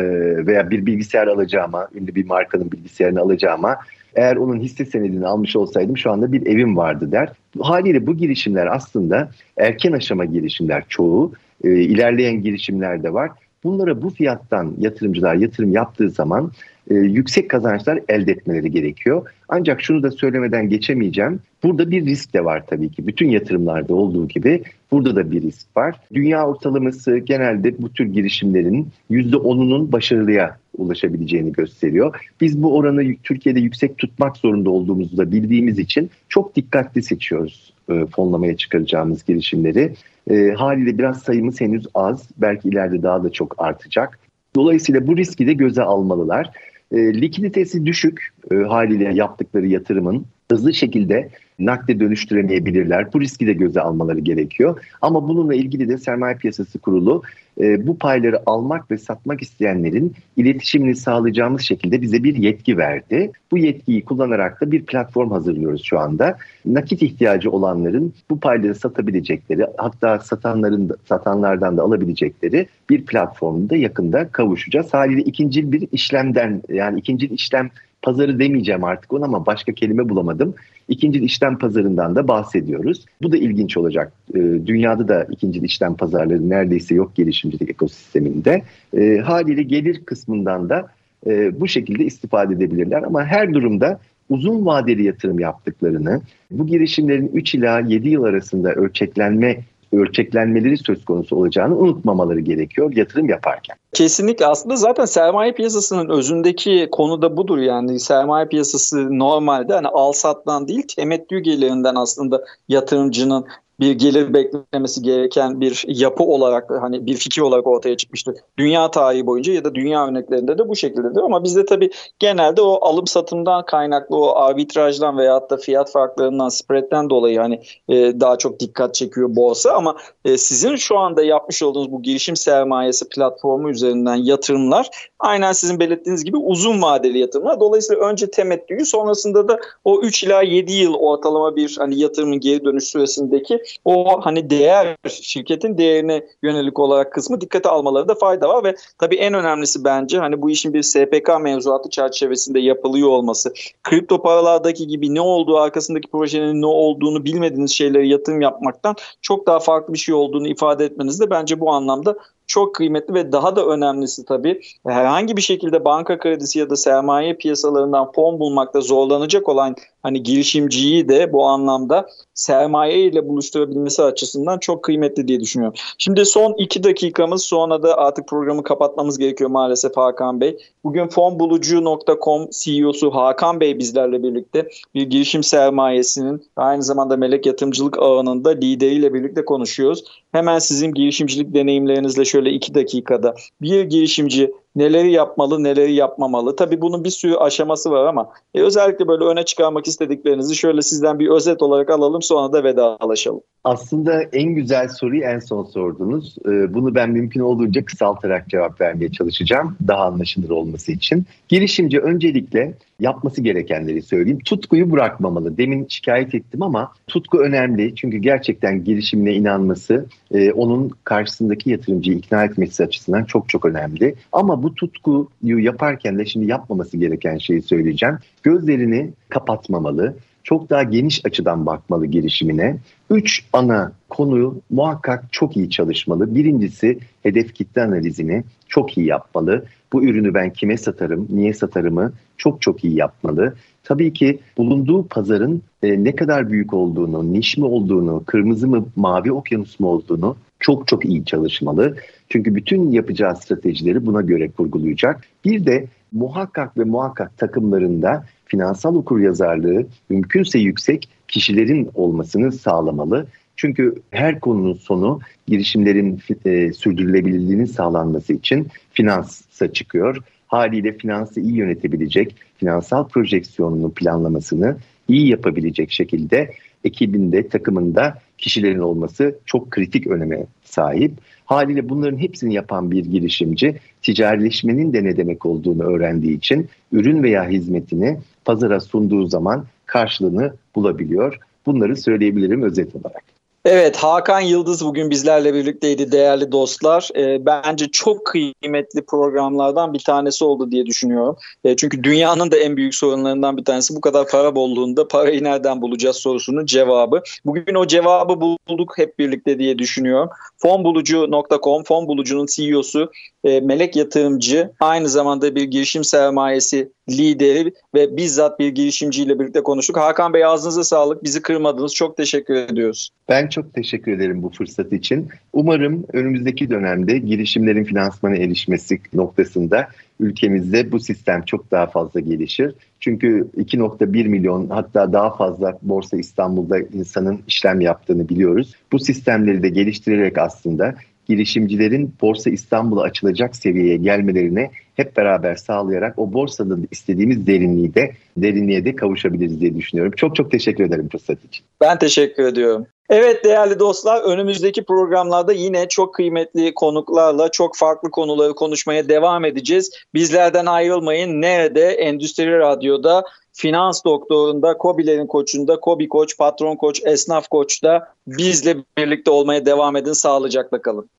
veya 0.46 0.70
bir 0.70 0.86
bilgisayar 0.86 1.26
alacağıma, 1.26 1.88
ünlü 1.94 2.14
bir 2.14 2.26
markanın 2.26 2.72
bilgisayarını 2.72 3.20
alacağıma 3.20 3.76
eğer 4.16 4.36
onun 4.36 4.60
hisse 4.60 4.84
senedini 4.84 5.26
almış 5.26 5.56
olsaydım 5.56 5.96
şu 5.96 6.10
anda 6.10 6.32
bir 6.32 6.46
evim 6.46 6.76
vardı 6.76 7.12
der. 7.12 7.32
Haliyle 7.60 8.06
bu 8.06 8.16
girişimler 8.16 8.66
aslında 8.66 9.30
erken 9.56 9.92
aşama 9.92 10.24
girişimler 10.24 10.84
çoğu. 10.88 11.32
E, 11.64 11.70
ilerleyen 11.70 12.42
girişimler 12.42 13.02
de 13.02 13.12
var. 13.12 13.30
Bunlara 13.64 14.02
bu 14.02 14.10
fiyattan 14.10 14.74
yatırımcılar 14.78 15.34
yatırım 15.34 15.72
yaptığı 15.72 16.10
zaman 16.10 16.52
e, 16.90 16.94
yüksek 16.94 17.50
kazançlar 17.50 18.00
elde 18.08 18.32
etmeleri 18.32 18.70
gerekiyor. 18.70 19.30
Ancak 19.48 19.82
şunu 19.82 20.02
da 20.02 20.10
söylemeden 20.10 20.68
geçemeyeceğim. 20.68 21.40
Burada 21.62 21.90
bir 21.90 22.06
risk 22.06 22.34
de 22.34 22.44
var 22.44 22.66
tabii 22.66 22.88
ki. 22.88 23.06
Bütün 23.06 23.30
yatırımlarda 23.30 23.94
olduğu 23.94 24.28
gibi 24.28 24.62
burada 24.92 25.16
da 25.16 25.30
bir 25.30 25.42
risk 25.42 25.76
var. 25.76 25.96
Dünya 26.14 26.46
ortalaması 26.46 27.18
genelde 27.18 27.82
bu 27.82 27.92
tür 27.92 28.06
girişimlerin 28.06 28.88
%10'unun 29.10 29.92
başarılıya 29.92 30.58
ulaşabileceğini 30.78 31.52
gösteriyor. 31.52 32.20
Biz 32.40 32.62
bu 32.62 32.76
oranı 32.76 33.14
Türkiye'de 33.22 33.60
yüksek 33.60 33.98
tutmak 33.98 34.36
zorunda 34.36 34.70
olduğumuzu 34.70 35.16
da 35.16 35.32
bildiğimiz 35.32 35.78
için 35.78 36.10
çok 36.28 36.56
dikkatli 36.56 37.02
seçiyoruz 37.02 37.72
e, 37.90 38.06
fonlamaya 38.06 38.56
çıkaracağımız 38.56 39.24
girişimleri. 39.24 39.94
E, 40.30 40.50
haliyle 40.50 40.98
biraz 40.98 41.22
sayımız 41.22 41.60
henüz 41.60 41.86
az. 41.94 42.28
Belki 42.38 42.68
ileride 42.68 43.02
daha 43.02 43.24
da 43.24 43.32
çok 43.32 43.54
artacak. 43.58 44.18
Dolayısıyla 44.56 45.06
bu 45.06 45.16
riski 45.16 45.46
de 45.46 45.52
göze 45.52 45.82
almalılar. 45.82 46.50
E, 46.92 47.20
likiditesi 47.20 47.86
düşük 47.86 48.34
e, 48.50 48.54
haliyle 48.54 49.14
yaptıkları 49.14 49.66
yatırımın 49.66 50.26
hızlı 50.50 50.74
şekilde 50.74 51.30
nakde 51.58 52.00
dönüştüremeyebilirler. 52.00 53.12
Bu 53.12 53.20
riski 53.20 53.46
de 53.46 53.52
göze 53.52 53.80
almaları 53.80 54.20
gerekiyor. 54.20 54.80
Ama 55.02 55.28
bununla 55.28 55.54
ilgili 55.54 55.88
de 55.88 55.98
Sermaye 55.98 56.36
Piyasası 56.36 56.78
Kurulu 56.78 57.22
e, 57.60 57.86
bu 57.86 57.98
payları 57.98 58.42
almak 58.46 58.90
ve 58.90 58.98
satmak 58.98 59.42
isteyenlerin 59.42 60.14
iletişimini 60.36 60.96
sağlayacağımız 60.96 61.62
şekilde 61.62 62.02
bize 62.02 62.24
bir 62.24 62.36
yetki 62.36 62.78
verdi. 62.78 63.30
Bu 63.50 63.58
yetkiyi 63.58 64.04
kullanarak 64.04 64.60
da 64.60 64.72
bir 64.72 64.84
platform 64.84 65.30
hazırlıyoruz 65.30 65.84
şu 65.84 65.98
anda. 65.98 66.38
Nakit 66.66 67.02
ihtiyacı 67.02 67.50
olanların 67.50 68.12
bu 68.30 68.40
payları 68.40 68.74
satabilecekleri 68.74 69.66
hatta 69.76 70.18
satanların 70.18 70.90
satanlardan 71.08 71.76
da 71.76 71.82
alabilecekleri 71.82 72.66
bir 72.90 73.06
platformda 73.06 73.76
yakında 73.76 74.28
kavuşacağız. 74.28 74.94
Haliyle 74.94 75.22
ikinci 75.22 75.72
bir 75.72 75.88
işlemden 75.92 76.62
yani 76.68 76.98
ikinci 76.98 77.26
işlem 77.26 77.70
pazarı 78.06 78.38
demeyeceğim 78.38 78.84
artık 78.84 79.12
ona 79.12 79.24
ama 79.24 79.46
başka 79.46 79.72
kelime 79.72 80.08
bulamadım. 80.08 80.54
İkinci 80.88 81.18
işlem 81.18 81.58
pazarından 81.58 82.16
da 82.16 82.28
bahsediyoruz. 82.28 83.04
Bu 83.22 83.32
da 83.32 83.36
ilginç 83.36 83.76
olacak. 83.76 84.12
E, 84.34 84.38
dünyada 84.66 85.08
da 85.08 85.26
ikinci 85.30 85.60
işlem 85.60 85.94
pazarları 85.94 86.50
neredeyse 86.50 86.94
yok 86.94 87.16
gelişimcilik 87.16 87.70
ekosisteminde. 87.70 88.62
E, 88.96 89.18
haliyle 89.18 89.62
gelir 89.62 90.04
kısmından 90.04 90.68
da 90.68 90.88
e, 91.26 91.60
bu 91.60 91.68
şekilde 91.68 92.04
istifade 92.04 92.54
edebilirler. 92.54 93.02
Ama 93.02 93.24
her 93.24 93.54
durumda 93.54 94.00
uzun 94.28 94.66
vadeli 94.66 95.04
yatırım 95.04 95.38
yaptıklarını, 95.38 96.20
bu 96.50 96.66
girişimlerin 96.66 97.30
3 97.34 97.54
ila 97.54 97.80
7 97.80 98.08
yıl 98.08 98.22
arasında 98.22 98.72
ölçeklenme 98.72 99.58
ölçeklenmeleri 99.96 100.76
söz 100.78 101.04
konusu 101.04 101.36
olacağını 101.36 101.76
unutmamaları 101.76 102.40
gerekiyor 102.40 102.92
yatırım 102.96 103.28
yaparken. 103.28 103.76
Kesinlikle 103.92 104.46
aslında 104.46 104.76
zaten 104.76 105.04
sermaye 105.04 105.52
piyasasının 105.52 106.08
özündeki 106.08 106.88
konu 106.92 107.22
da 107.22 107.36
budur 107.36 107.58
yani 107.58 108.00
sermaye 108.00 108.48
piyasası 108.48 109.18
normalde 109.18 109.74
hani 109.74 109.88
al 109.88 110.12
sattan 110.12 110.68
değil 110.68 110.82
temettü 110.96 111.38
gelirinden 111.38 111.94
aslında 111.94 112.44
yatırımcının 112.68 113.46
bir 113.80 113.92
gelir 113.92 114.34
beklemesi 114.34 115.02
gereken 115.02 115.60
bir 115.60 115.84
yapı 115.86 116.24
olarak 116.24 116.70
hani 116.80 117.06
bir 117.06 117.14
fikir 117.16 117.42
olarak 117.42 117.66
ortaya 117.66 117.96
çıkmıştır. 117.96 118.34
Dünya 118.58 118.90
tarihi 118.90 119.26
boyunca 119.26 119.52
ya 119.52 119.64
da 119.64 119.74
dünya 119.74 120.06
örneklerinde 120.06 120.58
de 120.58 120.68
bu 120.68 120.76
şekildedir 120.76 121.20
ama 121.20 121.44
bizde 121.44 121.64
tabii 121.64 121.90
genelde 122.18 122.62
o 122.62 122.78
alım 122.80 123.06
satımdan 123.06 123.64
kaynaklı 123.64 124.16
o 124.16 124.36
arbitrajdan 124.36 125.18
veya 125.18 125.50
da 125.50 125.56
fiyat 125.56 125.92
farklarından 125.92 126.48
spread'den 126.48 127.10
dolayı 127.10 127.38
hani 127.38 127.60
e, 127.88 128.20
daha 128.20 128.38
çok 128.38 128.60
dikkat 128.60 128.94
çekiyor 128.94 129.36
borsa 129.36 129.72
ama 129.72 129.96
e, 130.24 130.38
sizin 130.38 130.76
şu 130.76 130.98
anda 130.98 131.22
yapmış 131.22 131.62
olduğunuz 131.62 131.92
bu 131.92 132.02
girişim 132.02 132.36
sermayesi 132.36 133.08
platformu 133.08 133.70
üzerinden 133.70 134.16
yatırımlar 134.16 135.10
aynen 135.18 135.52
sizin 135.52 135.80
belirttiğiniz 135.80 136.24
gibi 136.24 136.36
uzun 136.36 136.82
vadeli 136.82 137.18
yatırımlar. 137.18 137.60
Dolayısıyla 137.60 138.02
önce 138.02 138.30
temettüyü 138.30 138.86
sonrasında 138.86 139.48
da 139.48 139.60
o 139.84 140.00
3 140.00 140.24
ila 140.24 140.42
7 140.42 140.72
yıl 140.72 140.94
ortalama 140.94 141.56
bir 141.56 141.76
hani 141.78 141.98
yatırımın 141.98 142.40
geri 142.40 142.64
dönüş 142.64 142.84
süresindeki 142.84 143.62
o 143.84 144.20
hani 144.20 144.50
değer 144.50 144.96
şirketin 145.08 145.78
değerine 145.78 146.26
yönelik 146.42 146.78
olarak 146.78 147.12
kısmı 147.12 147.40
dikkate 147.40 147.68
almaları 147.68 148.08
da 148.08 148.14
fayda 148.14 148.48
var 148.48 148.64
ve 148.64 148.74
tabii 148.98 149.16
en 149.16 149.34
önemlisi 149.34 149.84
bence 149.84 150.18
hani 150.18 150.42
bu 150.42 150.50
işin 150.50 150.74
bir 150.74 150.82
SPK 150.82 151.40
mevzuatı 151.40 151.90
çerçevesinde 151.90 152.60
yapılıyor 152.60 153.08
olması. 153.08 153.54
Kripto 153.82 154.22
paralardaki 154.22 154.86
gibi 154.86 155.14
ne 155.14 155.20
olduğu 155.20 155.56
arkasındaki 155.56 156.08
projenin 156.10 156.62
ne 156.62 156.66
olduğunu 156.66 157.24
bilmediğiniz 157.24 157.70
şeyleri 157.70 158.08
yatırım 158.08 158.40
yapmaktan 158.40 158.94
çok 159.22 159.46
daha 159.46 159.58
farklı 159.58 159.92
bir 159.92 159.98
şey 159.98 160.14
olduğunu 160.14 160.48
ifade 160.48 160.84
etmeniz 160.84 161.20
de 161.20 161.30
bence 161.30 161.60
bu 161.60 161.70
anlamda 161.70 162.16
çok 162.46 162.74
kıymetli 162.74 163.14
ve 163.14 163.32
daha 163.32 163.56
da 163.56 163.66
önemlisi 163.66 164.24
tabii 164.24 164.60
herhangi 164.86 165.36
bir 165.36 165.42
şekilde 165.42 165.84
banka 165.84 166.18
kredisi 166.18 166.58
ya 166.58 166.70
da 166.70 166.76
sermaye 166.76 167.34
piyasalarından 167.34 168.12
fon 168.12 168.38
bulmakta 168.40 168.80
zorlanacak 168.80 169.48
olan 169.48 169.76
hani 170.06 170.22
girişimciyi 170.22 171.08
de 171.08 171.32
bu 171.32 171.44
anlamda 171.44 172.08
sermaye 172.34 173.00
ile 173.00 173.28
buluşturabilmesi 173.28 174.02
açısından 174.02 174.58
çok 174.58 174.84
kıymetli 174.84 175.28
diye 175.28 175.40
düşünüyorum. 175.40 175.78
Şimdi 175.98 176.24
son 176.24 176.54
iki 176.58 176.84
dakikamız 176.84 177.42
sonra 177.42 177.82
da 177.82 177.98
artık 177.98 178.28
programı 178.28 178.62
kapatmamız 178.62 179.18
gerekiyor 179.18 179.50
maalesef 179.50 179.96
Hakan 179.96 180.40
Bey. 180.40 180.58
Bugün 180.84 181.08
fonbulucu.com 181.08 182.48
CEO'su 182.50 183.10
Hakan 183.10 183.60
Bey 183.60 183.78
bizlerle 183.78 184.22
birlikte 184.22 184.68
bir 184.94 185.02
girişim 185.02 185.42
sermayesinin 185.42 186.42
aynı 186.56 186.82
zamanda 186.82 187.16
melek 187.16 187.46
yatırımcılık 187.46 187.98
ağının 187.98 188.44
da 188.44 188.50
lideriyle 188.50 189.14
birlikte 189.14 189.44
konuşuyoruz. 189.44 190.04
Hemen 190.32 190.58
sizin 190.58 190.92
girişimcilik 190.92 191.54
deneyimlerinizle 191.54 192.24
şöyle 192.24 192.50
iki 192.50 192.74
dakikada 192.74 193.34
bir 193.62 193.84
girişimci 193.84 194.52
neleri 194.76 195.12
yapmalı, 195.12 195.62
neleri 195.62 195.94
yapmamalı. 195.94 196.56
Tabii 196.56 196.80
bunun 196.80 197.04
bir 197.04 197.10
sürü 197.10 197.34
aşaması 197.34 197.90
var 197.90 198.06
ama 198.06 198.30
e, 198.54 198.60
özellikle 198.60 199.08
böyle 199.08 199.24
öne 199.24 199.44
çıkarmak 199.44 199.86
istediklerinizi 199.86 200.56
şöyle 200.56 200.82
sizden 200.82 201.18
bir 201.18 201.28
özet 201.28 201.62
olarak 201.62 201.90
alalım 201.90 202.22
sonra 202.22 202.52
da 202.52 202.64
vedalaşalım. 202.64 203.40
Aslında 203.64 204.22
en 204.22 204.54
güzel 204.54 204.88
soruyu 204.88 205.22
en 205.22 205.38
son 205.38 205.64
sordunuz. 205.64 206.36
Ee, 206.46 206.74
bunu 206.74 206.94
ben 206.94 207.10
mümkün 207.10 207.40
olduğunca 207.40 207.84
kısaltarak 207.84 208.48
cevap 208.48 208.80
vermeye 208.80 209.12
çalışacağım. 209.12 209.76
Daha 209.88 210.04
anlaşılır 210.04 210.50
olması 210.50 210.92
için. 210.92 211.24
Girişimci 211.48 212.00
öncelikle 212.00 212.74
yapması 213.00 213.42
gerekenleri 213.42 214.02
söyleyeyim. 214.02 214.38
Tutkuyu 214.44 214.90
bırakmamalı. 214.90 215.56
Demin 215.56 215.86
şikayet 215.88 216.34
ettim 216.34 216.62
ama 216.62 216.92
tutku 217.06 217.38
önemli. 217.38 217.94
Çünkü 217.94 218.16
gerçekten 218.16 218.84
girişimine 218.84 219.34
inanması, 219.34 220.06
e, 220.34 220.52
onun 220.52 220.90
karşısındaki 221.04 221.70
yatırımcıyı 221.70 222.18
ikna 222.18 222.44
etmesi 222.44 222.84
açısından 222.84 223.24
çok 223.24 223.48
çok 223.48 223.64
önemli. 223.64 224.14
Ama 224.32 224.62
bu 224.62 224.65
tutkuyu 224.74 225.28
yaparken 225.42 226.18
de 226.18 226.26
şimdi 226.26 226.46
yapmaması 226.46 226.96
gereken 226.96 227.38
şeyi 227.38 227.62
söyleyeceğim. 227.62 228.18
Gözlerini 228.42 229.12
kapatmamalı 229.28 230.16
çok 230.46 230.70
daha 230.70 230.82
geniş 230.82 231.26
açıdan 231.26 231.66
bakmalı 231.66 232.06
girişimine. 232.06 232.78
Üç 233.10 233.44
ana 233.52 233.92
konuyu 234.08 234.60
muhakkak 234.70 235.24
çok 235.32 235.56
iyi 235.56 235.70
çalışmalı. 235.70 236.34
Birincisi 236.34 236.98
hedef 237.22 237.54
kitle 237.54 237.82
analizini 237.82 238.44
çok 238.68 238.98
iyi 238.98 239.06
yapmalı. 239.06 239.64
Bu 239.92 240.04
ürünü 240.04 240.34
ben 240.34 240.52
kime 240.52 240.76
satarım, 240.76 241.28
niye 241.30 241.54
satarımı 241.54 242.12
çok 242.36 242.62
çok 242.62 242.84
iyi 242.84 242.94
yapmalı. 242.94 243.54
Tabii 243.84 244.12
ki 244.12 244.38
bulunduğu 244.56 245.06
pazarın 245.06 245.62
e, 245.82 246.04
ne 246.04 246.14
kadar 246.14 246.50
büyük 246.50 246.74
olduğunu, 246.74 247.32
niş 247.32 247.56
mi 247.56 247.64
olduğunu, 247.64 248.22
kırmızı 248.26 248.68
mı, 248.68 248.86
mavi 248.96 249.32
okyanus 249.32 249.80
mu 249.80 249.88
olduğunu 249.88 250.36
çok 250.60 250.88
çok 250.88 251.04
iyi 251.04 251.24
çalışmalı. 251.24 251.96
Çünkü 252.28 252.54
bütün 252.54 252.90
yapacağı 252.90 253.36
stratejileri 253.36 254.06
buna 254.06 254.20
göre 254.20 254.50
kurgulayacak. 254.50 255.20
Bir 255.44 255.66
de 255.66 255.86
muhakkak 256.12 256.78
ve 256.78 256.84
muhakkak 256.84 257.38
takımlarında 257.38 258.24
finansal 258.44 258.94
okuryazarlığı 258.94 259.86
mümkünse 260.10 260.58
yüksek 260.58 261.08
kişilerin 261.28 261.90
olmasını 261.94 262.52
sağlamalı. 262.52 263.26
Çünkü 263.56 263.94
her 264.10 264.40
konunun 264.40 264.74
sonu 264.74 265.20
girişimlerin 265.46 266.20
e, 266.44 266.72
sürdürülebilirliğinin 266.72 267.64
sağlanması 267.64 268.32
için 268.32 268.68
finansa 268.92 269.72
çıkıyor. 269.72 270.16
Haliyle 270.46 270.92
finansı 270.92 271.40
iyi 271.40 271.54
yönetebilecek, 271.54 272.36
finansal 272.56 273.08
projeksiyonunu 273.08 273.92
planlamasını 273.92 274.76
iyi 275.08 275.28
yapabilecek 275.28 275.90
şekilde 275.90 276.52
ekibinde, 276.84 277.48
takımında 277.48 278.18
kişilerin 278.38 278.78
olması 278.78 279.38
çok 279.46 279.70
kritik 279.70 280.06
öneme 280.06 280.46
sahip. 280.64 281.12
Haliyle 281.44 281.88
bunların 281.88 282.18
hepsini 282.18 282.54
yapan 282.54 282.90
bir 282.90 283.04
girişimci 283.04 283.76
ticarileşmenin 284.02 284.92
de 284.92 285.04
ne 285.04 285.16
demek 285.16 285.46
olduğunu 285.46 285.82
öğrendiği 285.82 286.36
için 286.36 286.68
ürün 286.92 287.22
veya 287.22 287.48
hizmetini 287.48 288.18
pazara 288.44 288.80
sunduğu 288.80 289.26
zaman 289.26 289.64
karşılığını 289.86 290.54
bulabiliyor. 290.74 291.38
Bunları 291.66 291.96
söyleyebilirim 291.96 292.62
özet 292.62 292.96
olarak. 292.96 293.35
Evet 293.68 293.96
Hakan 293.96 294.40
Yıldız 294.40 294.84
bugün 294.84 295.10
bizlerle 295.10 295.54
birlikteydi 295.54 296.12
değerli 296.12 296.52
dostlar. 296.52 297.08
E, 297.16 297.46
bence 297.46 297.86
çok 297.88 298.26
kıymetli 298.26 299.06
programlardan 299.06 299.94
bir 299.94 299.98
tanesi 299.98 300.44
oldu 300.44 300.70
diye 300.70 300.86
düşünüyorum. 300.86 301.36
E, 301.64 301.76
çünkü 301.76 302.04
dünyanın 302.04 302.50
da 302.50 302.56
en 302.56 302.76
büyük 302.76 302.94
sorunlarından 302.94 303.56
bir 303.56 303.64
tanesi 303.64 303.96
bu 303.96 304.00
kadar 304.00 304.28
para 304.28 304.54
bolluğunda 304.54 305.08
parayı 305.08 305.44
nereden 305.44 305.82
bulacağız 305.82 306.16
sorusunun 306.16 306.66
cevabı. 306.66 307.22
Bugün 307.44 307.74
o 307.74 307.86
cevabı 307.86 308.40
bulduk 308.40 308.98
hep 308.98 309.18
birlikte 309.18 309.58
diye 309.58 309.78
düşünüyorum. 309.78 310.28
Fonbulucu.com, 310.56 311.84
Fonbulucu'nun 311.84 312.46
CEO'su 312.46 313.10
e, 313.46 313.60
Melek 313.60 313.96
Yatırımcı 313.96 314.70
aynı 314.80 315.08
zamanda 315.08 315.54
bir 315.54 315.64
girişim 315.64 316.04
sermayesi 316.04 316.88
lideri 317.08 317.72
ve 317.94 318.16
bizzat 318.16 318.58
bir 318.58 318.68
girişimciyle 318.68 319.38
birlikte 319.38 319.62
konuştuk. 319.62 319.96
Hakan 319.96 320.34
Bey 320.34 320.44
ağzınıza 320.44 320.84
sağlık. 320.84 321.24
Bizi 321.24 321.42
kırmadınız. 321.42 321.94
Çok 321.94 322.16
teşekkür 322.16 322.54
ediyoruz. 322.54 323.10
Ben 323.28 323.48
çok 323.48 323.74
teşekkür 323.74 324.12
ederim 324.12 324.42
bu 324.42 324.50
fırsat 324.50 324.92
için. 324.92 325.28
Umarım 325.52 326.04
önümüzdeki 326.12 326.70
dönemde 326.70 327.18
girişimlerin 327.18 327.84
finansmana 327.84 328.36
erişmesi 328.36 329.00
noktasında 329.14 329.88
ülkemizde 330.20 330.92
bu 330.92 331.00
sistem 331.00 331.42
çok 331.42 331.70
daha 331.70 331.86
fazla 331.86 332.20
gelişir. 332.20 332.74
Çünkü 333.00 333.48
2.1 333.56 334.28
milyon 334.28 334.68
hatta 334.68 335.12
daha 335.12 335.36
fazla 335.36 335.78
Borsa 335.82 336.16
İstanbul'da 336.16 336.78
insanın 336.78 337.40
işlem 337.48 337.80
yaptığını 337.80 338.28
biliyoruz. 338.28 338.74
Bu 338.92 338.98
sistemleri 338.98 339.62
de 339.62 339.68
geliştirerek 339.68 340.38
aslında 340.38 340.94
girişimcilerin 341.26 342.14
Borsa 342.20 342.50
İstanbul'a 342.50 343.02
açılacak 343.02 343.56
seviyeye 343.56 343.96
gelmelerine 343.96 344.70
hep 344.94 345.16
beraber 345.16 345.54
sağlayarak 345.54 346.18
o 346.18 346.32
borsanın 346.32 346.88
istediğimiz 346.90 347.46
derinliği 347.46 347.94
de 347.94 348.12
derinliğe 348.36 348.84
de 348.84 348.96
kavuşabiliriz 348.96 349.60
diye 349.60 349.76
düşünüyorum. 349.76 350.12
Çok 350.16 350.36
çok 350.36 350.50
teşekkür 350.50 350.84
ederim 350.84 351.08
fırsat 351.08 351.44
için. 351.44 351.66
Ben 351.80 351.98
teşekkür 351.98 352.44
ediyorum. 352.44 352.86
Evet 353.08 353.44
değerli 353.44 353.78
dostlar 353.78 354.22
önümüzdeki 354.22 354.84
programlarda 354.84 355.52
yine 355.52 355.88
çok 355.88 356.14
kıymetli 356.14 356.74
konuklarla 356.74 357.50
çok 357.50 357.76
farklı 357.76 358.10
konuları 358.10 358.54
konuşmaya 358.54 359.08
devam 359.08 359.44
edeceğiz. 359.44 359.90
Bizlerden 360.14 360.66
ayrılmayın. 360.66 361.42
Nerede? 361.42 361.86
Endüstri 361.86 362.58
Radyo'da 362.58 363.24
finans 363.52 364.04
doktorunda, 364.04 364.78
Kobilerin 364.78 365.26
koçunda, 365.26 365.80
Kobi 365.80 366.08
koç, 366.08 366.38
patron 366.38 366.76
koç, 366.76 367.02
esnaf 367.04 367.48
koçta 367.48 368.14
bizle 368.26 368.76
birlikte 368.98 369.30
olmaya 369.30 369.66
devam 369.66 369.96
edin. 369.96 370.12
Sağlıcakla 370.12 370.82
kalın. 370.82 371.10